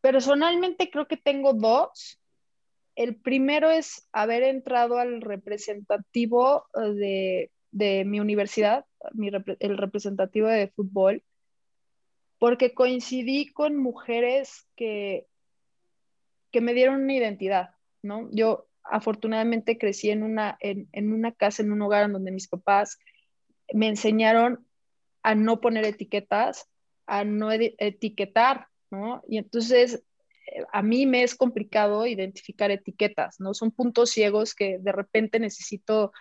personalmente 0.00 0.90
creo 0.90 1.06
que 1.06 1.16
tengo 1.16 1.52
dos. 1.52 2.18
El 2.96 3.16
primero 3.16 3.70
es 3.70 4.08
haber 4.12 4.42
entrado 4.42 4.98
al 4.98 5.20
representativo 5.20 6.64
eh, 6.82 7.50
de, 7.70 8.04
mi 8.06 8.18
universidad, 8.18 8.86
el 9.60 9.76
representativo 9.76 10.48
de 10.48 10.68
fútbol, 10.68 11.22
porque 12.38 12.74
coincidí 12.74 13.52
con 13.52 13.76
mujeres 13.76 14.66
que, 14.74 15.26
que 16.50 16.60
me 16.62 16.72
dieron 16.72 17.02
una 17.02 17.14
identidad, 17.14 17.74
¿no? 18.02 18.28
Yo 18.32 18.66
afortunadamente 18.82 19.78
crecí 19.78 20.10
en 20.10 20.22
una, 20.22 20.56
en, 20.60 21.12
una 21.12 21.32
casa, 21.32 21.62
en 21.62 21.72
un 21.72 21.82
hogar 21.82 22.04
en 22.04 22.12
donde 22.12 22.30
mis 22.30 22.48
papás 22.48 22.98
me 23.72 23.88
enseñaron 23.88 24.66
a 25.22 25.34
no 25.34 25.60
poner 25.60 25.84
etiquetas, 25.84 26.68
a 27.06 27.24
no 27.24 27.50
etiquetar, 27.52 28.68
¿no? 28.90 29.22
Y 29.28 29.38
entonces 29.38 30.02
eh, 30.46 30.64
a 30.72 30.82
mí 30.82 31.06
me 31.06 31.22
es 31.22 31.34
complicado 31.34 32.06
identificar 32.06 32.70
etiquetas, 32.70 33.40
¿no? 33.40 33.54
Son 33.54 33.70
puntos 33.70 34.10
ciegos 34.10 34.54
que 34.54 34.78
de 34.78 34.92
repente 34.92 35.40
necesito 35.40 36.12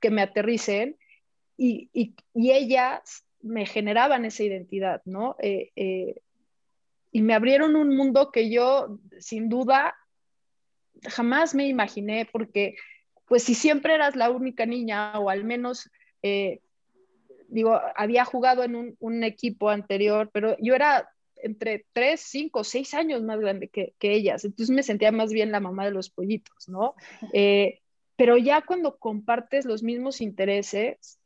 que 0.00 0.10
me 0.10 0.22
aterricen 0.22 0.96
y, 1.56 1.90
ellas 2.34 3.24
me 3.40 3.66
generaban 3.66 4.24
esa 4.24 4.42
identidad, 4.42 5.02
¿no? 5.04 5.36
Eh, 5.40 5.70
eh, 5.76 6.20
y 7.12 7.22
me 7.22 7.34
abrieron 7.34 7.76
un 7.76 7.96
mundo 7.96 8.32
que 8.32 8.50
yo, 8.50 8.98
sin 9.18 9.48
duda, 9.48 9.94
jamás 11.04 11.54
me 11.54 11.68
imaginé, 11.68 12.28
porque 12.30 12.76
pues 13.26 13.44
si 13.44 13.54
siempre 13.54 13.94
eras 13.94 14.16
la 14.16 14.30
única 14.30 14.66
niña 14.66 15.18
o 15.18 15.30
al 15.30 15.44
menos, 15.44 15.90
eh, 16.24 16.60
digo, 17.48 17.78
había 17.96 18.24
jugado 18.24 18.64
en 18.64 18.96
un, 18.98 19.24
equipo 19.24 19.68
anterior, 19.68 20.30
pero 20.32 20.56
yo 20.58 20.74
era 20.74 21.06
entre 21.36 21.84
3, 21.92 22.18
5, 22.18 22.64
6 22.64 22.94
años 22.94 23.22
más 23.22 23.38
grande 23.38 23.68
que, 23.68 23.92
ellas, 24.00 24.42
entonces 24.46 24.74
me 24.74 24.82
sentía 24.82 25.12
más 25.12 25.34
bien 25.34 25.52
la 25.52 25.60
mamá 25.60 25.84
de 25.84 25.90
los 25.90 26.08
pollitos, 26.08 26.66
¿no? 26.66 26.94
Eh, 27.34 27.80
pero 28.16 28.38
ya 28.38 28.62
cuando 28.62 28.96
compartes 28.96 29.66
los 29.66 29.82
mismos 29.82 30.22
intereses, 30.22 31.18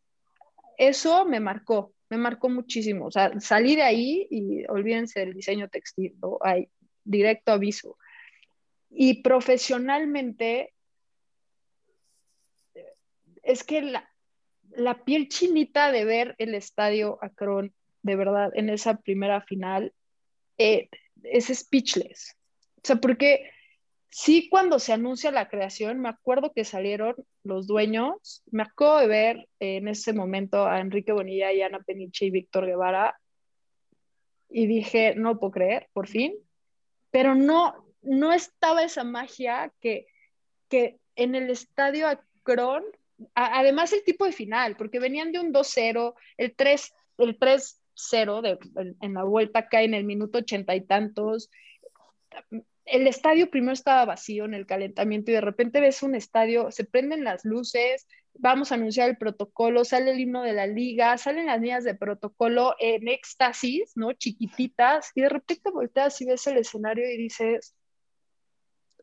eso 0.77 1.25
me 1.25 1.39
marcó, 1.39 1.95
me 2.11 2.17
marcó 2.17 2.49
muchísimo. 2.49 3.07
O 3.07 3.11
sea, 3.13 3.39
salí 3.39 3.77
de 3.77 3.83
ahí 3.83 4.27
y 4.29 4.67
olvídense 4.67 5.21
del 5.21 5.35
diseño 5.35 5.69
textil, 5.69 6.17
¿no? 6.21 6.39
Hay 6.41 6.69
directo 7.05 7.53
aviso. 7.53 7.97
Y 8.91 9.23
profesionalmente, 9.23 10.73
es 13.45 13.63
que 13.63 13.83
la, 13.83 14.11
la 14.79 15.05
piel 15.05 15.29
chinita 15.29 15.93
de 15.93 16.05
ver 16.05 16.35
el 16.39 16.55
estadio 16.55 17.19
Akron, 17.21 17.75
de 18.03 18.17
verdad, 18.17 18.51
en 18.55 18.71
esa 18.71 18.99
primera 18.99 19.43
final, 19.43 19.93
eh, 20.57 20.89
es 21.25 21.47
speechless. 21.47 22.37
O 22.77 22.81
sea, 22.85 22.97
porque 22.97 23.51
sí 24.11 24.49
cuando 24.49 24.79
se 24.79 24.93
anuncia 24.93 25.31
la 25.31 25.49
creación, 25.49 26.01
me 26.01 26.09
acuerdo 26.09 26.53
que 26.53 26.65
salieron 26.65 27.17
los 27.43 27.67
dueños, 27.67 28.43
me 28.51 28.63
acuerdo 28.63 28.99
de 29.01 29.07
ver 29.09 29.49
en 29.59 29.89
ese 29.89 30.13
momento 30.13 30.67
a 30.67 30.81
Enrique 30.81 31.13
Bonilla 31.13 31.53
y 31.53 31.63
Ana 31.63 31.81
Peniche 31.81 32.27
y 32.27 32.31
Víctor 32.31 32.67
Guevara, 32.67 33.19
y 34.49 34.67
dije, 34.67 35.15
no 35.15 35.39
puedo 35.39 35.51
creer, 35.53 35.89
por 35.93 36.07
fin, 36.07 36.35
pero 37.11 37.35
no, 37.35 37.75
no 38.01 38.33
estaba 38.33 38.83
esa 38.83 39.05
magia 39.05 39.73
que, 39.81 40.07
que 40.69 40.99
en 41.17 41.35
el 41.35 41.51
estadio 41.51 42.07
Akron, 42.09 42.85
además 43.35 43.93
el 43.93 44.05
tipo 44.05 44.25
de 44.25 44.33
final, 44.33 44.77
porque 44.77 45.01
venían 45.01 45.33
de 45.33 45.41
un 45.41 45.53
2-0, 45.53 46.15
el 46.37 46.55
3, 46.55 46.95
el 47.19 47.39
3-0 47.39 48.59
en 49.01 49.15
la 49.15 49.25
vuelta 49.25 49.69
cae 49.69 49.85
en 49.85 49.95
el 49.95 50.05
minuto 50.05 50.39
ochenta 50.39 50.75
y 50.75 50.83
tantos. 50.83 51.51
El 52.85 53.07
estadio 53.07 53.51
primero 53.51 53.73
estaba 53.73 54.05
vacío 54.05 54.45
en 54.45 54.55
el 54.55 54.67
calentamiento 54.67 55.31
y 55.31 55.35
de 55.35 55.41
repente 55.41 55.81
ves 55.81 56.03
un 56.03 56.15
estadio, 56.15 56.71
se 56.71 56.85
prenden 56.85 57.25
las 57.25 57.45
luces, 57.45 58.07
vamos 58.35 58.71
a 58.71 58.77
anunciar 58.77 59.11
el 59.11 59.19
protocolo, 59.19 59.85
sale 59.85 60.13
el 60.13 60.21
himno 60.21 60.43
de 60.43 60.53
la 60.53 60.67
liga, 60.67 61.19
salen 61.19 61.47
las 61.47 61.61
líneas 61.61 61.85
de 61.85 61.95
protocolo 61.95 62.77
en 62.79 63.09
éxtasis, 63.09 63.93
¿no? 63.97 64.13
Chiquititas, 64.13 65.11
y 65.15 65.23
de 65.23 65.29
repente 65.29 65.71
volteas 65.71 66.21
y 66.21 66.27
ves 66.27 66.47
el 66.47 66.59
escenario 66.59 67.11
y 67.11 67.19
dices, 67.19 67.75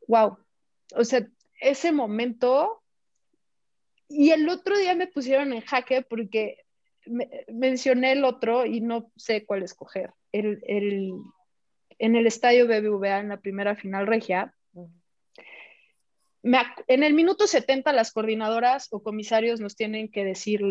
wow, 0.07 0.37
o 0.95 1.03
sea, 1.03 1.27
ese 1.59 1.91
momento, 1.91 2.81
y 4.07 4.31
el 4.31 4.47
otro 4.49 4.77
día 4.77 4.95
me 4.95 5.07
pusieron 5.07 5.53
en 5.53 5.61
jaque 5.61 6.01
porque 6.01 6.65
mencioné 7.47 8.13
el 8.13 8.23
otro 8.23 8.65
y 8.65 8.81
no 8.81 9.11
sé 9.15 9.45
cuál 9.45 9.63
escoger. 9.63 10.11
El, 10.31 10.61
en 11.97 12.15
el 12.15 12.27
estadio 12.27 12.67
BBVA, 12.67 13.19
en 13.19 13.29
la 13.29 13.37
primera 13.37 13.75
final 13.75 14.07
regia, 14.07 14.53
en 16.87 17.03
el 17.03 17.13
minuto 17.13 17.47
70 17.47 17.91
las 17.93 18.11
coordinadoras 18.11 18.87
o 18.91 19.01
comisarios 19.01 19.59
nos 19.59 19.75
tienen 19.75 20.09
que 20.09 20.23
decir 20.23 20.61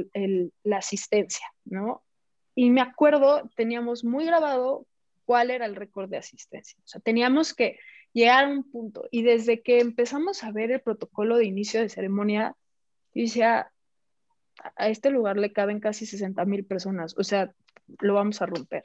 la 0.63 0.77
asistencia, 0.77 1.47
¿no? 1.65 2.03
Y 2.55 2.71
me 2.71 2.81
acuerdo, 2.81 3.51
teníamos 3.57 4.05
muy 4.05 4.25
grabado 4.25 4.87
cuál 5.25 5.51
era 5.51 5.67
el 5.67 5.75
récord 5.75 6.09
de 6.09 6.19
asistencia. 6.19 6.79
O 6.85 6.87
sea, 6.87 7.01
teníamos 7.01 7.55
que 7.55 7.79
llegar 8.13 8.45
a 8.45 8.49
un 8.49 8.71
punto. 8.71 9.09
Y 9.11 9.23
desde 9.23 9.63
que 9.63 9.81
empezamos 9.81 10.45
a 10.45 10.53
ver 10.53 10.71
el 10.71 10.81
protocolo 10.81 11.37
de 11.37 11.47
inicio 11.47 11.81
de 11.81 11.89
ceremonia, 11.89 12.55
yo 13.15 13.23
decía, 13.23 13.73
a 14.77 14.89
este 14.89 15.11
lugar 15.11 15.37
le 15.37 15.53
caben 15.53 15.81
casi 15.81 16.07
60 16.07 16.45
mil 16.45 16.65
personas, 16.65 17.15
o 17.17 17.25
sea, 17.25 17.55
lo 18.01 18.15
vamos 18.15 18.43
a 18.43 18.47
romper. 18.47 18.85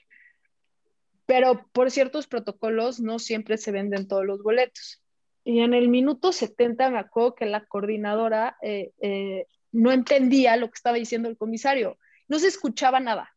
Pero 1.25 1.67
por 1.71 1.91
ciertos 1.91 2.27
protocolos 2.27 2.99
no 2.99 3.19
siempre 3.19 3.57
se 3.57 3.71
venden 3.71 4.07
todos 4.07 4.25
los 4.25 4.41
boletos. 4.41 5.01
Y 5.43 5.59
en 5.59 5.73
el 5.73 5.87
minuto 5.87 6.31
70 6.31 6.89
me 6.89 6.99
acuerdo 6.99 7.35
que 7.35 7.45
la 7.45 7.65
coordinadora 7.65 8.57
eh, 8.61 8.91
eh, 9.01 9.45
no 9.71 9.91
entendía 9.91 10.57
lo 10.57 10.67
que 10.67 10.75
estaba 10.75 10.97
diciendo 10.97 11.29
el 11.29 11.37
comisario, 11.37 11.97
no 12.27 12.39
se 12.39 12.47
escuchaba 12.47 12.99
nada. 12.99 13.35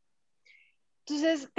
Entonces, 1.05 1.51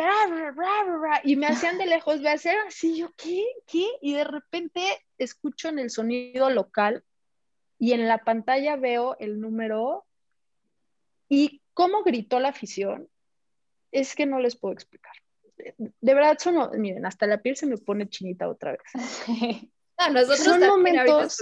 y 1.24 1.36
me 1.36 1.48
hacían 1.48 1.78
de 1.78 1.86
lejos 1.86 2.22
de 2.22 2.30
hacer 2.30 2.58
así, 2.66 2.98
yo, 2.98 3.12
¿qué? 3.18 3.46
¿Qué? 3.68 3.86
Y 4.02 4.14
de 4.14 4.24
repente 4.24 4.82
escucho 5.18 5.68
en 5.68 5.80
el 5.80 5.90
sonido 5.90 6.50
local 6.50 7.04
y 7.84 7.92
en 7.92 8.08
la 8.08 8.20
pantalla 8.20 8.78
veo 8.78 9.18
el 9.20 9.42
número 9.42 10.06
y 11.28 11.62
cómo 11.74 12.04
gritó 12.04 12.40
la 12.40 12.48
afición, 12.48 13.10
es 13.92 14.16
que 14.16 14.26
no 14.26 14.40
les 14.40 14.56
puedo 14.56 14.74
explicar. 14.74 15.12
De 15.58 16.14
verdad, 16.14 16.38
son, 16.40 16.80
miren, 16.80 17.06
hasta 17.06 17.28
la 17.28 17.42
piel 17.42 17.58
se 17.58 17.66
me 17.66 17.76
pone 17.78 18.08
chinita 18.08 18.48
otra 18.48 18.72
vez. 18.72 18.82
son 20.38 20.62
momentos, 20.66 21.40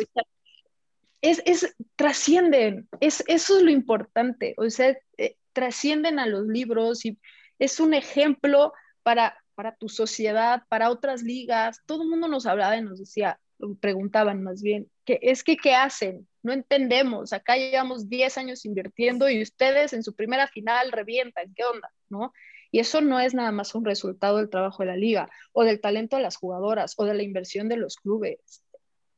es, 1.22 1.44
es, 1.46 1.76
trascienden, 1.96 2.90
es, 3.00 3.24
eso 3.28 3.58
es 3.58 3.64
lo 3.64 3.70
importante, 3.70 4.56
o 4.58 4.68
sea, 4.72 4.98
eh, 5.20 5.36
trascienden 5.54 6.18
a 6.18 6.26
los 6.26 6.48
libros 6.48 7.06
y 7.06 7.20
es 7.60 7.80
un 7.80 7.94
ejemplo 7.94 8.74
para, 9.04 9.38
para 9.54 9.76
tu 9.76 9.90
sociedad, 9.90 10.64
para 10.70 10.90
otras 10.90 11.22
ligas. 11.22 11.84
Todo 11.86 12.02
el 12.02 12.10
mundo 12.10 12.28
nos 12.28 12.48
hablaba 12.48 12.78
y 12.78 12.82
nos 12.82 12.98
decía, 12.98 13.40
preguntaban 13.80 14.42
más 14.42 14.64
bien, 14.64 14.90
que 15.06 15.20
es 15.22 15.44
que 15.44 15.56
qué 15.56 15.76
hacen? 15.76 16.28
No 16.44 16.54
entendemos, 16.54 17.34
acá 17.34 17.56
llevamos 17.56 18.10
10 18.10 18.38
años 18.38 18.66
invirtiendo 18.66 19.30
y 19.30 19.42
ustedes 19.42 19.94
en 19.94 20.04
su 20.04 20.16
primera 20.16 20.48
final 20.48 20.92
revientan, 20.92 21.54
¿qué 21.56 21.64
onda? 21.64 21.92
¿No? 22.10 22.34
Y 22.72 22.80
eso 22.80 23.02
no 23.02 23.20
es 23.20 23.34
nada 23.34 23.52
más 23.52 23.76
un 23.76 23.86
resultado 23.86 24.38
del 24.38 24.50
trabajo 24.50 24.82
de 24.82 24.88
la 24.88 24.96
liga 24.96 25.30
o 25.52 25.64
del 25.64 25.82
talento 25.82 26.16
de 26.16 26.24
las 26.24 26.38
jugadoras 26.38 26.96
o 26.98 27.06
de 27.06 27.14
la 27.14 27.24
inversión 27.24 27.68
de 27.68 27.78
los 27.78 27.98
clubes. 27.98 28.64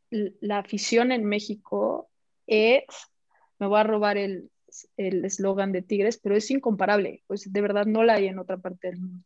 La 0.09 0.59
afición 0.59 1.11
en 1.11 1.24
México 1.24 2.09
es, 2.47 2.84
me 3.59 3.67
voy 3.67 3.80
a 3.80 3.84
robar 3.84 4.17
el, 4.17 4.49
eslogan 4.97 5.71
de 5.71 5.84
Tigres, 5.84 6.17
pero 6.17 6.36
es 6.36 6.49
incomparable, 6.49 7.24
pues 7.28 7.51
de 7.51 7.61
verdad 7.61 7.86
no 7.86 8.03
la 8.03 8.15
hay 8.15 8.28
en 8.28 8.39
otra 8.39 8.57
parte 8.57 8.88
del 8.88 8.99
mundo. 8.99 9.24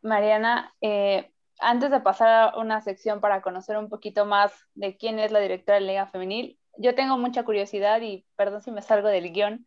Mariana, 0.00 0.74
eh, 0.80 1.33
antes 1.60 1.90
de 1.90 2.00
pasar 2.00 2.54
a 2.54 2.58
una 2.58 2.80
sección 2.80 3.20
para 3.20 3.42
conocer 3.42 3.76
un 3.76 3.88
poquito 3.88 4.26
más 4.26 4.52
de 4.74 4.96
quién 4.96 5.18
es 5.18 5.32
la 5.32 5.40
directora 5.40 5.78
de 5.78 5.86
Liga 5.86 6.06
Femenil, 6.06 6.58
yo 6.76 6.94
tengo 6.94 7.18
mucha 7.18 7.44
curiosidad 7.44 8.00
y 8.00 8.26
perdón 8.36 8.62
si 8.62 8.70
me 8.70 8.82
salgo 8.82 9.08
del 9.08 9.32
guion, 9.32 9.66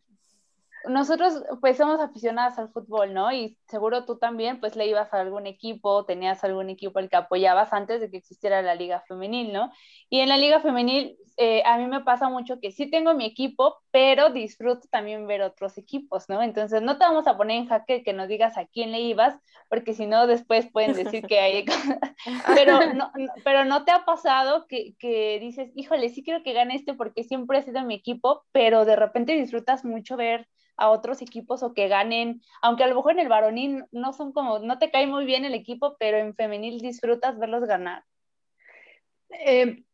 nosotros 0.86 1.42
pues 1.60 1.76
somos 1.76 2.00
aficionadas 2.00 2.58
al 2.58 2.70
fútbol, 2.70 3.12
¿no? 3.14 3.32
Y 3.32 3.58
seguro 3.68 4.04
tú 4.04 4.18
también 4.18 4.60
pues 4.60 4.76
le 4.76 4.86
ibas 4.86 5.12
a 5.12 5.20
algún 5.20 5.46
equipo, 5.46 6.04
tenías 6.04 6.44
algún 6.44 6.70
equipo 6.70 6.98
al 6.98 7.08
que 7.08 7.16
apoyabas 7.16 7.72
antes 7.72 8.00
de 8.00 8.10
que 8.10 8.18
existiera 8.18 8.62
la 8.62 8.74
liga 8.74 9.02
femenil, 9.06 9.52
¿no? 9.52 9.72
Y 10.08 10.20
en 10.20 10.28
la 10.28 10.36
liga 10.36 10.60
femenil 10.60 11.16
eh, 11.36 11.62
a 11.64 11.78
mí 11.78 11.86
me 11.86 12.00
pasa 12.00 12.28
mucho 12.28 12.58
que 12.60 12.72
sí 12.72 12.90
tengo 12.90 13.14
mi 13.14 13.24
equipo, 13.24 13.76
pero 13.92 14.30
disfruto 14.30 14.88
también 14.90 15.26
ver 15.26 15.42
otros 15.42 15.78
equipos, 15.78 16.28
¿no? 16.28 16.42
Entonces 16.42 16.82
no 16.82 16.98
te 16.98 17.04
vamos 17.04 17.28
a 17.28 17.36
poner 17.36 17.58
en 17.58 17.68
jaque 17.68 18.02
que 18.02 18.12
nos 18.12 18.26
digas 18.26 18.58
a 18.58 18.66
quién 18.66 18.90
le 18.90 19.00
ibas, 19.00 19.38
porque 19.68 19.94
si 19.94 20.06
no 20.06 20.26
después 20.26 20.68
pueden 20.72 20.94
decir 20.94 21.24
que 21.26 21.38
hay... 21.38 21.64
pero, 22.56 22.92
no, 22.92 23.12
pero 23.44 23.64
no 23.64 23.84
te 23.84 23.92
ha 23.92 24.04
pasado 24.04 24.66
que, 24.66 24.94
que 24.98 25.38
dices, 25.40 25.70
híjole, 25.76 26.08
sí 26.08 26.24
quiero 26.24 26.42
que 26.42 26.54
gane 26.54 26.74
este 26.74 26.94
porque 26.94 27.22
siempre 27.22 27.58
ha 27.58 27.62
sido 27.62 27.82
mi 27.82 27.94
equipo, 27.94 28.44
pero 28.50 28.84
de 28.84 28.96
repente 28.96 29.34
disfrutas 29.34 29.84
mucho 29.84 30.16
ver 30.16 30.48
a 30.78 30.90
otros 30.90 31.20
equipos 31.20 31.62
o 31.62 31.74
que 31.74 31.88
ganen, 31.88 32.40
aunque 32.62 32.84
a 32.84 32.86
lo 32.86 32.94
mejor 32.94 33.12
en 33.12 33.18
el 33.18 33.28
varonil 33.28 33.84
no 33.90 34.12
son 34.12 34.32
como, 34.32 34.60
no 34.60 34.78
te 34.78 34.90
cae 34.90 35.06
muy 35.06 35.26
bien 35.26 35.44
el 35.44 35.54
equipo, 35.54 35.96
pero 35.98 36.18
en 36.18 36.34
femenil 36.34 36.80
disfrutas 36.80 37.38
verlos 37.38 37.64
ganar. 37.64 38.04
Eh, 39.30 39.84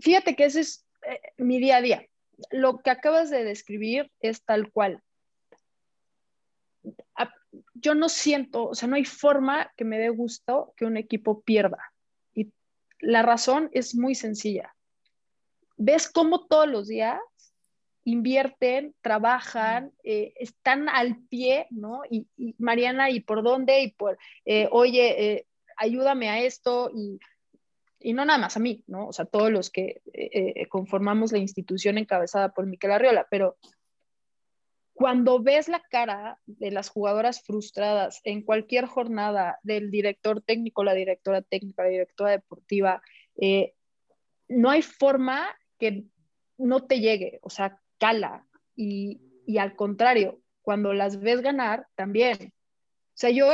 fíjate 0.00 0.36
que 0.36 0.44
ese 0.44 0.60
es 0.60 0.86
eh, 1.06 1.20
mi 1.38 1.58
día 1.58 1.78
a 1.78 1.80
día. 1.82 2.06
Lo 2.50 2.78
que 2.78 2.90
acabas 2.90 3.30
de 3.30 3.42
describir 3.42 4.12
es 4.20 4.44
tal 4.44 4.70
cual. 4.70 5.02
Yo 7.72 7.94
no 7.94 8.10
siento, 8.10 8.68
o 8.68 8.74
sea, 8.74 8.86
no 8.86 8.96
hay 8.96 9.06
forma 9.06 9.72
que 9.76 9.84
me 9.84 9.98
dé 9.98 10.10
gusto 10.10 10.74
que 10.76 10.84
un 10.84 10.98
equipo 10.98 11.40
pierda. 11.40 11.78
Y 12.34 12.52
la 13.00 13.22
razón 13.22 13.70
es 13.72 13.94
muy 13.94 14.14
sencilla. 14.14 14.74
¿Ves 15.78 16.10
cómo 16.10 16.46
todos 16.46 16.68
los 16.68 16.86
días 16.86 17.18
invierten, 18.06 18.94
trabajan, 19.00 19.90
eh, 20.04 20.32
están 20.36 20.88
al 20.88 21.18
pie, 21.28 21.66
¿no? 21.70 22.02
Y, 22.08 22.28
Mariana, 22.56 23.10
¿y 23.10 23.18
por 23.18 23.42
dónde? 23.42 23.82
Y 23.82 23.90
por, 23.90 24.16
eh, 24.44 24.68
oye, 24.70 25.24
eh, 25.24 25.46
ayúdame 25.76 26.28
a 26.28 26.40
esto 26.40 26.88
y, 26.94 27.18
y, 27.98 28.12
no 28.12 28.24
nada 28.24 28.38
más 28.38 28.56
a 28.56 28.60
mí, 28.60 28.84
¿no? 28.86 29.08
O 29.08 29.12
sea, 29.12 29.24
todos 29.24 29.50
los 29.50 29.70
que 29.70 30.02
conformamos 30.68 31.32
la 31.32 31.38
institución 31.38 31.98
encabezada 31.98 32.50
por 32.54 32.66
Miquel 32.66 32.92
Arriola, 32.92 33.26
pero 33.28 33.56
cuando 34.94 35.42
ves 35.42 35.66
la 35.66 35.80
cara 35.80 36.38
de 36.46 36.70
las 36.70 36.88
jugadoras 36.88 37.42
frustradas 37.42 38.20
en 38.22 38.42
cualquier 38.42 38.86
jornada 38.86 39.58
del 39.64 39.90
director 39.90 40.42
técnico, 40.42 40.84
la 40.84 40.94
directora 40.94 41.42
técnica, 41.42 41.82
la 41.82 41.88
directora 41.88 42.30
deportiva, 42.30 43.02
no 44.48 44.70
hay 44.70 44.82
forma 44.82 45.48
que 45.76 46.04
no 46.56 46.86
te 46.86 47.00
llegue, 47.00 47.40
o 47.42 47.50
sea, 47.50 47.80
cala 47.98 48.46
y, 48.74 49.20
al 49.58 49.76
contrario, 49.76 50.40
cuando 50.62 50.92
las 50.92 51.20
ves 51.20 51.40
ganar, 51.40 51.86
también. 51.94 52.52
O 52.52 53.18
sea, 53.18 53.30
yo 53.30 53.48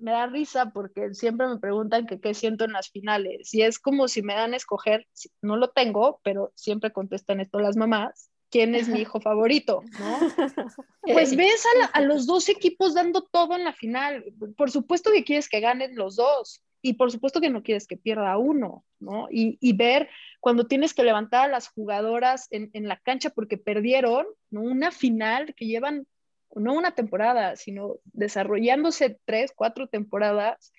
me 0.00 0.12
da 0.12 0.26
risa 0.26 0.70
porque 0.70 1.12
siempre 1.14 1.48
me 1.48 1.58
preguntan 1.58 2.06
que 2.06 2.20
qué 2.20 2.34
siento 2.34 2.64
en 2.64 2.72
las 2.72 2.90
finales 2.90 3.52
y 3.52 3.62
es 3.62 3.80
como 3.80 4.06
si 4.06 4.22
me 4.22 4.34
dan 4.34 4.54
a 4.54 4.56
escoger, 4.56 5.08
no 5.40 5.56
lo 5.56 5.70
tengo, 5.70 6.20
pero 6.22 6.52
siempre 6.54 6.92
contestan 6.92 7.40
esto 7.40 7.58
las 7.58 7.76
mamás, 7.76 8.30
quién 8.48 8.76
es 8.76 8.88
mi 8.88 9.00
hijo 9.00 9.20
favorito, 9.20 9.82
¿no? 9.98 10.18
Pues 11.02 11.34
ves 11.34 11.64
a, 11.82 11.86
a, 11.86 12.00
los 12.00 12.26
dos 12.26 12.48
equipos 12.48 12.94
dando 12.94 13.22
todo 13.22 13.56
en 13.56 13.64
la 13.64 13.72
final. 13.72 14.24
Por 14.56 14.70
supuesto 14.70 15.10
que 15.10 15.24
quieres 15.24 15.48
que 15.48 15.58
ganen 15.58 15.96
los 15.96 16.14
dos 16.14 16.62
y 16.82 16.94
por 16.94 17.10
supuesto 17.10 17.40
que 17.40 17.48
no 17.48 17.62
quieres 17.62 17.86
que 17.86 17.96
pierda 17.96 18.36
uno, 18.36 18.84
¿no? 18.98 19.28
Y, 19.30 19.56
y 19.60 19.72
ver 19.72 20.08
cuando 20.40 20.66
tienes 20.66 20.92
que 20.92 21.04
levantar 21.04 21.44
a 21.44 21.52
las 21.52 21.68
jugadoras 21.68 22.48
en, 22.50 22.70
en 22.72 22.88
la 22.88 22.98
cancha 22.98 23.30
porque 23.30 23.56
perdieron, 23.56 24.26
¿no? 24.50 24.62
Una 24.62 24.90
final 24.90 25.54
que 25.54 25.66
llevan 25.66 26.06
no 26.54 26.74
una 26.74 26.94
temporada, 26.94 27.56
sino 27.56 27.96
desarrollándose 28.12 29.18
tres, 29.24 29.52
cuatro 29.54 29.86
temporadas, 29.86 30.72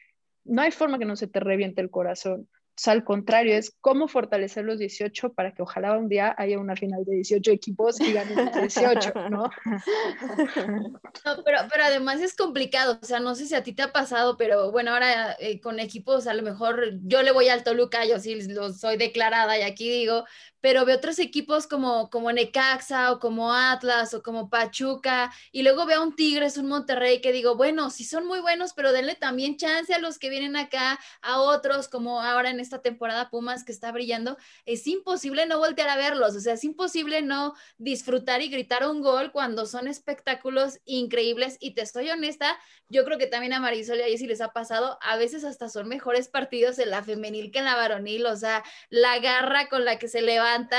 no 0.44 0.62
hay 0.62 0.72
forma 0.72 1.00
que 1.00 1.06
no 1.06 1.16
se 1.16 1.28
te 1.28 1.40
reviente 1.40 1.82
el 1.82 1.90
corazón. 1.90 2.48
O 2.76 2.90
al 2.90 3.04
contrario, 3.04 3.56
es 3.56 3.76
cómo 3.82 4.08
fortalecer 4.08 4.66
los 4.66 4.80
18 4.80 5.34
para 5.34 5.54
que 5.54 5.62
ojalá 5.62 5.98
un 5.98 6.10
día 6.10 6.34
haya 6.38 6.58
una 6.58 6.76
final 6.76 7.06
de 7.06 7.16
18 7.16 7.52
equipos 7.52 8.00
y 8.02 8.14
ganen 8.14 8.46
los 8.46 8.54
18, 8.54 9.14
¿no? 9.30 9.50
No, 11.26 11.44
pero, 11.46 11.60
pero 11.72 11.86
además 11.86 12.20
es 12.22 12.36
complicado, 12.36 13.00
o 13.02 13.06
sea, 13.06 13.20
no 13.20 13.36
sé 13.36 13.46
si 13.46 13.56
a 13.56 13.64
ti 13.64 13.74
te 13.74 13.84
ha 13.84 13.92
pasado, 13.92 14.36
pero 14.36 14.72
bueno, 14.72 14.92
ahora 14.92 15.36
eh, 15.40 15.62
con 15.62 15.80
equipos 15.80 16.28
a 16.28 16.34
lo 16.34 16.42
mejor 16.42 17.00
yo 17.04 17.22
le 17.22 17.32
voy 17.32 17.48
al 17.50 17.64
Toluca, 17.64 18.06
yo 18.06 18.20
sí 18.20 18.42
lo 18.50 18.74
soy 18.74 18.98
declarada 18.98 19.58
y 19.58 19.62
aquí 19.62 19.90
digo, 19.90 20.26
pero 20.64 20.86
veo 20.86 20.96
otros 20.96 21.20
equipos 21.20 21.68
como, 21.68 22.10
como 22.10 22.32
Necaxa 22.32 23.12
o 23.12 23.20
como 23.20 23.54
Atlas 23.54 24.14
o 24.14 24.24
como 24.24 24.50
Pachuca, 24.50 25.30
y 25.52 25.62
luego 25.62 25.86
veo 25.86 26.00
a 26.00 26.04
un 26.04 26.16
Tigres, 26.16 26.56
un 26.56 26.68
Monterrey, 26.68 27.20
que 27.20 27.34
digo, 27.34 27.58
bueno, 27.58 27.90
sí 27.90 28.06
son 28.06 28.26
muy 28.26 28.40
buenos, 28.40 28.72
pero 28.74 28.94
denle 28.94 29.16
también 29.16 29.58
chance 29.58 29.94
a 29.94 30.00
los 30.00 30.18
que 30.20 30.30
vienen 30.30 30.56
acá, 30.56 30.98
a 31.22 31.42
otros, 31.42 31.90
como 31.90 32.22
ahora 32.22 32.50
en 32.50 32.62
esta 32.64 32.82
temporada 32.82 33.30
Pumas 33.30 33.64
que 33.64 33.72
está 33.72 33.92
brillando, 33.92 34.38
es 34.66 34.88
imposible 34.88 35.46
no 35.46 35.60
voltear 35.60 35.90
a 35.90 35.98
verlos, 35.98 36.36
o 36.36 36.40
sea, 36.40 36.54
es 36.54 36.64
imposible 36.64 37.22
no 37.22 37.54
disfrutar 37.78 38.42
y 38.42 38.50
gritar 38.50 38.88
un 38.88 39.02
gol 39.02 39.32
cuando 39.32 39.66
son 39.66 39.88
espectáculos 39.88 40.80
increíbles, 40.86 41.58
y 41.60 41.76
te 41.76 41.82
estoy 41.82 42.10
honesta, 42.10 42.58
yo 42.90 43.06
creo 43.06 43.18
que 43.18 43.28
también 43.28 43.54
a 43.54 43.60
Marisol 43.60 44.00
y 44.00 44.02
a 44.02 44.08
les 44.08 44.42
ha 44.42 44.54
pasado, 44.54 44.98
a 45.02 45.18
veces 45.18 45.44
hasta 45.44 45.70
son 45.70 45.88
mejores 45.88 46.28
partidos 46.28 46.80
en 46.80 46.90
la 46.90 47.04
femenil 47.04 47.52
que 47.52 47.60
en 47.60 47.66
la 47.66 47.76
varonil, 47.76 48.26
o 48.26 48.36
sea, 48.36 48.64
la 48.90 49.20
garra 49.20 49.68
con 49.70 49.86
la 49.86 50.00
que 50.00 50.08
se 50.08 50.22
levanta 50.22 50.74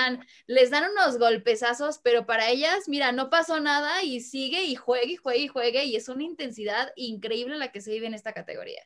les 0.47 0.71
dan 0.71 0.91
unos 0.91 1.19
golpezazos, 1.19 1.99
pero 1.99 2.27
para 2.27 2.51
ellas, 2.51 2.89
mira, 2.89 3.13
no 3.13 3.31
pasó 3.31 3.61
nada 3.61 4.03
y 4.03 4.21
sigue 4.21 4.65
y 4.65 4.75
juegue 4.75 5.13
y 5.13 5.17
juegue 5.17 5.41
y 5.41 5.49
juegue 5.49 5.85
y 5.85 5.97
es 5.97 6.09
una 6.09 6.25
intensidad 6.25 6.93
increíble 6.97 7.57
la 7.57 7.73
que 7.73 7.81
se 7.81 7.93
vive 7.93 8.07
en 8.07 8.15
esta 8.15 8.33
categoría. 8.33 8.83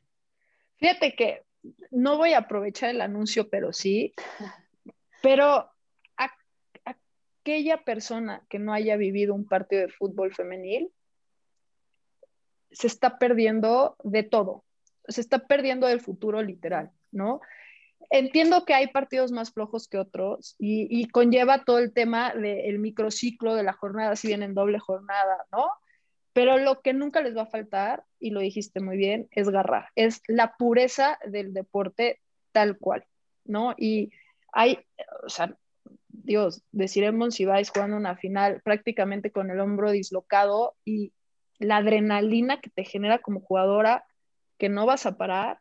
Fíjate 0.76 1.14
que 1.14 1.44
no 1.90 2.16
voy 2.16 2.32
a 2.32 2.38
aprovechar 2.38 2.90
el 2.90 3.00
anuncio, 3.00 3.48
pero 3.48 3.72
sí, 3.72 4.14
pero 5.22 5.70
aquella 6.86 7.84
persona 7.84 8.44
que 8.48 8.58
no 8.58 8.72
haya 8.72 8.96
vivido 8.96 9.34
un 9.34 9.46
partido 9.46 9.82
de 9.82 9.88
fútbol 9.88 10.34
femenil 10.34 10.92
se 12.70 12.86
está 12.86 13.18
perdiendo 13.18 13.96
de 14.02 14.22
todo, 14.22 14.64
se 15.06 15.20
está 15.20 15.46
perdiendo 15.46 15.86
del 15.86 16.00
futuro 16.00 16.42
literal, 16.42 16.92
¿no? 17.10 17.40
entiendo 18.10 18.64
que 18.64 18.74
hay 18.74 18.88
partidos 18.88 19.32
más 19.32 19.52
flojos 19.52 19.88
que 19.88 19.98
otros 19.98 20.56
y, 20.58 21.06
conlleva 21.08 21.64
todo 21.64 21.78
el 21.78 21.92
tema 21.92 22.32
del 22.34 22.78
microciclo 22.78 23.54
de 23.54 23.62
la 23.62 23.72
jornada, 23.72 24.16
si 24.16 24.28
bien 24.28 24.42
en 24.42 24.54
doble 24.54 24.78
jornada, 24.78 25.46
¿no? 25.52 25.68
Pero 26.32 26.58
lo 26.58 26.80
que 26.82 26.92
nunca 26.92 27.20
les 27.20 27.36
va 27.36 27.42
a 27.42 27.46
faltar, 27.46 28.04
y 28.20 28.30
lo 28.30 28.40
dijiste 28.40 28.80
muy 28.80 28.96
bien, 28.96 29.28
es 29.30 29.48
garra, 29.48 29.90
es 29.94 30.22
la 30.28 30.54
pureza 30.56 31.18
del 31.26 31.52
deporte 31.52 32.20
tal 32.52 32.78
cual, 32.78 33.04
¿no? 33.44 33.74
Y 33.76 34.12
hay, 34.52 34.78
o 35.24 35.28
sea, 35.28 35.56
Dios, 36.08 36.62
deciremos 36.72 37.34
si 37.34 37.44
vais 37.44 37.70
jugando 37.70 37.96
una 37.96 38.16
final 38.16 38.60
prácticamente 38.62 39.30
con 39.32 39.50
el 39.50 39.60
hombro 39.60 39.90
dislocado 39.90 40.76
y 40.84 41.12
la 41.58 41.78
adrenalina 41.78 42.60
que 42.60 42.70
te 42.70 42.84
genera 42.84 43.18
como 43.18 43.40
jugadora, 43.40 44.04
que 44.58 44.68
no 44.68 44.86
vas 44.86 45.06
a 45.06 45.16
parar, 45.16 45.60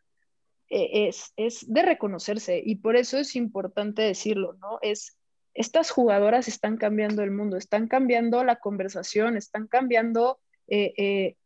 eh, 0.70 1.08
es, 1.08 1.32
es 1.36 1.64
de 1.72 1.82
reconocerse 1.82 2.62
y 2.64 2.76
por 2.76 2.96
eso 2.96 3.18
es 3.18 3.36
importante 3.36 4.02
decirlo, 4.02 4.54
¿no? 4.54 4.78
Es, 4.82 5.16
estas 5.54 5.90
jugadoras 5.90 6.46
están 6.46 6.76
cambiando 6.76 7.22
el 7.22 7.30
mundo, 7.30 7.56
están 7.56 7.88
cambiando 7.88 8.44
la 8.44 8.56
conversación, 8.56 9.36
están 9.36 9.66
cambiando, 9.66 10.38
eh, 10.68 10.92
eh, 10.96 11.36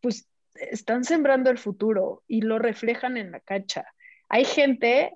pues 0.00 0.28
están 0.54 1.04
sembrando 1.04 1.50
el 1.50 1.58
futuro 1.58 2.22
y 2.26 2.42
lo 2.42 2.58
reflejan 2.58 3.16
en 3.16 3.32
la 3.32 3.40
cancha. 3.40 3.86
Hay 4.28 4.44
gente, 4.44 5.14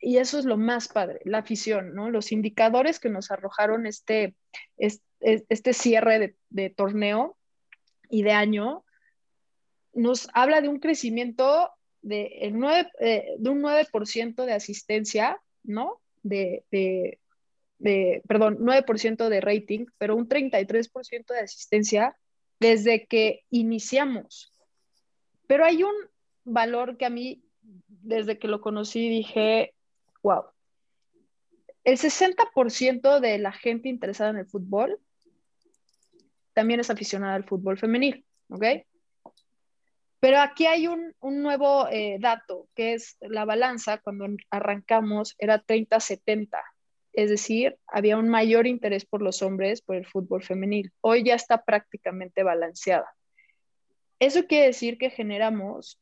y 0.00 0.18
eso 0.18 0.38
es 0.38 0.44
lo 0.44 0.56
más 0.56 0.88
padre, 0.88 1.20
la 1.24 1.38
afición, 1.38 1.94
¿no? 1.94 2.10
Los 2.10 2.32
indicadores 2.32 3.00
que 3.00 3.08
nos 3.08 3.30
arrojaron 3.30 3.86
este, 3.86 4.34
este, 4.76 5.72
cierre 5.72 6.36
de, 6.50 6.70
torneo 6.70 7.36
y 8.10 8.22
de 8.22 8.32
año, 8.32 8.84
nos 9.92 10.28
habla 10.34 10.60
de 10.60 10.68
un 10.68 10.78
crecimiento 10.78 11.70
de, 12.02 12.26
el 12.42 12.58
9, 12.58 12.90
eh, 13.00 13.36
un 13.38 13.62
9% 13.62 14.44
de 14.44 14.52
asistencia, 14.52 15.40
¿no? 15.64 16.00
De, 16.22 16.64
de, 17.78 18.22
perdón, 18.26 18.58
9% 18.60 19.28
de 19.28 19.40
rating, 19.40 19.86
pero 19.98 20.16
un 20.16 20.28
33% 20.28 21.26
de 21.32 21.40
asistencia 21.40 22.16
desde 22.60 23.06
que 23.06 23.44
iniciamos. 23.50 24.52
Pero 25.46 25.64
hay 25.64 25.82
un 25.82 25.94
valor 26.44 26.96
que 26.96 27.06
a 27.06 27.10
mí, 27.10 27.42
desde 27.62 28.38
que 28.38 28.48
lo 28.48 28.60
conocí, 28.60 29.08
dije, 29.08 29.74
wow, 30.22 30.44
el 31.84 31.96
60% 31.96 33.20
de 33.20 33.38
la 33.38 33.52
gente 33.52 33.88
interesada 33.88 34.30
en 34.30 34.38
el 34.38 34.46
fútbol 34.46 34.98
también 36.52 36.80
es 36.80 36.90
aficionada 36.90 37.34
al 37.34 37.44
fútbol 37.44 37.78
femenil, 37.78 38.24
¿ok? 38.48 38.64
Pero 40.20 40.40
aquí 40.40 40.66
hay 40.66 40.88
un, 40.88 41.14
nuevo 41.20 41.88
eh, 41.88 42.18
dato, 42.18 42.68
que 42.74 42.94
es 42.94 43.16
la 43.20 43.44
balanza, 43.44 43.98
cuando 43.98 44.26
arrancamos 44.50 45.36
era 45.38 45.64
30-70. 45.64 46.60
Es 47.18 47.30
decir, 47.30 47.76
había 47.88 48.16
un 48.16 48.28
mayor 48.28 48.68
interés 48.68 49.04
por 49.04 49.22
los 49.22 49.42
hombres 49.42 49.82
por 49.82 49.96
el 49.96 50.06
fútbol 50.06 50.44
femenil. 50.44 50.92
Hoy 51.00 51.24
ya 51.24 51.34
está 51.34 51.64
prácticamente 51.64 52.44
balanceada. 52.44 53.12
Eso 54.20 54.46
quiere 54.46 54.66
decir 54.66 54.98
que 54.98 55.10
generamos 55.10 56.00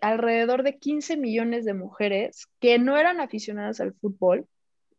alrededor 0.00 0.62
de 0.62 0.78
15 0.78 1.16
millones 1.16 1.64
de 1.64 1.74
mujeres 1.74 2.46
que 2.60 2.78
no 2.78 2.96
eran 2.96 3.20
aficionadas 3.20 3.80
al 3.80 3.92
fútbol, 3.92 4.46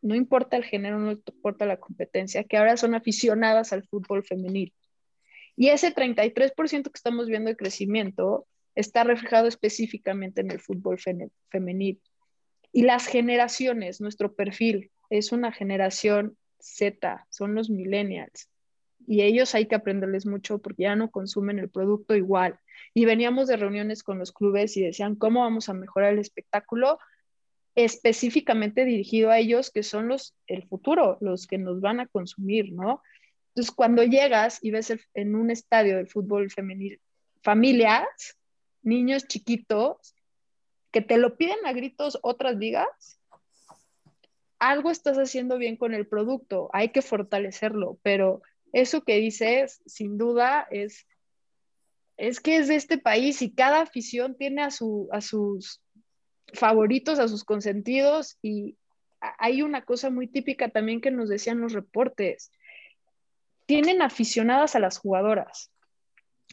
no 0.02 0.16
importa 0.16 0.58
el 0.58 0.66
género, 0.66 1.00
no 1.00 1.12
importa 1.12 1.66
la 1.66 1.78
competencia, 1.78 2.44
que 2.44 2.58
ahora 2.58 2.76
son 2.76 2.94
aficionadas 2.94 3.72
al 3.72 3.88
fútbol 3.88 4.26
femenil. 4.26 4.74
Y 5.56 5.70
ese 5.70 5.96
33% 5.96 6.68
que 6.68 6.92
estamos 6.94 7.28
viendo 7.28 7.50
de 7.50 7.56
crecimiento 7.56 8.48
está 8.76 9.06
reflejado 9.06 9.48
específicamente 9.48 10.42
en 10.42 10.52
el 10.52 10.60
fútbol 10.60 11.00
femenil. 11.50 12.02
Y 12.74 12.82
las 12.82 13.08
generaciones, 13.08 14.02
nuestro 14.02 14.36
perfil 14.36 14.92
es 15.18 15.32
una 15.32 15.52
generación 15.52 16.38
Z, 16.60 17.28
son 17.30 17.56
los 17.56 17.70
millennials. 17.70 18.50
Y 19.08 19.22
ellos 19.22 19.54
hay 19.54 19.68
que 19.68 19.76
aprenderles 19.76 20.26
mucho 20.26 20.60
porque 20.60 20.84
ya 20.84 20.96
no 20.96 21.12
consumen 21.12 21.60
el 21.60 21.70
producto 21.70 22.16
igual. 22.16 22.60
Y 22.94 23.06
veníamos 23.06 23.48
de 23.48 23.58
reuniones 23.58 24.04
con 24.04 24.18
los 24.18 24.32
clubes 24.32 24.76
y 24.78 24.84
decían, 24.84 25.16
¿cómo 25.16 25.42
vamos 25.42 25.70
a 25.70 25.74
mejorar 25.74 26.14
el 26.14 26.20
espectáculo? 26.20 26.98
específicamente 27.76 28.86
dirigido 28.86 29.30
a 29.30 29.38
ellos 29.38 29.70
que 29.70 29.84
son 29.84 30.08
los 30.08 30.34
el 30.48 30.66
futuro, 30.68 31.18
los 31.20 31.46
que 31.46 31.58
nos 31.58 31.82
van 31.82 32.00
a 32.00 32.08
consumir, 32.08 32.72
¿no? 32.72 33.02
Entonces, 33.50 33.74
cuando 33.74 34.04
llegas 34.04 34.60
y 34.62 34.72
ves 34.72 34.94
en 35.14 35.36
un 35.36 35.52
estadio 35.52 35.98
del 35.98 36.08
fútbol 36.08 36.50
femenil 36.50 37.00
familias, 37.42 38.38
niños 38.82 39.28
chiquitos, 39.28 40.16
que 40.92 41.02
te 41.02 41.18
lo 41.18 41.38
piden 41.38 41.66
a 41.66 41.74
gritos 41.74 42.18
otras 42.22 42.56
ligas, 42.56 43.20
algo 44.70 44.92
estás 44.92 45.18
haciendo 45.18 45.58
bien 45.58 45.78
con 45.78 45.94
el 45.94 46.08
producto, 46.08 46.70
hay 46.74 46.90
que 46.90 47.02
fortalecerlo, 47.02 48.00
pero 48.02 48.42
eso 48.74 49.04
que 49.04 49.18
dices, 49.18 49.82
sin 49.86 50.18
duda, 50.18 50.68
es, 50.72 51.08
es 52.18 52.40
que 52.40 52.58
es 52.58 52.68
de 52.68 52.76
este 52.76 52.98
país 52.98 53.42
y 53.42 53.54
cada 53.54 53.82
afición 53.82 54.36
tiene 54.36 54.64
a, 54.64 54.72
su, 54.72 55.08
a 55.12 55.22
sus 55.22 55.82
favoritos, 56.54 57.20
a 57.20 57.28
sus 57.28 57.44
consentidos 57.44 58.38
y 58.42 58.78
hay 59.20 59.62
una 59.62 59.84
cosa 59.84 60.10
muy 60.10 60.28
típica 60.28 60.70
también 60.70 61.02
que 61.02 61.12
nos 61.12 61.30
decían 61.30 61.62
los 61.62 61.74
reportes. 61.74 62.52
Tienen 63.66 64.02
aficionadas 64.02 64.76
a 64.76 64.80
las 64.80 64.98
jugadoras, 64.98 65.72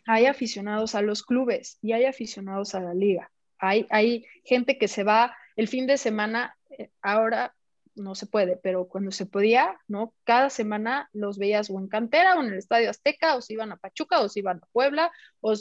hay 0.07 0.27
aficionados 0.27 0.95
a 0.95 1.03
los 1.03 1.23
clubes 1.23 1.79
y 1.83 1.93
hay 1.93 2.05
aficionados 2.05 2.75
a 2.75 2.81
la 2.81 2.95
liga. 2.95 3.31
Hay, 3.59 3.87
hay 3.91 4.27
gente 4.45 4.79
que 4.79 4.89
se 4.89 5.05
va 5.05 5.37
el 5.57 5.69
fin 5.69 5.87
de 5.87 5.99
semana, 5.99 6.57
eh, 6.71 6.91
ahora 7.01 7.55
no 7.95 8.15
se 8.15 8.27
puede, 8.27 8.57
pero 8.57 8.89
cuando 8.89 9.11
se 9.11 9.27
podía, 9.27 9.79
¿no? 9.89 10.15
Cada 10.25 10.51
semana 10.51 11.09
los 11.13 11.39
veías 11.39 11.71
o 11.71 11.79
en 11.79 11.89
cantera 11.89 12.37
o 12.37 12.43
en 12.43 12.53
el 12.53 12.59
Estadio 12.59 12.91
Azteca, 12.91 13.37
o 13.37 13.43
se 13.43 13.53
iban 13.55 13.73
a 13.73 13.77
Pachuca, 13.77 14.21
o 14.21 14.29
se 14.29 14.41
iban 14.41 14.59
a 14.59 14.67
Puebla, 14.73 15.13
o 15.41 15.55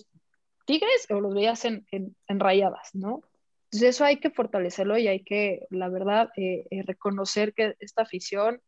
Tigres, 0.65 1.07
o 1.09 1.19
los 1.19 1.33
veías 1.33 1.65
en, 1.65 1.85
en, 1.91 2.15
en 2.27 2.39
Rayadas, 2.39 2.91
¿no? 2.93 3.21
Entonces 3.65 3.95
eso 3.95 4.03
hay 4.03 4.17
que 4.17 4.29
fortalecerlo 4.29 4.97
y 4.97 5.07
hay 5.07 5.23
que, 5.23 5.65
la 5.69 5.87
verdad, 5.87 6.29
eh, 6.35 6.67
eh, 6.71 6.83
reconocer 6.83 7.53
que 7.53 7.77
esta 7.79 8.01
afición 8.01 8.61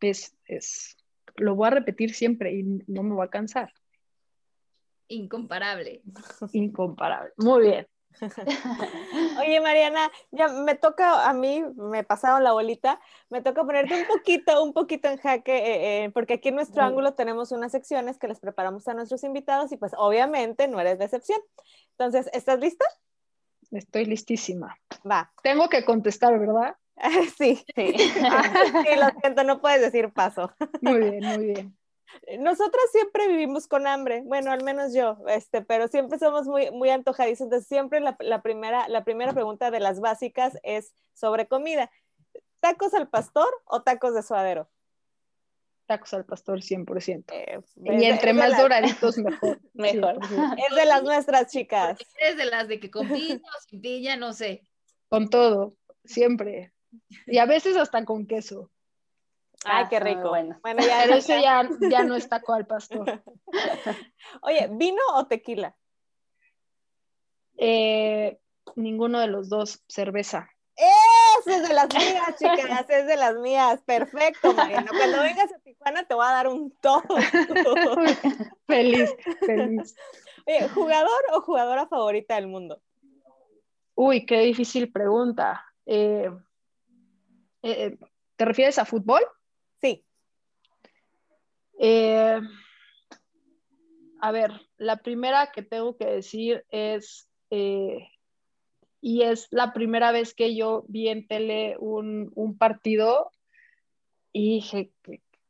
es, 0.00 0.36
es, 0.46 0.96
lo 1.36 1.54
voy 1.54 1.68
a 1.68 1.70
repetir 1.70 2.12
siempre 2.12 2.52
y 2.52 2.64
no 2.64 3.04
me 3.04 3.14
voy 3.14 3.24
a 3.24 3.30
cansar. 3.30 3.72
Incomparable. 5.06 6.02
Incomparable. 6.52 7.32
Muy 7.36 7.62
bien. 7.62 7.86
Oye, 9.40 9.60
Mariana, 9.60 10.10
ya 10.30 10.48
me 10.48 10.74
toca 10.74 11.28
a 11.28 11.32
mí, 11.32 11.62
me 11.76 12.04
pasaron 12.04 12.42
la 12.42 12.52
bolita, 12.52 13.00
me 13.30 13.42
toca 13.42 13.64
ponerte 13.64 13.94
un 13.94 14.06
poquito, 14.06 14.62
un 14.62 14.72
poquito 14.72 15.08
en 15.08 15.18
jaque, 15.18 16.04
eh, 16.04 16.10
porque 16.10 16.34
aquí 16.34 16.48
en 16.48 16.56
nuestro 16.56 16.82
ángulo 16.82 17.14
tenemos 17.14 17.52
unas 17.52 17.72
secciones 17.72 18.18
que 18.18 18.28
les 18.28 18.40
preparamos 18.40 18.86
a 18.88 18.94
nuestros 18.94 19.24
invitados 19.24 19.72
y 19.72 19.76
pues 19.76 19.92
obviamente 19.96 20.68
no 20.68 20.80
eres 20.80 20.98
de 20.98 21.04
excepción. 21.04 21.40
Entonces, 21.92 22.28
¿estás 22.32 22.58
lista? 22.58 22.84
Estoy 23.70 24.06
listísima. 24.06 24.76
Va. 25.08 25.32
Tengo 25.42 25.68
que 25.68 25.84
contestar, 25.84 26.38
¿verdad? 26.38 26.76
sí, 27.38 27.64
sí. 27.74 27.92
sí, 27.96 28.96
lo 28.96 29.20
siento, 29.20 29.44
no 29.44 29.60
puedes 29.60 29.80
decir 29.80 30.12
paso. 30.12 30.52
Muy 30.80 30.98
bien, 30.98 31.24
muy 31.24 31.46
bien. 31.46 31.77
Nosotras 32.38 32.84
siempre 32.92 33.28
vivimos 33.28 33.66
con 33.66 33.86
hambre, 33.86 34.22
bueno, 34.24 34.50
al 34.50 34.64
menos 34.64 34.94
yo, 34.94 35.18
este, 35.28 35.62
pero 35.62 35.88
siempre 35.88 36.18
somos 36.18 36.46
muy, 36.46 36.70
muy 36.70 36.90
antojadizos, 36.90 37.42
entonces 37.42 37.68
siempre 37.68 38.00
la, 38.00 38.16
la, 38.20 38.42
primera, 38.42 38.88
la 38.88 39.04
primera 39.04 39.32
pregunta 39.32 39.70
de 39.70 39.80
las 39.80 40.00
básicas 40.00 40.58
es 40.62 40.94
sobre 41.14 41.48
comida. 41.48 41.90
¿Tacos 42.60 42.94
al 42.94 43.08
pastor 43.08 43.48
o 43.64 43.82
tacos 43.82 44.14
de 44.14 44.22
suadero? 44.22 44.68
tacos 45.88 46.12
al 46.12 46.24
pastor 46.24 46.60
100%. 46.60 47.24
Eh, 47.32 47.60
y 47.82 48.04
entre 48.04 48.34
más 48.34 48.56
doraditos, 48.56 49.16
mejor. 49.18 49.58
mejor. 49.72 50.18
Es 50.22 50.76
de 50.76 50.84
las 50.84 51.02
nuestras, 51.02 51.50
chicas. 51.50 51.98
Es 52.20 52.36
de 52.36 52.44
las 52.44 52.68
de 52.68 52.78
que 52.78 52.90
con 52.90 53.08
piña 53.08 53.36
o 53.36 53.60
sin 53.66 53.80
piña, 53.80 54.16
no 54.16 54.34
sé. 54.34 54.62
Con 55.08 55.30
todo, 55.30 55.74
siempre. 56.04 56.72
Y 57.26 57.38
a 57.38 57.46
veces 57.46 57.76
hasta 57.76 58.04
con 58.04 58.26
queso. 58.26 58.70
Ay, 59.70 59.86
qué 59.88 59.96
ah, 59.96 60.00
rico. 60.00 60.28
bueno. 60.30 60.58
bueno, 60.62 60.82
ya, 60.84 61.00
Pero 61.02 61.14
ese 61.16 61.42
ya, 61.42 61.68
ya 61.90 62.04
no 62.04 62.14
es 62.16 62.28
taco 62.28 62.54
al 62.54 62.66
pastor. 62.66 63.22
Oye, 64.42 64.68
¿vino 64.72 65.02
o 65.14 65.26
tequila? 65.26 65.76
Eh, 67.56 68.38
ninguno 68.76 69.20
de 69.20 69.26
los 69.26 69.48
dos, 69.48 69.82
cerveza. 69.88 70.48
Eso 70.76 71.50
es 71.50 71.68
de 71.68 71.74
las 71.74 71.92
mías, 71.92 72.36
chicas, 72.38 72.86
es 72.88 73.06
de 73.06 73.16
las 73.16 73.34
mías. 73.36 73.82
Perfecto, 73.84 74.54
Mariana. 74.54 74.88
Cuando 74.96 75.22
vengas 75.22 75.52
a 75.52 75.58
Tijuana 75.58 76.04
te 76.04 76.14
voy 76.14 76.24
a 76.24 76.32
dar 76.32 76.46
un 76.48 76.70
todo. 76.80 77.02
feliz, 78.66 79.12
feliz. 79.44 79.96
Oye, 80.46 80.68
¿jugador 80.68 81.20
o 81.32 81.40
jugadora 81.40 81.88
favorita 81.88 82.36
del 82.36 82.46
mundo? 82.46 82.80
Uy, 83.96 84.24
qué 84.24 84.38
difícil 84.40 84.92
pregunta. 84.92 85.64
Eh, 85.84 86.30
eh, 87.62 87.98
¿Te 88.36 88.44
refieres 88.44 88.78
a 88.78 88.84
fútbol? 88.84 89.22
Eh, 91.78 92.40
a 94.20 94.32
ver, 94.32 94.52
la 94.76 94.96
primera 94.96 95.50
que 95.52 95.62
tengo 95.62 95.96
que 95.96 96.06
decir 96.06 96.64
es 96.70 97.28
y 99.00 99.22
es 99.22 99.48
la 99.50 99.72
primera 99.72 100.12
vez 100.12 100.34
que 100.34 100.54
yo 100.54 100.84
vi 100.88 101.08
en 101.08 101.26
tele 101.26 101.76
un, 101.78 102.56
partido 102.58 103.30
y 104.32 104.56
dije, 104.56 104.90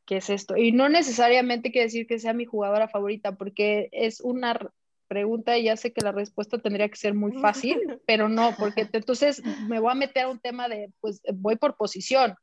¿qué, 0.07 0.17
es 0.17 0.31
esto? 0.31 0.57
Y 0.57 0.73
no 0.73 0.89
necesariamente 0.89 1.73
quiere 1.73 1.87
decir 1.87 2.07
que 2.07 2.19
sea 2.19 2.33
mi 2.33 2.45
jugadora 2.45 2.89
favorita, 2.89 3.37
porque 3.37 3.89
es 3.93 4.21
una 4.21 4.59
pregunta 5.07 5.57
y 5.57 5.65
ya 5.65 5.77
sé 5.77 5.93
que 5.93 6.05
la 6.05 6.13
respuesta 6.13 6.59
tendría 6.59 6.89
que 6.89 6.97
ser 6.97 7.15
muy 7.15 7.33
fácil, 7.41 7.79
pero 8.07 8.29
no, 8.29 8.55
porque 8.59 8.87
entonces 8.93 9.43
me 9.67 9.81
voy 9.81 9.93
a 9.93 9.95
meter 9.95 10.25
a 10.25 10.29
un 10.29 10.41
tema 10.41 10.69
de, 10.69 10.93
pues 11.01 11.23
voy 11.35 11.57
por 11.57 11.77
posición. 11.77 12.35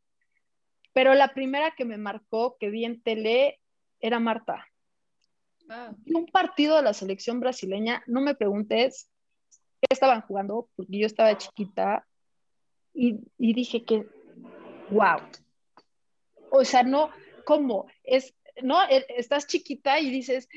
Pero 0.94 1.14
la 1.14 1.34
primera 1.34 1.76
que 1.78 1.86
me 1.86 1.98
marcó, 1.98 2.58
que 2.60 2.70
vi 2.70 2.86
en 2.86 3.02
tele, 3.02 3.60
era 4.06 4.20
Marta. 4.20 4.68
Un 6.14 6.28
partido 6.28 6.76
de 6.76 6.84
la 6.84 6.94
selección 6.94 7.40
brasileña, 7.40 8.04
no 8.06 8.22
me 8.22 8.36
preguntes, 8.36 9.10
estaban 9.82 10.22
jugando, 10.22 10.70
porque 10.76 11.00
yo 11.00 11.08
estaba 11.08 11.38
chiquita, 11.38 12.06
y, 12.94 13.20
dije 13.38 13.84
que, 13.84 14.08
wow. 14.90 15.20
O 16.52 16.64
sea, 16.64 16.84
no, 16.84 17.10
¿cómo? 17.46 17.88
Es, 18.04 18.34
no, 18.62 18.82
e, 18.84 19.06
estás 19.18 19.48
chiquita 19.48 20.00
y 20.00 20.10
dices, 20.10 20.48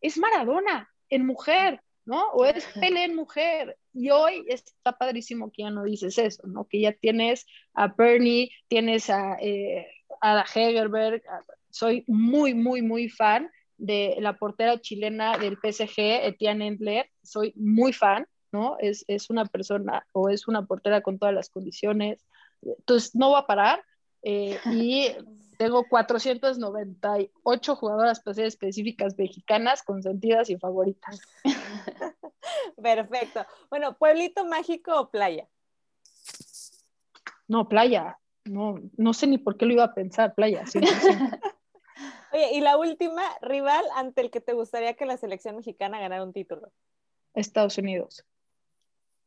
es 0.00 0.18
Maradona 0.18 0.88
en 1.08 1.26
mujer, 1.26 1.82
¿no? 2.04 2.28
O 2.32 2.44
es 2.44 2.64
Pele 2.78 3.04
en 3.04 3.16
mujer. 3.16 3.76
Y 3.92 4.10
hoy 4.10 4.44
está 4.46 4.92
padrísimo 4.96 5.50
que 5.50 5.62
ya 5.62 5.70
no 5.70 5.82
dices 5.82 6.16
eso, 6.18 6.46
¿no? 6.46 6.68
Que 6.68 6.80
ya 6.80 6.92
tienes 6.92 7.46
a 7.74 7.88
Bernie, 7.88 8.52
tienes 8.68 9.10
a, 9.10 9.36
eh, 9.40 9.88
a 10.20 10.44
Hegerberg. 10.54 11.22
Soy 11.70 12.04
muy, 12.06 12.54
muy, 12.54 12.82
muy 12.82 13.08
fan 13.08 13.50
de 13.78 14.16
la 14.20 14.36
portera 14.36 14.80
chilena 14.80 15.38
del 15.38 15.56
PSG, 15.56 16.26
Etienne 16.26 16.66
Endler. 16.66 17.10
Soy 17.22 17.52
muy 17.56 17.92
fan. 17.92 18.26
¿no? 18.52 18.76
Es, 18.80 19.30
una 19.30 19.44
persona 19.46 20.06
o 20.12 20.28
es 20.28 20.48
una 20.48 20.66
portera 20.66 21.00
con 21.02 21.18
todas 21.18 21.34
las 21.34 21.50
condiciones. 21.50 22.26
Entonces, 22.62 23.14
no 23.14 23.32
va 23.32 23.40
a 23.40 23.46
parar. 23.46 23.82
Eh, 24.22 24.58
y 24.66 25.08
tengo 25.56 25.84
498 25.88 27.76
jugadoras 27.76 28.22
específicas 28.26 29.16
mexicanas, 29.18 29.82
consentidas 29.82 30.50
y 30.50 30.56
favoritas. 30.56 31.20
Perfecto. 32.82 33.46
Bueno, 33.68 33.96
¿pueblito 33.96 34.44
mágico 34.44 34.98
o 34.98 35.10
playa? 35.10 35.46
No, 37.46 37.68
playa. 37.68 38.18
No, 38.44 38.76
no 38.96 39.12
sé 39.12 39.26
ni 39.26 39.38
por 39.38 39.56
qué 39.56 39.66
lo 39.66 39.74
iba 39.74 39.84
a 39.84 39.94
pensar, 39.94 40.34
playa. 40.34 40.64
Oye, 42.32 42.52
y 42.52 42.60
la 42.60 42.76
última, 42.76 43.22
rival 43.40 43.84
ante 43.94 44.20
el 44.20 44.30
que 44.30 44.40
te 44.40 44.52
gustaría 44.52 44.94
que 44.94 45.06
la 45.06 45.16
selección 45.16 45.56
mexicana 45.56 46.00
ganara 46.00 46.22
un 46.22 46.32
título. 46.32 46.72
Estados 47.34 47.78
Unidos. 47.78 48.24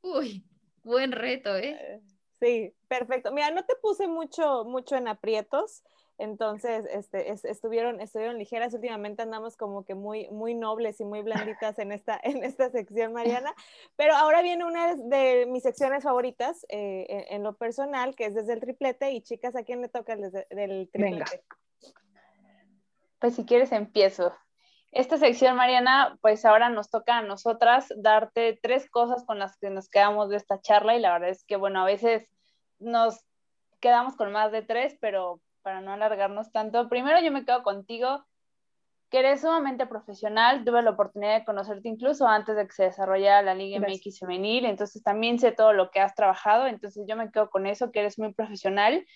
Uy, 0.02 0.44
buen 0.84 1.12
reto, 1.12 1.56
¿eh? 1.58 2.02
Sí, 2.40 2.74
perfecto. 2.88 3.32
Mira, 3.32 3.52
no 3.52 3.64
te 3.64 3.76
puse 3.82 4.08
mucho, 4.08 4.66
mucho 4.66 4.96
en 4.96 5.08
aprietos. 5.08 5.84
Entonces, 6.18 6.86
este, 6.92 7.32
estuvieron, 7.32 8.00
estuvieron 8.00 8.38
ligeras. 8.38 8.74
Últimamente 8.74 9.24
andamos 9.24 9.58
como 9.58 9.84
que 9.86 9.96
muy, 9.96 10.30
muy 10.30 10.54
nobles 10.54 11.00
y 11.00 11.06
muy 11.06 11.22
blanditas 11.22 11.80
en 11.80 11.92
esta, 11.92 12.20
en 12.24 12.44
esta 12.44 12.70
sección, 12.70 13.14
Mariana. 13.14 13.54
Pero 13.96 14.14
ahora 14.16 14.42
viene 14.42 14.66
una 14.66 14.96
de 14.96 15.46
mis 15.48 15.64
secciones 15.64 16.04
favoritas 16.04 16.66
eh, 16.70 17.28
en, 17.30 17.44
lo 17.44 17.56
personal, 17.56 18.16
que 18.16 18.26
es 18.26 18.36
desde 18.36 18.54
el 18.54 18.60
triplete. 18.60 19.12
Y 19.12 19.22
chicas, 19.22 19.56
¿a 19.56 19.64
quién 19.64 19.82
le 19.82 19.90
toca 19.90 20.14
el 20.14 20.32
del 20.50 20.90
triplete? 20.92 21.44
Pues 23.24 23.36
si 23.36 23.46
quieres 23.46 23.72
empiezo. 23.72 24.34
Esta 24.92 25.18
sección, 25.18 25.56
Mariana, 25.56 26.18
pues 26.20 26.44
ahora 26.44 26.68
nos 26.68 26.90
toca 26.90 27.20
a 27.20 27.22
nosotras 27.22 27.88
darte 27.96 28.60
tres 28.62 28.90
cosas 28.90 29.24
con 29.24 29.40
las 29.40 29.58
que 29.60 29.70
nos 29.70 29.88
quedamos 29.88 30.28
de 30.28 30.36
esta 30.36 30.60
charla 30.60 30.98
y 30.98 31.00
la 31.00 31.14
verdad 31.14 31.30
es 31.30 31.46
que, 31.46 31.56
bueno, 31.56 31.82
a 31.82 31.86
veces 31.86 32.28
nos 32.80 33.24
quedamos 33.80 34.18
con 34.18 34.34
más 34.34 34.52
de 34.52 34.62
tres, 34.62 34.98
pero 35.00 35.40
para 35.62 35.80
no 35.80 35.94
alargarnos 35.94 36.52
tanto, 36.52 36.90
primero 36.90 37.22
yo 37.22 37.32
me 37.32 37.46
quedo 37.46 37.64
contigo, 37.64 38.26
que 39.10 39.20
eres 39.20 39.40
sumamente 39.40 39.88
profesional, 39.88 40.66
tuve 40.66 40.82
la 40.82 40.90
oportunidad 40.90 41.40
de 41.40 41.46
conocerte 41.46 41.88
incluso 41.88 42.28
antes 42.28 42.58
de 42.58 42.68
que 42.68 42.74
se 42.74 42.84
desarrollara 42.84 43.42
la 43.42 43.56
Liga 43.56 43.80
MX 43.80 44.20
femenil, 44.20 44.66
entonces 44.66 45.02
también 45.02 45.40
sé 45.40 45.54
todo 45.54 45.72
lo 45.72 45.92
que 45.92 46.02
has 46.02 46.14
trabajado, 46.14 46.68
entonces 46.68 47.06
yo 47.08 47.16
me 47.16 47.32
quedo 47.32 47.50
con 47.50 47.68
eso, 47.68 47.90
que 47.90 48.02
eres 48.02 48.20
muy 48.20 48.34
profesional, 48.34 49.08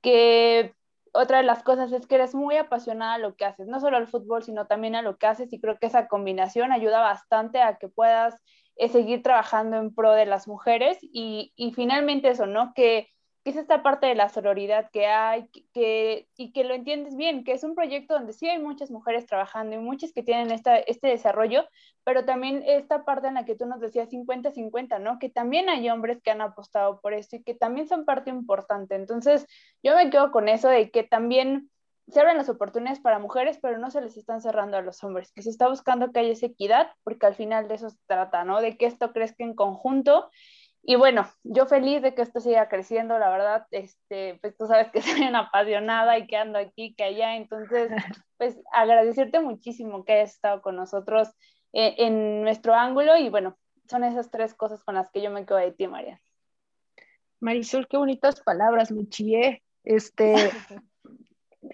que 0.00 0.74
otra 1.12 1.38
de 1.38 1.44
las 1.44 1.62
cosas 1.62 1.92
es 1.92 2.06
que 2.06 2.16
eres 2.16 2.34
muy 2.34 2.56
apasionada 2.56 3.14
a 3.14 3.18
lo 3.18 3.34
que 3.36 3.44
haces, 3.44 3.66
no 3.66 3.80
solo 3.80 3.96
al 3.96 4.08
fútbol, 4.08 4.42
sino 4.42 4.66
también 4.66 4.94
a 4.94 5.02
lo 5.02 5.16
que 5.18 5.26
haces 5.26 5.52
y 5.52 5.60
creo 5.60 5.78
que 5.78 5.86
esa 5.86 6.08
combinación 6.08 6.72
ayuda 6.72 7.00
bastante 7.00 7.60
a 7.60 7.78
que 7.78 7.88
puedas 7.88 8.36
eh, 8.76 8.88
seguir 8.88 9.22
trabajando 9.22 9.76
en 9.76 9.94
pro 9.94 10.12
de 10.12 10.26
las 10.26 10.48
mujeres 10.48 10.98
y, 11.02 11.52
y 11.56 11.72
finalmente 11.72 12.28
eso, 12.30 12.46
¿no? 12.46 12.72
Que 12.74 13.08
que 13.42 13.50
es 13.50 13.56
esta 13.56 13.82
parte 13.82 14.06
de 14.06 14.14
la 14.14 14.28
sororidad 14.28 14.90
que 14.90 15.06
hay 15.06 15.48
que, 15.72 16.28
y 16.36 16.52
que 16.52 16.64
lo 16.64 16.74
entiendes 16.74 17.16
bien, 17.16 17.42
que 17.42 17.52
es 17.52 17.64
un 17.64 17.74
proyecto 17.74 18.14
donde 18.14 18.32
sí 18.32 18.48
hay 18.48 18.58
muchas 18.58 18.90
mujeres 18.90 19.26
trabajando 19.26 19.74
y 19.76 19.78
muchas 19.78 20.12
que 20.12 20.22
tienen 20.22 20.50
esta, 20.50 20.76
este 20.76 21.08
desarrollo, 21.08 21.66
pero 22.04 22.24
también 22.24 22.62
esta 22.66 23.04
parte 23.04 23.28
en 23.28 23.34
la 23.34 23.44
que 23.44 23.56
tú 23.56 23.66
nos 23.66 23.80
decías 23.80 24.10
50-50, 24.10 25.00
¿no? 25.00 25.18
Que 25.18 25.30
también 25.30 25.68
hay 25.70 25.88
hombres 25.88 26.20
que 26.22 26.30
han 26.30 26.42
apostado 26.42 27.00
por 27.00 27.14
esto 27.14 27.36
y 27.36 27.42
que 27.42 27.54
también 27.54 27.88
son 27.88 28.04
parte 28.04 28.30
importante. 28.30 28.94
Entonces, 28.94 29.46
yo 29.82 29.96
me 29.96 30.10
quedo 30.10 30.30
con 30.32 30.48
eso 30.48 30.68
de 30.68 30.90
que 30.90 31.02
también 31.02 31.70
se 32.10 32.20
abren 32.20 32.36
las 32.36 32.48
oportunidades 32.48 33.00
para 33.00 33.18
mujeres, 33.18 33.58
pero 33.62 33.78
no 33.78 33.90
se 33.90 34.00
les 34.00 34.16
están 34.16 34.40
cerrando 34.40 34.76
a 34.76 34.82
los 34.82 35.02
hombres, 35.04 35.32
que 35.32 35.42
se 35.42 35.50
está 35.50 35.68
buscando 35.68 36.12
que 36.12 36.20
haya 36.20 36.32
esa 36.32 36.46
equidad, 36.46 36.90
porque 37.04 37.26
al 37.26 37.34
final 37.34 37.68
de 37.68 37.74
eso 37.74 37.90
se 37.90 37.98
trata, 38.06 38.44
¿no? 38.44 38.60
De 38.60 38.76
que 38.76 38.86
esto 38.86 39.12
crezca 39.12 39.44
en 39.44 39.54
conjunto 39.54 40.28
y 40.82 40.96
bueno, 40.96 41.30
yo 41.44 41.66
feliz 41.66 42.00
de 42.02 42.14
que 42.14 42.22
esto 42.22 42.40
siga 42.40 42.68
creciendo, 42.68 43.18
la 43.18 43.30
verdad, 43.30 43.66
este, 43.70 44.38
pues 44.40 44.56
tú 44.56 44.66
sabes 44.66 44.90
que 44.90 45.02
soy 45.22 45.22
una 45.22 45.40
apasionada 45.40 46.18
y 46.18 46.26
que 46.26 46.36
ando 46.36 46.58
aquí, 46.58 46.94
que 46.94 47.04
allá, 47.04 47.36
entonces, 47.36 47.90
pues 48.38 48.58
agradecerte 48.72 49.40
muchísimo 49.40 50.04
que 50.04 50.14
hayas 50.14 50.34
estado 50.34 50.62
con 50.62 50.76
nosotros 50.76 51.28
eh, 51.72 51.94
en 51.98 52.42
nuestro 52.42 52.74
ángulo 52.74 53.16
y 53.16 53.28
bueno, 53.28 53.58
son 53.88 54.04
esas 54.04 54.30
tres 54.30 54.54
cosas 54.54 54.82
con 54.82 54.94
las 54.94 55.10
que 55.10 55.20
yo 55.20 55.30
me 55.30 55.44
quedo 55.44 55.58
de 55.58 55.72
ti, 55.72 55.86
María. 55.86 56.20
Marisol, 57.40 57.88
qué 57.88 57.96
bonitas 57.96 58.40
palabras, 58.40 58.90
Luchie. 58.90 59.62
Este, 59.84 60.34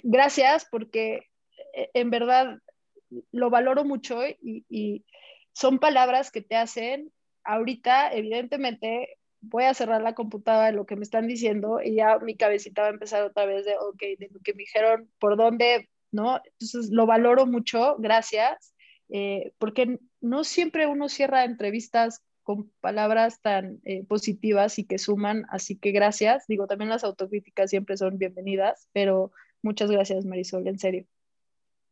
gracias 0.02 0.66
porque 0.70 1.26
eh, 1.74 1.90
en 1.94 2.10
verdad 2.10 2.58
lo 3.30 3.50
valoro 3.50 3.84
mucho 3.84 4.20
y 4.42 5.04
son 5.52 5.78
palabras 5.78 6.32
que 6.32 6.42
te 6.42 6.56
hacen 6.56 7.12
ahorita, 7.46 8.12
evidentemente, 8.12 9.18
voy 9.40 9.64
a 9.64 9.74
cerrar 9.74 10.02
la 10.02 10.14
computadora 10.14 10.66
de 10.66 10.72
lo 10.72 10.86
que 10.86 10.96
me 10.96 11.02
están 11.02 11.26
diciendo 11.26 11.80
y 11.82 11.96
ya 11.96 12.18
mi 12.18 12.36
cabecita 12.36 12.82
va 12.82 12.88
a 12.88 12.90
empezar 12.90 13.22
otra 13.22 13.46
vez 13.46 13.64
de, 13.64 13.76
ok, 13.76 14.00
de 14.18 14.28
lo 14.30 14.40
que 14.40 14.52
me 14.54 14.58
dijeron, 14.58 15.10
por 15.18 15.36
dónde, 15.36 15.88
¿no? 16.10 16.40
Entonces 16.44 16.90
lo 16.90 17.06
valoro 17.06 17.46
mucho, 17.46 17.96
gracias, 17.98 18.74
eh, 19.08 19.52
porque 19.58 19.98
no 20.20 20.44
siempre 20.44 20.86
uno 20.86 21.08
cierra 21.08 21.44
entrevistas 21.44 22.22
con 22.42 22.70
palabras 22.80 23.40
tan 23.40 23.80
eh, 23.84 24.04
positivas 24.04 24.78
y 24.78 24.84
que 24.84 24.98
suman, 24.98 25.46
así 25.50 25.76
que 25.76 25.90
gracias. 25.92 26.46
Digo, 26.46 26.66
también 26.66 26.90
las 26.90 27.04
autocríticas 27.04 27.70
siempre 27.70 27.96
son 27.96 28.18
bienvenidas, 28.18 28.88
pero 28.92 29.32
muchas 29.62 29.90
gracias, 29.90 30.24
Marisol, 30.24 30.66
en 30.68 30.78
serio 30.78 31.06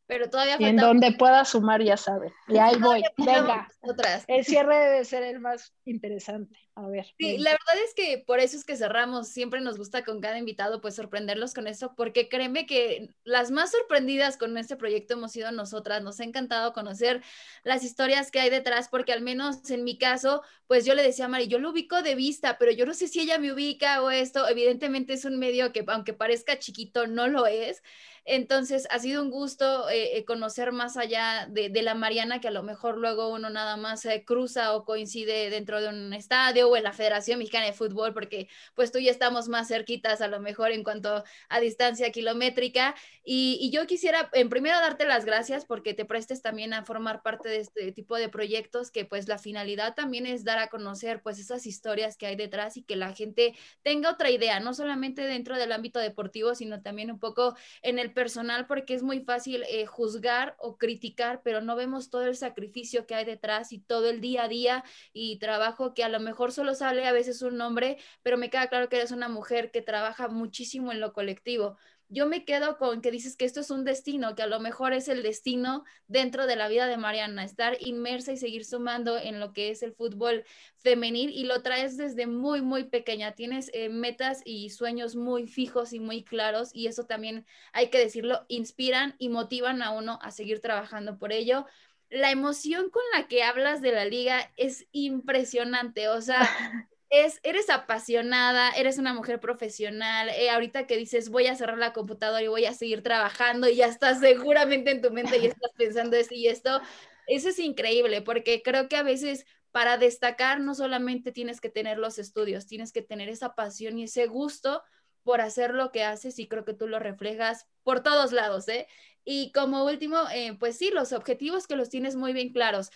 pero 0.07 0.29
todavía 0.29 0.55
falta... 0.55 0.67
Y 0.67 0.71
en 0.71 0.77
donde 0.77 1.13
pueda 1.13 1.45
sumar, 1.45 1.83
ya 1.83 1.97
sabe. 1.97 2.33
Y 2.49 2.59
ahí 2.59 2.77
voy, 2.77 3.03
venga. 3.17 3.69
Otras. 3.81 4.25
El 4.29 4.45
cierre 4.45 4.77
debe 4.77 5.05
ser 5.05 5.23
el 5.23 5.41
más 5.41 5.73
interesante. 5.85 6.59
A 6.77 6.89
ver. 6.89 7.07
Sí, 7.19 7.39
la 7.39 7.53
verdad 7.53 7.85
es 7.87 7.95
que 7.95 8.25
por 8.27 8.41
eso 8.41 8.57
es 8.57 8.65
que 8.65 8.77
cerramos. 8.77 9.29
Siempre 9.29 9.61
nos 9.61 9.79
gusta 9.79 10.05
con 10.05 10.21
cada 10.21 10.39
invitado, 10.39 10.81
pues 10.81 10.97
sorprenderlos 10.97 11.55
con 11.55 11.69
eso, 11.69 11.95
porque 11.97 12.29
créeme 12.29 12.67
que 12.67 13.11
las 13.23 13.53
más 13.53 13.71
sorprendidas 13.71 14.37
con 14.37 14.59
este 14.59 14.77
proyecto 14.77 15.15
hemos 15.15 15.33
sido 15.33 15.53
nosotras. 15.53 16.03
Nos 16.03 16.19
ha 16.19 16.25
encantado 16.25 16.73
conocer 16.73 17.23
las 17.63 17.85
historias 17.85 18.33
que 18.33 18.41
hay 18.41 18.51
detrás, 18.51 18.89
porque 18.89 19.13
al 19.13 19.23
menos 19.23 19.71
en 19.71 19.85
mi 19.85 19.99
caso, 19.99 20.43
pues 20.67 20.85
yo 20.85 20.95
le 20.95 21.05
decía 21.05 21.27
a 21.27 21.29
Mari, 21.29 21.47
yo 21.47 21.61
lo 21.61 21.71
ubico 21.71 22.03
de 22.03 22.17
vista, 22.17 22.59
pero 22.59 22.73
yo 22.73 22.87
no 22.87 22.95
sé 22.95 23.07
si 23.07 23.21
ella 23.21 23.39
me 23.39 23.53
ubica 23.53 24.03
o 24.03 24.11
esto. 24.11 24.49
Evidentemente 24.49 25.13
es 25.13 25.25
un 25.25 25.39
medio 25.39 25.73
que, 25.73 25.85
aunque 25.87 26.13
parezca 26.13 26.59
chiquito, 26.59 27.07
no 27.07 27.29
lo 27.29 27.47
es. 27.47 27.83
Entonces, 28.25 28.87
ha 28.91 28.99
sido 28.99 29.23
un 29.23 29.31
gusto 29.31 29.89
eh, 29.91 30.17
eh, 30.17 30.25
conocer 30.25 30.73
más 30.73 30.97
allá 30.97 31.47
de, 31.51 31.71
la 31.83 31.95
Mariana, 31.95 32.41
que 32.41 32.49
a 32.49 32.51
lo 32.51 32.63
mejor 32.63 32.97
luego 32.97 33.29
uno 33.29 33.51
nada 33.51 33.77
más 33.77 34.07
cruza 34.25 34.75
o 34.75 34.85
coincide 34.85 35.51
dentro 35.51 35.81
de 35.81 35.89
un 35.89 36.15
estadio 36.15 36.69
o 36.69 36.77
en 36.77 36.85
la 36.85 36.93
Federación 36.93 37.39
Mexicana 37.39 37.67
de 37.67 37.73
Fútbol, 37.73 38.15
porque 38.15 38.49
pues 38.75 38.91
tú 38.93 38.99
y 38.99 39.09
estamos 39.09 39.49
más 39.49 39.69
cerquitas 39.69 40.23
a 40.23 40.29
lo 40.29 40.41
mejor 40.41 40.73
en 40.73 40.85
cuanto 40.85 41.25
a 41.49 41.61
distancia 41.61 42.11
kilométrica. 42.13 42.95
Y, 43.25 43.71
yo 43.71 43.87
quisiera, 43.87 44.31
en 44.33 44.49
primero, 44.49 44.79
darte 44.81 45.07
las 45.07 45.25
gracias 45.25 45.65
porque 45.65 45.95
te 45.95 46.05
prestes 46.05 46.43
también 46.43 46.73
a 46.75 46.85
formar 46.85 47.23
parte 47.23 47.49
de 47.49 47.59
este 47.59 47.93
tipo 47.93 48.17
de 48.17 48.29
proyectos, 48.29 48.91
que 48.91 49.05
pues 49.05 49.29
la 49.29 49.39
finalidad 49.39 49.95
también 49.95 50.27
es 50.27 50.45
dar 50.45 50.59
a 50.59 50.69
conocer 50.69 51.21
pues 51.23 51.39
esas 51.39 51.67
historias 51.67 52.17
que 52.17 52.27
hay 52.27 52.37
detrás 52.37 52.77
y 52.77 52.83
que 52.83 52.97
la 52.97 53.13
gente 53.15 53.55
tenga 53.83 54.11
otra 54.11 54.31
idea, 54.31 54.61
no 54.61 54.75
solamente 54.75 55.23
dentro 55.23 55.57
del 55.59 55.73
ámbito 55.73 55.99
deportivo, 55.99 56.55
sino 56.55 56.83
también 56.83 57.11
un 57.11 57.19
poco 57.19 57.57
en 57.83 57.99
el 57.99 58.14
personal 58.15 58.67
porque 58.67 58.95
es 58.95 59.03
muy 59.03 59.21
fácil 59.21 59.65
eh, 59.69 59.87
juzgar 59.87 60.57
o 60.59 60.79
criticar, 60.79 61.43
pero 61.43 61.61
no 61.61 61.77
vemos 61.77 62.11
todo 62.11 62.25
el 62.25 62.37
sacrificio 62.37 63.07
que 63.07 63.15
hay 63.15 63.25
detrás 63.25 63.73
y 63.73 63.79
todo 63.81 64.09
el 64.09 64.21
día 64.21 64.45
a 64.45 64.49
día 64.49 64.85
y 65.13 65.39
trabajo 65.39 65.93
que 65.95 66.05
a 66.05 66.09
lo 66.09 66.21
mejor 66.21 66.53
solo 66.53 66.75
sale 66.75 67.07
a 67.07 67.13
veces 67.13 67.43
un 67.43 67.57
nombre, 67.59 67.99
pero 68.23 68.39
me 68.39 68.51
queda 68.51 68.69
claro 68.69 68.89
que 68.89 68.97
eres 68.97 69.11
una 69.13 69.29
mujer 69.29 69.71
que 69.71 69.83
trabaja 69.83 70.29
muchísimo 70.29 70.93
en 70.93 71.01
lo 71.01 71.13
colectivo 71.13 71.77
yo 72.15 72.27
me 72.27 72.45
quedo 72.45 72.79
con 72.79 73.03
que 73.03 73.11
dices 73.11 73.37
que 73.37 73.45
esto 73.45 73.61
es 73.61 73.71
un 73.71 73.85
destino, 73.85 74.37
que 74.37 74.43
a 74.43 74.47
lo 74.47 74.61
mejor 74.61 74.93
es 74.93 75.09
el 75.09 75.23
destino 75.23 75.85
dentro 76.07 76.47
de 76.47 76.55
la 76.55 76.69
vida 76.69 76.87
de 76.87 76.97
Mariana, 76.97 77.45
estar 77.45 77.77
inmersa 77.81 78.33
y 78.33 78.37
seguir 78.37 78.65
sumando 78.65 79.19
en 79.19 79.41
lo 79.41 79.53
que 79.53 79.71
es 79.71 79.83
el 79.83 79.93
fútbol 79.93 80.45
femenil 80.79 81.31
y 81.31 81.45
lo 81.45 81.63
traes 81.63 81.97
desde 81.97 82.29
muy, 82.29 82.63
muy 82.63 82.85
pequeña. 82.85 83.33
Tienes 83.33 83.71
eh, 83.75 83.89
metas 83.89 84.43
y 84.45 84.71
sueños 84.71 85.17
muy 85.17 85.49
fijos 85.49 85.93
y 85.93 85.99
muy 85.99 86.23
claros 86.23 86.71
y 86.73 86.87
eso 86.87 87.05
también 87.05 87.47
hay 87.73 87.91
que 87.91 87.99
decirlo, 87.99 88.45
inspiran 88.47 89.17
y 89.19 89.29
motivan 89.29 89.83
a 89.83 89.91
uno 89.91 90.21
a 90.23 90.31
seguir 90.31 90.61
trabajando 90.61 91.19
por 91.19 91.33
ello 91.33 91.67
la 92.11 92.31
emoción 92.31 92.91
con 92.91 93.03
la 93.13 93.27
que 93.27 93.43
hablas 93.43 93.83
de 93.83 93.91
la 93.91 94.05
liga 94.05 94.53
es 94.57 94.87
impresionante. 94.93 96.09
O 96.09 96.21
sea, 96.21 96.39
eres 97.11 97.71
apasionada, 97.71 98.71
eres 98.71 98.99
una 98.99 99.15
mujer 99.15 99.41
profesional, 99.41 100.29
eh, 100.31 100.51
ahorita 100.51 100.87
que 100.87 100.97
dices 100.97 101.29
voy 101.29 101.47
a 101.47 101.57
cerrar 101.57 101.79
la 101.79 101.93
computadora 101.93 102.43
y 102.43 102.49
voy 102.49 102.65
a 102.65 102.75
seguir 102.75 103.03
trabajando 103.03 103.69
y 103.69 103.77
ya 103.77 103.87
estás 103.87 104.21
seguramente 104.21 104.91
en 104.91 105.01
tu 105.01 105.11
mente 105.11 105.39
y 105.39 105.47
estás 105.47 105.71
pensando 105.77 106.17
esto 106.17 106.35
y 106.35 106.49
esto, 106.49 106.81
eso 107.27 107.49
es 107.49 107.59
increíble 107.59 108.23
porque 108.23 108.63
creo 108.63 108.89
que 108.89 108.97
a 108.97 109.03
veces 109.03 109.47
para 109.71 109.99
destacar 109.99 110.61
no 110.61 110.75
solamente 110.75 111.33
tienes 111.33 111.61
que 111.61 111.69
tener 111.69 111.99
los 111.99 112.19
estudios, 112.19 112.67
tienes 112.67 112.93
que 112.93 113.03
tener 113.03 113.29
esa 113.29 113.55
pasión 113.55 113.99
y 113.99 114.05
ese 114.05 114.27
gusto 114.27 114.83
por 115.23 115.41
hacer 115.41 115.75
lo 115.75 115.91
que 115.91 116.05
haces 116.05 116.39
y 116.39 116.47
creo 116.49 116.65
que 116.65 116.75
tú 116.75 116.87
lo 116.87 116.99
reflejas 116.99 117.67
por 117.83 118.03
todos 118.03 118.33
lados, 118.33 118.69
¿eh? 118.69 118.87
Y 119.25 119.53
como 119.53 119.85
último, 119.87 120.19
eh, 120.33 120.55
pues 120.61 120.77
sí, 120.77 120.91
los 120.91 121.13
objetivos 121.13 121.67
que 121.67 121.77
los 121.77 121.89
tienes 121.89 122.15
muy 122.15 122.33
bien 122.33 122.53
claros 122.53 122.91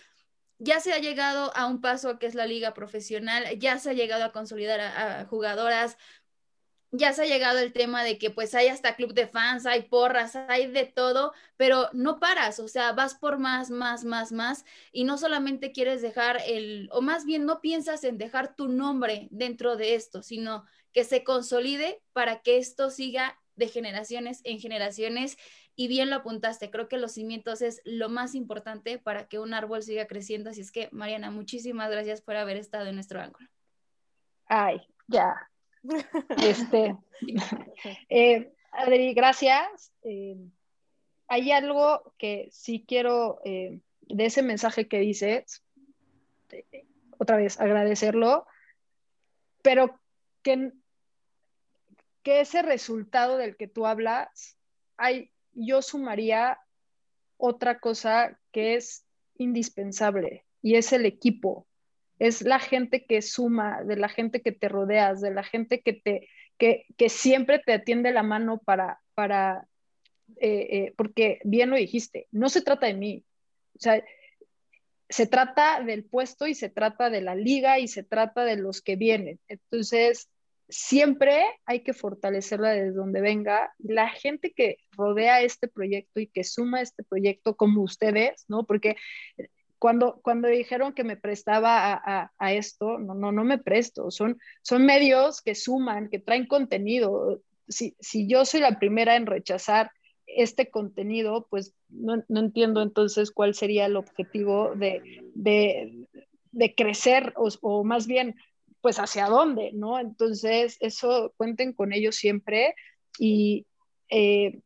ya 0.59 0.81
se 0.81 0.93
ha 0.93 0.99
llegado 0.99 1.55
a 1.55 1.65
un 1.65 1.81
paso 1.81 2.19
que 2.19 2.27
es 2.27 2.35
la 2.35 2.45
liga 2.45 2.73
profesional, 2.73 3.57
ya 3.57 3.79
se 3.79 3.89
ha 3.89 3.93
llegado 3.93 4.25
a 4.25 4.31
consolidar 4.31 4.79
a, 4.81 5.25
jugadoras, 5.25 5.97
ya 6.91 7.13
se 7.13 7.21
ha 7.23 7.25
llegado 7.25 7.59
el 7.59 7.71
tema 7.71 8.03
de 8.03 8.17
que 8.17 8.29
pues 8.31 8.53
hay 8.55 8.67
hasta 8.67 8.95
club 8.95 9.13
de 9.13 9.27
fans, 9.27 9.65
hay 9.65 9.83
porras, 9.83 10.35
hay 10.35 10.67
de 10.67 10.85
todo, 10.85 11.33
pero 11.55 11.87
no 11.93 12.19
paras, 12.19 12.59
o 12.59 12.67
sea, 12.67 12.91
vas 12.93 13.15
por 13.15 13.37
más, 13.37 13.69
más, 13.69 14.03
más, 14.03 14.31
más 14.31 14.65
y 14.91 15.03
no 15.05 15.17
solamente 15.17 15.71
quieres 15.71 16.01
dejar 16.01 16.41
el, 16.45 16.89
o 16.91 17.01
más 17.01 17.25
bien 17.25 17.45
no 17.45 17.61
piensas 17.61 18.03
en 18.03 18.17
dejar 18.17 18.55
tu 18.55 18.67
nombre 18.67 19.27
dentro 19.31 19.77
de 19.77 19.95
esto, 19.95 20.23
sino 20.23 20.65
que 20.91 21.03
se 21.03 21.23
consolide 21.23 22.01
para 22.11 22.41
que 22.41 22.57
esto 22.57 22.89
siga 22.89 23.39
de 23.55 23.67
generaciones 23.67 24.41
en 24.43 24.59
generaciones 24.59 25.37
y 25.79 25.87
bien 25.87 26.09
lo 26.09 26.17
apuntaste, 26.17 26.69
creo 26.69 26.89
que 26.89 26.97
los 26.97 27.13
cimientos 27.13 27.61
es 27.61 27.81
lo 27.85 28.09
más 28.09 28.35
importante 28.35 28.99
para 28.99 29.29
que 29.29 29.39
un 29.39 29.53
árbol 29.53 29.81
siga 29.81 30.07
creciendo. 30.07 30.49
Así 30.49 30.59
es 30.59 30.73
que, 30.73 30.89
Mariana, 30.91 31.31
muchísimas 31.31 31.89
gracias 31.89 32.19
por 32.19 32.35
haber 32.35 32.57
estado 32.57 32.87
en 32.87 32.95
nuestro 32.95 33.21
ángulo. 33.21 33.47
Ay, 34.47 34.81
ya. 35.07 35.49
Este, 36.43 36.97
eh, 38.09 38.51
Adri, 38.73 39.13
gracias. 39.13 39.93
Eh, 40.03 40.35
hay 41.29 41.49
algo 41.53 42.13
que 42.17 42.49
sí 42.51 42.83
quiero, 42.85 43.39
eh, 43.45 43.79
de 44.01 44.25
ese 44.25 44.41
mensaje 44.41 44.89
que 44.89 44.99
dices, 44.99 45.63
otra 47.17 47.37
vez 47.37 47.57
agradecerlo, 47.57 48.45
pero 49.61 49.97
que, 50.43 50.73
que 52.21 52.41
ese 52.41 52.63
resultado 52.63 53.37
del 53.37 53.55
que 53.55 53.69
tú 53.69 53.87
hablas, 53.87 54.57
hay, 54.97 55.31
yo 55.59 55.81
sumaría 55.81 56.59
otra 57.37 57.79
cosa 57.79 58.39
que 58.51 58.75
es 58.75 59.05
indispensable 59.37 60.45
y 60.61 60.75
es 60.75 60.93
el 60.93 61.05
equipo. 61.05 61.67
Es 62.17 62.41
la 62.41 62.59
gente 62.59 63.05
que 63.05 63.21
suma, 63.21 63.83
de 63.83 63.95
la 63.95 64.09
gente 64.09 64.41
que 64.41 64.51
te 64.51 64.67
rodeas, 64.67 65.21
de 65.21 65.31
la 65.31 65.43
gente 65.43 65.81
que 65.81 65.93
te 65.93 66.27
que, 66.59 67.09
siempre 67.09 67.59
te 67.59 67.73
atiende 67.73 68.11
la 68.11 68.21
mano 68.21 68.57
para, 68.57 68.99
para 69.13 69.65
eh, 70.37 70.67
eh, 70.71 70.93
porque 70.97 71.39
bien 71.43 71.69
lo 71.69 71.77
dijiste, 71.77 72.27
no 72.31 72.49
se 72.49 72.61
trata 72.61 72.87
de 72.87 72.95
mí. 72.95 73.23
O 73.75 73.79
sea, 73.79 74.03
se 75.07 75.25
trata 75.25 75.81
del 75.81 76.03
puesto 76.03 76.47
y 76.47 76.53
se 76.53 76.69
trata 76.69 77.09
de 77.09 77.21
la 77.21 77.33
liga 77.33 77.79
y 77.79 77.87
se 77.87 78.03
trata 78.03 78.43
de 78.43 78.57
los 78.57 78.81
que 78.81 78.97
vienen. 78.97 79.39
Entonces, 79.47 80.29
siempre 80.69 81.43
hay 81.65 81.81
que 81.81 81.93
fortalecerla 81.93 82.71
desde 82.71 82.91
donde 82.91 83.21
venga. 83.21 83.73
La 83.79 84.09
gente 84.09 84.51
que 84.51 84.77
rodea 84.91 85.41
este 85.41 85.67
proyecto 85.67 86.19
y 86.19 86.27
que 86.27 86.43
suma 86.43 86.81
este 86.81 87.03
proyecto 87.03 87.55
como 87.55 87.81
ustedes, 87.81 88.45
¿no? 88.47 88.65
Porque 88.65 88.95
cuando, 89.79 90.19
cuando 90.21 90.47
dijeron 90.47 90.93
que 90.93 91.03
me 91.03 91.17
prestaba 91.17 92.01
a, 92.37 92.53
esto, 92.53 92.99
no, 92.99 93.15
no, 93.15 93.31
no 93.31 93.43
me 93.43 93.57
presto. 93.57 94.11
Son, 94.11 94.37
son 94.61 94.85
medios 94.85 95.41
que 95.41 95.55
suman, 95.55 96.09
que 96.09 96.19
traen 96.19 96.45
contenido. 96.45 97.41
Si, 97.67 97.95
si 97.99 98.27
yo 98.27 98.45
soy 98.45 98.59
la 98.59 98.77
primera 98.77 99.15
en 99.15 99.25
rechazar 99.25 99.91
este 100.27 100.69
contenido, 100.69 101.47
pues 101.49 101.73
no, 101.89 102.23
no, 102.27 102.39
entiendo 102.39 102.81
entonces 102.81 103.31
cuál 103.31 103.55
sería 103.55 103.85
el 103.85 103.95
objetivo 103.95 104.75
de, 104.75 105.01
de, 105.33 106.05
de 106.51 106.75
crecer 106.75 107.33
o, 107.35 107.83
más 107.83 108.05
bien, 108.05 108.35
pues 108.81 108.99
hacia 108.99 109.27
dónde, 109.27 109.71
¿no? 109.73 109.99
Entonces, 109.99 110.77
eso 110.79 111.33
cuenten 111.37 111.73
con 111.73 111.93
ellos 111.93 112.15
siempre 112.15 112.75
y 113.17 113.65
eh, 114.09 114.61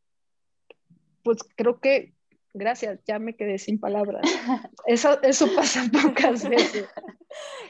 pues 1.22 1.38
creo 1.56 1.80
que, 1.80 2.14
gracias, 2.52 3.00
ya 3.06 3.18
me 3.18 3.34
quedé 3.34 3.58
sin 3.58 3.80
palabras. 3.80 4.22
Eso, 4.86 5.20
eso 5.22 5.48
pasa 5.56 5.84
pocas 6.02 6.48
veces. 6.48 6.88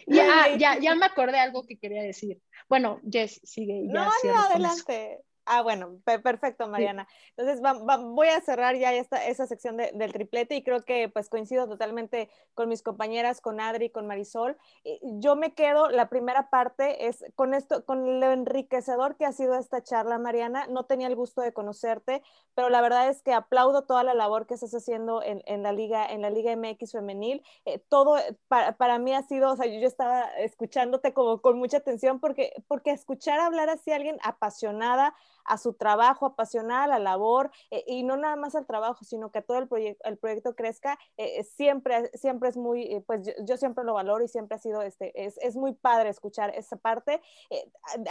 Ya, 0.07 0.55
ya, 0.59 0.79
ya 0.79 0.95
me 0.95 1.07
acordé 1.07 1.39
algo 1.39 1.65
que 1.67 1.79
quería 1.79 2.03
decir. 2.03 2.39
Bueno, 2.69 3.01
Jess, 3.11 3.41
sigue. 3.45 3.87
Ya 3.87 3.95
no, 3.95 4.11
no, 4.23 4.41
adelante. 4.43 5.21
Ah, 5.47 5.63
bueno, 5.63 6.01
perfecto, 6.05 6.69
Mariana. 6.69 7.07
Entonces 7.37 7.61
voy 8.01 8.29
a 8.29 8.41
cerrar 8.41 8.77
ya 8.77 8.95
esta, 8.95 9.27
esa 9.27 9.47
sección 9.47 9.77
del 9.77 10.13
triplete 10.13 10.57
y 10.57 10.63
creo 10.63 10.83
que 10.85 11.11
pues 11.11 11.29
coincido 11.29 11.69
totalmente 11.69 12.31
con 12.55 12.69
mis 12.69 12.83
compañeras, 12.83 13.43
con 13.43 13.61
Adri, 13.61 13.91
con 13.91 14.07
Marisol. 14.07 14.57
Yo 15.03 15.37
me 15.37 15.53
quedo, 15.53 15.91
la 15.91 16.09
primera 16.09 16.49
parte 16.49 17.09
es 17.09 17.25
con 17.35 17.53
esto, 17.53 17.85
con 17.85 18.21
lo 18.21 18.33
enriquecedor 18.33 19.17
que 19.17 19.27
ha 19.27 19.33
sido 19.33 19.55
esta 19.55 19.83
charla, 19.83 20.19
Mariana. 20.19 20.67
No 20.69 20.85
tenía 20.85 21.09
el 21.09 21.17
gusto 21.17 21.43
de 21.43 21.53
conocerte, 21.53 22.23
pero 22.55 22.71
la 22.71 22.81
verdad 22.81 23.09
es 23.09 23.23
que 23.23 23.35
aplaudo 23.35 23.85
toda 23.85 24.03
la 24.03 24.15
labor 24.15 24.47
que 24.47 24.55
estás 24.55 24.75
haciendo 24.75 25.23
en, 25.23 25.43
en 25.45 25.63
la 25.63 25.73
liga, 25.73 26.07
en 26.07 26.23
la 26.23 26.31
Liga 26.31 26.53
MX 26.57 26.93
femenil. 26.93 27.43
Eh, 27.67 27.81
todo 27.89 28.17
para, 28.49 28.77
para, 28.79 28.99
mí 28.99 29.13
ha 29.13 29.23
sido, 29.23 29.53
o 29.53 29.57
sea, 29.57 29.67
yo, 29.67 29.79
yo 29.79 29.87
estaba 29.87 30.23
escuchándote 30.39 31.13
como 31.13 31.43
con 31.43 31.59
mucha 31.59 31.79
atención 31.79 32.19
porque, 32.19 32.53
porque 32.67 32.93
escuchar 32.93 33.41
hablar 33.41 33.69
así 33.69 33.93
a 33.93 33.97
alguien 33.97 34.19
apasionada 34.23 35.15
a 35.45 35.59
su 35.59 35.75
trabajo 35.75 36.27
apasionada, 36.27 36.85
a 36.85 36.87
la 36.87 36.99
labor, 36.99 37.51
eh, 37.71 37.85
y 37.87 38.03
no 38.03 38.17
nada 38.17 38.37
más 38.37 38.55
al 38.55 38.67
trabajo, 38.67 39.05
sino 39.05 39.31
que 39.31 39.43
todo 39.43 39.59
el, 39.59 39.69
proyecto 39.69 40.09
el 40.09 40.19
proyecto 40.19 40.55
crezca, 40.55 40.99
eh, 41.17 41.39
eh, 41.39 41.45
siempre, 41.45 42.11
siempre 42.15 42.49
es 42.49 42.57
muy, 42.57 43.03
pues 43.07 43.27
yo, 43.27 43.33
yo, 43.45 43.57
siempre 43.57 43.85
lo 43.85 43.95
valoro 43.95 44.25
y 44.25 44.29
siempre 44.29 44.57
ha 44.57 44.59
sido, 44.59 44.83
este, 44.83 45.25
es, 45.25 45.39
es 45.39 45.57
muy 45.57 45.73
padre 45.73 46.09
escuchar 46.11 46.51
esa 46.55 46.77
parte. 46.77 47.21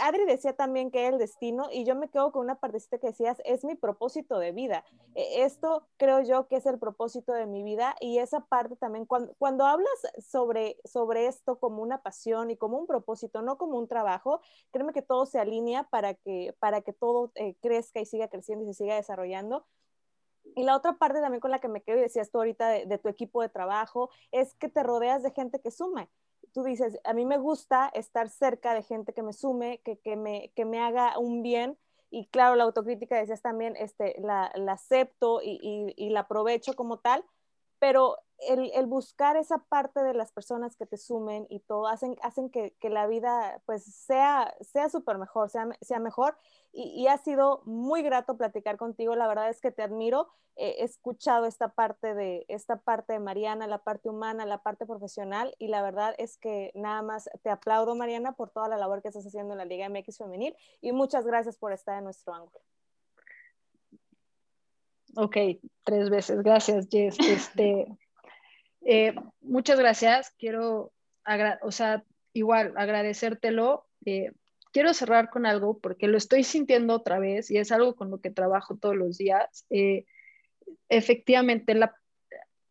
Adri 0.00 0.24
decía 0.24 0.54
también 0.54 0.90
que 0.90 1.06
el 1.06 1.18
destino, 1.18 1.68
y 1.70 1.84
yo 1.84 1.94
me 1.94 2.08
quedo 2.08 2.32
con 2.32 2.42
una 2.42 2.56
partecita 2.56 2.98
que 2.98 3.08
decías, 3.08 3.40
es 3.44 3.64
mi 3.64 3.74
propósito 3.74 4.38
de 4.38 4.52
vida. 4.52 4.84
esto 5.14 5.86
creo 5.96 6.20
yo 6.22 6.48
que 6.48 6.56
es 6.56 6.66
el 6.66 6.78
propósito 6.78 7.32
de 7.32 7.46
mi 7.46 7.62
vida 7.62 7.94
y 8.00 8.18
esa 8.18 8.40
parte 8.40 8.76
también, 8.76 9.06
cuando, 9.06 9.34
cuando 9.38 9.64
hablas 9.64 9.88
sobre, 10.18 10.78
sobre 10.84 11.26
esto 11.26 11.58
como 11.58 11.82
una 11.82 12.02
pasión 12.02 12.50
y 12.50 12.56
como 12.56 12.78
un 12.78 12.86
propósito, 12.86 13.42
no 13.42 13.58
como 13.58 13.78
un 13.78 13.88
trabajo, 13.88 14.40
créeme 14.70 14.92
que 14.92 15.02
todo 15.02 15.26
se 15.26 15.38
alinea 15.38 15.84
para 15.84 16.14
que, 16.14 16.54
para 16.58 16.80
que 16.80 16.92
todo 16.92 17.23
eh, 17.34 17.54
crezca 17.60 18.00
y 18.00 18.06
siga 18.06 18.28
creciendo 18.28 18.64
y 18.64 18.68
se 18.68 18.74
siga 18.74 18.96
desarrollando. 18.96 19.66
Y 20.54 20.64
la 20.64 20.76
otra 20.76 20.94
parte 20.94 21.20
también 21.20 21.40
con 21.40 21.50
la 21.50 21.58
que 21.58 21.68
me 21.68 21.82
quedo 21.82 21.98
y 21.98 22.02
decías 22.02 22.30
tú 22.30 22.38
ahorita 22.38 22.68
de, 22.68 22.98
tu 22.98 23.08
equipo 23.08 23.42
de 23.42 23.48
trabajo 23.48 24.10
es 24.30 24.54
que 24.54 24.68
te 24.68 24.82
rodeas 24.82 25.22
de 25.22 25.30
gente 25.30 25.60
que 25.60 25.70
sume. 25.70 26.08
Tú 26.52 26.62
dices, 26.62 26.98
a 27.02 27.14
mí 27.14 27.24
me 27.24 27.38
gusta 27.38 27.90
estar 27.94 28.28
cerca 28.28 28.74
de 28.74 28.82
gente 28.82 29.12
que 29.12 29.22
me 29.22 29.32
sume, 29.32 29.80
que, 29.84 29.98
que, 29.98 30.16
me, 30.16 30.52
que 30.54 30.64
me 30.64 30.80
haga 30.80 31.18
un 31.18 31.42
bien. 31.42 31.76
Y 32.10 32.26
claro, 32.26 32.54
la 32.54 32.64
autocrítica 32.64 33.16
decías 33.16 33.42
también, 33.42 33.74
este, 33.76 34.14
la, 34.20 34.52
la 34.54 34.72
acepto 34.72 35.40
y, 35.42 35.58
y, 35.60 35.94
y 35.96 36.10
la 36.10 36.20
aprovecho 36.20 36.74
como 36.74 36.98
tal, 36.98 37.24
pero 37.84 38.16
el, 38.48 38.70
el, 38.72 38.86
buscar 38.86 39.36
esa 39.36 39.58
parte 39.58 40.02
de 40.02 40.14
las 40.14 40.32
personas 40.32 40.74
que 40.74 40.86
te 40.86 40.96
sumen 40.96 41.46
y 41.50 41.60
todo 41.60 41.86
hacen, 41.86 42.16
hacen 42.22 42.48
que, 42.48 42.74
que 42.80 42.88
la 42.88 43.06
vida 43.06 43.60
pues 43.66 43.84
sea, 43.84 44.54
sea 44.62 44.88
súper 44.88 45.18
mejor, 45.18 45.50
sea, 45.50 45.68
sea 45.82 45.98
mejor 45.98 46.34
y, 46.72 46.84
y, 46.98 47.08
ha 47.08 47.18
sido 47.18 47.60
muy 47.66 48.00
grato 48.02 48.38
platicar 48.38 48.78
contigo, 48.78 49.14
la 49.16 49.28
verdad 49.28 49.50
es 49.50 49.60
que 49.60 49.70
te 49.70 49.82
admiro, 49.82 50.28
he 50.56 50.82
escuchado 50.82 51.44
esta 51.44 51.74
parte, 51.74 52.14
de, 52.14 52.46
esta 52.48 52.76
parte 52.80 53.12
de 53.12 53.18
Mariana, 53.18 53.66
la 53.66 53.84
parte 53.84 54.08
humana, 54.08 54.46
la 54.46 54.62
parte 54.62 54.86
profesional 54.86 55.54
y 55.58 55.68
la 55.68 55.82
verdad 55.82 56.14
es 56.16 56.38
que 56.38 56.72
nada 56.74 57.02
más 57.02 57.28
te 57.42 57.50
aplaudo 57.50 57.94
Mariana 57.94 58.32
por 58.32 58.48
toda 58.48 58.66
la 58.68 58.78
labor 58.78 59.02
que 59.02 59.08
estás 59.08 59.26
haciendo 59.26 59.52
en 59.52 59.58
la 59.58 59.66
Liga 59.66 59.90
MX 59.90 60.16
Femenil 60.16 60.56
y 60.80 60.92
muchas 60.92 61.26
gracias 61.26 61.58
por 61.58 61.74
estar 61.74 61.98
en 61.98 62.04
nuestro 62.04 62.32
ángulo. 62.32 62.64
Ok, 65.16 65.36
tres 65.84 66.10
veces, 66.10 66.42
gracias 66.42 66.88
Jess. 66.90 67.18
Este, 67.20 67.86
eh, 68.84 69.14
muchas 69.40 69.78
gracias. 69.78 70.34
Quiero, 70.38 70.92
o 71.62 71.72
sea, 71.72 72.04
igual 72.32 72.74
agradecértelo. 72.76 73.86
Eh, 74.04 74.32
quiero 74.72 74.92
cerrar 74.92 75.30
con 75.30 75.46
algo 75.46 75.78
porque 75.78 76.08
lo 76.08 76.18
estoy 76.18 76.42
sintiendo 76.42 76.94
otra 76.94 77.18
vez 77.18 77.50
y 77.50 77.58
es 77.58 77.70
algo 77.70 77.94
con 77.94 78.10
lo 78.10 78.20
que 78.20 78.30
trabajo 78.30 78.76
todos 78.76 78.96
los 78.96 79.18
días. 79.18 79.66
Eh, 79.70 80.04
efectivamente, 80.88 81.74
la, 81.74 81.94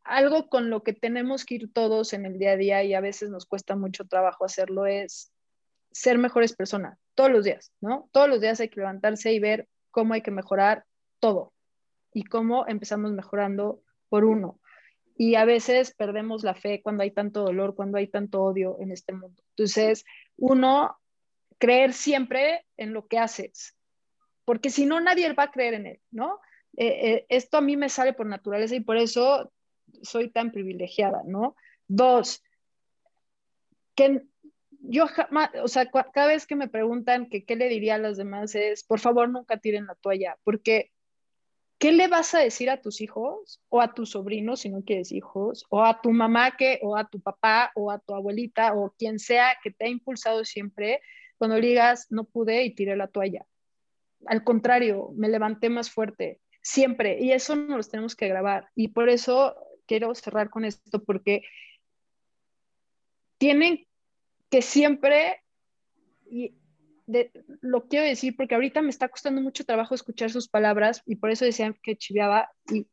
algo 0.04 0.50
con 0.50 0.70
lo 0.70 0.84
que 0.84 0.94
tenemos 0.94 1.46
que 1.46 1.56
ir 1.56 1.72
todos 1.72 2.12
en 2.12 2.26
el 2.26 2.40
día 2.40 2.52
a 2.52 2.58
día 2.58 2.84
y 2.84 2.94
a 2.94 3.00
veces 3.02 3.30
nos 3.30 3.46
cuesta 3.46 3.78
mucho 3.78 4.06
trabajo 4.06 4.44
hacerlo 4.44 4.86
es 4.86 5.32
ser 5.92 6.18
mejores 6.18 6.54
personas, 6.56 6.98
todos 7.14 7.32
los 7.32 7.46
días, 7.46 7.72
¿no? 7.80 8.10
Todos 8.12 8.28
los 8.28 8.42
días 8.42 8.60
hay 8.60 8.68
que 8.68 8.82
levantarse 8.82 9.32
y 9.32 9.40
ver 9.40 9.70
cómo 9.92 10.16
hay 10.16 10.22
que 10.22 10.32
mejorar 10.32 10.86
todo 11.20 11.53
y 12.14 12.24
cómo 12.24 12.68
empezamos 12.68 13.12
mejorando 13.12 13.82
por 14.10 14.26
uno 14.26 14.60
y 15.18 15.36
a 15.36 15.46
veces 15.46 15.94
perdemos 15.94 16.44
la 16.44 16.56
fe 16.56 16.82
cuando 16.82 17.04
hay 17.04 17.12
tanto 17.12 17.44
dolor, 17.44 17.76
cuando 17.76 17.98
hay 17.98 18.08
tanto 18.08 18.42
odio 18.42 18.78
en 18.80 18.92
este 18.92 19.14
mundo. 19.14 19.42
Entonces, 19.50 20.06
uno, 20.38 20.98
creer 21.60 21.94
siempre 21.94 22.66
en 22.78 22.94
lo 22.94 23.08
que 23.08 23.20
haces, 23.20 23.76
porque 24.46 24.70
si 24.70 24.86
no, 24.86 25.00
nadie 25.00 25.32
va 25.34 25.44
a 25.44 25.52
creer 25.52 25.76
en 25.76 25.88
él, 25.88 26.00
¿no? 26.12 26.40
Eh, 26.76 26.88
eh, 26.88 27.26
esto 27.30 27.58
a 27.58 27.62
mí 27.62 27.78
me 27.78 27.90
sale 27.90 28.14
por 28.14 28.26
naturaleza 28.26 28.76
y 28.76 28.80
por 28.80 28.98
eso 28.98 29.52
soy 30.02 30.30
tan 30.32 30.52
privilegiada, 30.52 31.22
¿no? 31.26 31.56
Dos, 31.88 32.44
que 33.96 34.24
yo 34.86 35.08
jamás, 35.08 35.52
o 35.62 35.68
sea, 35.68 35.90
cada 35.90 36.28
vez 36.28 36.48
que 36.48 36.56
me 36.56 36.68
preguntan 36.68 37.30
que 37.30 37.46
qué 37.46 37.56
le 37.56 37.70
diría 37.70 37.96
a 37.96 38.00
los 38.00 38.18
demás 38.18 38.56
es, 38.56 38.84
por 38.84 39.00
favor, 39.00 39.30
nunca 39.30 39.58
tiren 39.58 39.86
la 39.86 39.96
toalla, 39.96 40.38
porque 40.44 40.92
¿qué 41.84 41.92
le 41.92 42.08
vas 42.08 42.34
a 42.34 42.40
decir 42.40 42.70
a 42.70 42.80
tus 42.80 43.02
hijos 43.02 43.62
o 43.68 43.82
a 43.82 43.94
tus 43.94 44.12
sobrinos 44.12 44.62
si 44.62 44.70
no 44.70 44.86
quieres 44.86 45.12
hijos 45.12 45.66
o 45.68 45.84
a 45.84 46.00
tu 46.00 46.12
mamá 46.12 46.56
que 46.56 46.80
o 46.82 46.96
a 46.96 47.10
tu 47.10 47.20
papá 47.20 47.74
o 47.76 47.92
a 47.92 48.00
tu 48.00 48.16
abuelita 48.16 48.74
o 48.74 48.96
quien 48.98 49.20
sea 49.20 49.58
que 49.62 49.70
te 49.70 49.84
ha 49.84 49.90
impulsado 49.90 50.46
siempre 50.46 51.02
cuando 51.38 51.58
digas 51.58 52.08
no 52.10 52.24
pude 52.24 52.64
y 52.64 52.74
tiré 52.74 52.96
la 52.96 53.08
toalla? 53.08 53.46
Al 54.28 54.46
contrario, 54.46 55.10
me 55.18 55.28
levanté 55.28 55.70
más 55.70 55.92
fuerte, 55.92 56.40
siempre, 56.62 57.20
y 57.20 57.34
eso 57.34 57.58
nos 57.58 57.86
lo 57.86 57.92
tenemos 57.92 58.16
que 58.16 58.30
grabar. 58.30 58.70
Y 58.76 58.88
por 58.88 59.10
eso 59.10 59.54
quiero 59.86 60.16
cerrar 60.16 60.50
con 60.50 60.64
esto, 60.64 61.04
porque 61.04 61.42
tienen 63.38 63.86
que 64.50 64.62
siempre, 64.62 65.42
de, 67.06 67.32
lo 67.62 67.88
quiero 67.88 68.06
decir 68.06 68.36
porque 68.36 68.56
ahorita 68.56 68.82
me 68.82 68.90
está 68.90 69.10
costando 69.10 69.42
mucho 69.42 69.66
trabajo 69.66 69.96
escuchar 69.96 70.32
sus 70.32 70.48
palabras 70.48 71.02
y 71.06 71.16
por 71.16 71.32
eso 71.32 71.46
decían 71.46 71.78
que 71.82 71.98
chiviaba 71.98 72.50
y 72.72 72.88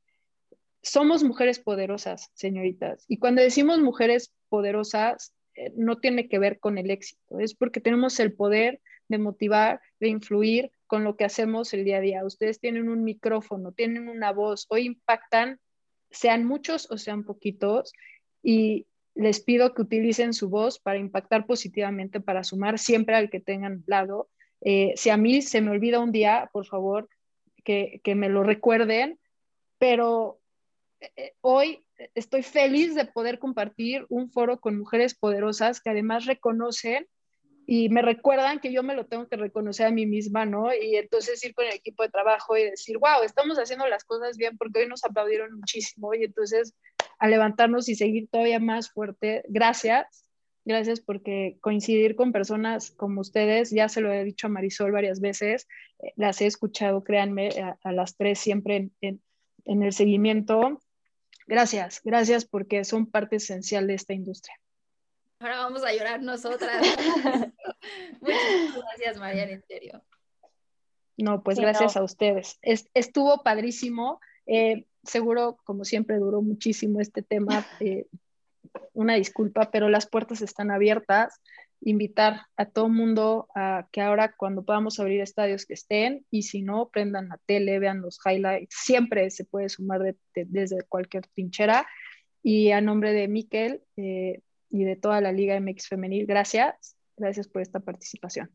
somos 0.83 1.23
mujeres 1.23 1.59
poderosas, 1.59 2.31
señoritas. 2.35 3.05
Y 3.09 3.19
cuando 3.19 3.43
decimos 3.43 3.79
mujeres 3.81 4.33
poderosas, 4.49 5.35
eh, 5.55 5.73
no 5.77 5.99
tiene 5.99 6.29
que 6.29 6.39
ver 6.39 6.59
con 6.59 6.79
el 6.79 6.91
éxito, 6.91 7.39
es 7.39 7.55
porque 7.55 7.81
tenemos 7.81 8.19
el 8.21 8.33
poder 8.33 8.81
de 9.09 9.19
motivar, 9.19 9.81
de 9.99 10.09
influir 10.09 10.71
con 10.87 11.05
lo 11.05 11.17
que 11.17 11.25
hacemos 11.25 11.75
el 11.75 11.85
día 11.85 11.99
a 11.99 12.01
día. 12.01 12.25
Ustedes 12.25 12.61
tienen 12.61 12.89
un 12.89 13.05
micrófono, 13.05 13.73
tienen 13.73 14.09
una 14.09 14.33
voz, 14.33 14.67
hoy 14.71 14.87
impactan, 14.87 15.61
sean 16.11 16.45
muchos 16.45 16.91
o 16.91 16.97
sean 16.97 17.25
poquitos, 17.25 17.93
y 18.43 18.87
les 19.21 19.41
pido 19.41 19.75
que 19.75 19.83
utilicen 19.83 20.33
su 20.33 20.49
voz 20.49 20.79
para 20.79 20.99
impactar 20.99 21.47
positivamente, 21.47 22.21
para 22.21 22.43
sumar 22.43 22.79
siempre 22.79 23.15
al 23.15 23.29
que 23.29 23.39
tengan 23.39 23.85
lado. 23.87 24.31
Eh, 24.63 24.95
si 24.97 25.11
a 25.11 25.19
mí 25.19 25.43
se 25.43 25.61
me 25.61 25.71
olvida 25.71 26.01
un 26.01 26.11
día, 26.11 26.49
por 26.55 26.67
favor, 26.67 27.09
que, 27.63 28.01
me 28.17 28.31
lo 28.31 28.43
recuerden, 28.43 29.19
pero 29.79 30.41
eh, 31.01 31.35
hoy 31.43 31.85
estoy 32.15 32.43
feliz 32.43 32.95
de 32.95 33.05
poder 33.05 33.39
compartir 33.39 34.07
un 34.09 34.31
foro 34.31 34.59
con 34.59 34.79
mujeres 34.79 35.15
poderosas 35.15 35.83
que 35.83 35.91
además 35.91 36.25
reconocen 36.25 37.07
y 37.67 37.91
me 37.91 38.01
recuerdan 38.01 38.59
que 38.59 38.73
yo 38.73 38.83
me 38.83 38.95
lo 38.95 39.07
tengo 39.07 39.29
que 39.29 39.37
reconocer 39.37 39.87
a 39.87 39.91
mí 39.91 40.07
misma, 40.07 40.47
¿no? 40.47 40.73
Y 40.75 40.97
entonces 40.97 41.45
ir 41.45 41.55
con 41.55 41.67
el 41.67 41.75
equipo 41.75 42.03
de 42.03 42.09
trabajo 42.09 42.57
y 42.57 42.65
decir, 42.65 42.97
wow, 42.97 43.23
estamos 43.23 43.59
haciendo 43.59 43.87
las 43.87 44.03
cosas 44.05 44.39
bien 44.39 44.57
porque 44.57 44.81
hoy 44.81 44.89
nos 44.89 45.05
aplaudieron 45.05 45.55
muchísimo 45.55 46.15
y 46.15 46.25
entonces 46.25 46.75
a 47.21 47.29
levantarnos 47.29 47.89
y 47.89 47.95
seguir 47.95 48.29
todavía 48.29 48.59
más 48.59 48.91
fuerte. 48.91 49.45
Gracias, 49.49 50.25
gracias 50.65 51.01
porque 51.01 51.59
coincidir 51.61 52.17
con 52.17 52.33
personas 52.33 52.91
como 52.91 53.21
ustedes, 53.21 53.71
ya 53.71 53.89
se 53.89 54.01
lo 54.01 54.13
he 54.13 54.25
dicho 54.25 54.49
a 54.49 54.51
Marisol 54.51 54.91
varias 54.91 55.21
veces, 55.21 55.69
eh, 56.01 56.13
las 56.17 56.41
he 56.41 56.47
escuchado, 56.47 57.05
créanme, 57.05 57.51
a, 57.83 57.93
las 57.93 58.17
tres 58.17 58.41
siempre 58.41 58.91
en, 59.01 59.23
en 59.67 59.83
el 59.83 59.93
seguimiento. 59.93 60.81
Gracias, 61.47 62.01
gracias 62.05 62.45
porque 62.45 62.85
son 62.85 63.07
parte 63.07 63.37
esencial 63.37 63.87
de 63.87 63.95
esta 63.95 64.15
industria. 64.15 64.57
Ahora 65.41 65.59
vamos 65.59 65.85
a 65.85 65.93
llorar 65.93 66.23
nosotras. 66.23 66.83
Muchas 68.21 68.77
gracias, 68.77 69.19
Mariana, 69.19 69.53
en 69.53 69.63
serio. 69.67 70.03
No, 71.17 71.43
pues 71.43 71.59
gracias 71.59 71.97
a 71.97 72.03
ustedes. 72.03 72.59
estuvo 72.63 73.43
padrísimo. 73.43 74.21
Eh, 74.47 74.87
seguro, 75.05 75.59
como 75.65 75.85
siempre, 75.85 76.19
duró 76.19 76.43
muchísimo 76.43 77.01
este 77.01 77.23
tema. 77.23 77.67
Una 78.93 79.15
disculpa, 79.15 79.71
pero 79.71 79.89
las 79.89 80.07
puertas 80.07 80.43
están 80.43 80.71
abiertas. 80.71 81.41
Invitar 81.83 82.43
a 82.57 82.67
todo 82.67 82.89
mundo 82.91 83.49
a 83.55 83.89
que 83.91 84.03
ahora 84.03 84.35
cuando 84.37 84.65
podamos 84.65 85.01
abrir 85.01 85.23
estadios 85.23 85.65
que 85.65 85.73
estén 85.73 86.27
y 86.31 86.43
si 86.43 86.61
no, 86.61 86.91
prendan 86.91 87.31
la 87.31 87.39
tele, 87.47 87.79
vean 87.79 88.03
los 88.03 88.19
highlights. 88.25 88.75
Siempre 88.75 89.31
se 89.31 89.45
puede 89.45 89.71
sumar 89.71 90.15
desde 90.35 90.83
cualquier 90.83 91.27
trinchera. 91.29 91.87
Y 92.43 92.71
a 92.71 92.81
nombre 92.81 93.13
de 93.13 93.29
Miquel, 93.29 93.83
eh, 93.97 94.43
y 94.71 94.85
de 94.85 94.97
toda 94.97 95.21
la 95.21 95.33
Liga 95.33 95.59
MX 95.61 95.89
Femenil. 95.89 96.27
Gracias, 96.27 96.97
gracias 97.17 97.49
por 97.49 97.61
esta 97.61 97.81
participación. 97.81 98.51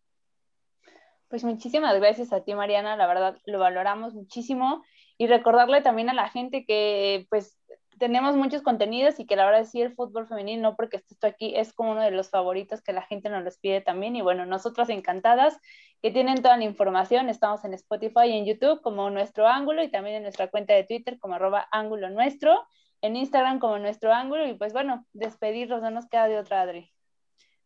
Pues 1.27 1.43
muchísimas 1.43 1.95
gracias 1.97 2.31
a 2.31 2.43
ti, 2.43 2.55
Mariana, 2.55 2.95
la 2.95 3.07
verdad 3.07 3.37
lo 3.45 3.59
valoramos 3.59 4.13
muchísimo 4.13 4.83
y 5.17 5.27
recordarle 5.27 5.81
también 5.81 6.09
a 6.09 6.13
la 6.13 6.29
gente 6.29 6.65
que 6.65 7.25
pues 7.29 7.57
tenemos 7.99 8.35
muchos 8.35 8.61
contenidos 8.61 9.19
y 9.19 9.25
que 9.25 9.35
la 9.35 9.45
verdad 9.45 9.65
sí 9.65 9.81
el 9.81 9.95
fútbol 9.95 10.27
femenil, 10.27 10.61
no 10.61 10.75
porque 10.75 10.97
esto 10.97 11.27
aquí, 11.27 11.55
es 11.55 11.73
como 11.73 11.91
uno 11.91 12.01
de 12.01 12.11
los 12.11 12.29
favoritos 12.29 12.81
que 12.81 12.93
la 12.93 13.01
gente 13.01 13.29
nos 13.29 13.43
los 13.43 13.57
pide 13.57 13.81
también. 13.81 14.15
Y 14.15 14.21
bueno, 14.21 14.45
nosotras 14.45 14.89
encantadas 14.89 15.57
que 16.01 16.11
tienen 16.11 16.41
toda 16.41 16.57
la 16.57 16.65
información, 16.65 17.29
estamos 17.29 17.63
en 17.63 17.73
Spotify 17.73 18.25
y 18.27 18.37
en 18.37 18.45
YouTube 18.45 18.81
como 18.81 19.09
Nuestro 19.09 19.47
Ángulo 19.47 19.83
y 19.83 19.89
también 19.89 20.17
en 20.17 20.23
nuestra 20.23 20.49
cuenta 20.49 20.73
de 20.73 20.83
Twitter 20.83 21.19
como 21.19 21.35
arroba 21.35 21.67
ángulo 21.71 22.09
nuestro 22.09 22.65
en 23.01 23.15
Instagram 23.15 23.59
como 23.59 23.79
nuestro 23.79 24.13
ángulo. 24.13 24.47
Y 24.47 24.55
pues 24.55 24.73
bueno, 24.73 25.05
despedirnos, 25.13 25.81
no 25.81 25.91
nos 25.91 26.07
queda 26.07 26.27
de 26.27 26.39
otra, 26.39 26.61
Adri. 26.61 26.94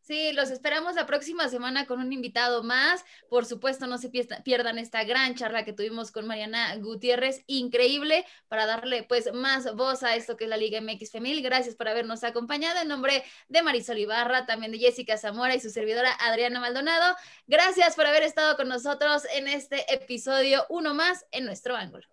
Sí, 0.10 0.32
los 0.32 0.49
esperamos 0.49 0.95
la 0.95 1.05
próxima 1.05 1.49
semana 1.49 1.86
con 1.86 1.99
un 1.99 2.12
invitado 2.12 2.64
más. 2.64 3.05
Por 3.30 3.45
supuesto, 3.45 3.86
no 3.86 3.99
se 3.99 4.10
pierdan 4.10 4.80
esta 4.80 5.03
gran 5.03 5.36
charla 5.36 5.66
que 5.66 5.72
tuvimos 5.72 6.10
con 6.10 6.26
Mariana 6.26 6.76
Gutiérrez, 6.78 7.43
increíble, 7.45 8.26
para 8.47 8.66
darle 8.66 9.03
pues 9.03 9.32
más 9.32 9.72
voz 9.76 10.01
a 10.01 10.16
esto 10.16 10.36
que 10.36 10.45
es 10.45 10.49
la 10.49 10.57
Liga 10.57 10.82
MX 10.82 11.12
Femil. 11.12 11.43
Gracias 11.43 11.76
por 11.76 11.89
habernos 11.89 12.24
acompañado. 12.24 12.82
En 12.82 12.88
nombre 12.88 13.24
de 13.49 13.62
Marisol 13.62 13.99
Ibarra, 13.99 14.47
también 14.47 14.72
de 14.72 14.80
Jessica 14.80 15.16
Zamora 15.16 15.53
y 15.53 15.60
su 15.60 15.70
servidora 15.70 16.12
Adriana 16.20 16.60
Maldonado, 16.60 17.16
gracias 17.45 17.95
por 17.95 18.07
haber 18.07 18.24
estado 18.24 18.57
con 18.57 18.68
nosotros 18.68 19.22
en 19.36 19.47
este 19.47 19.93
episodio, 19.93 20.66
uno 20.70 20.95
más 20.95 21.24
en 21.30 21.45
nuestro 21.45 21.76
ángulo. 21.76 22.07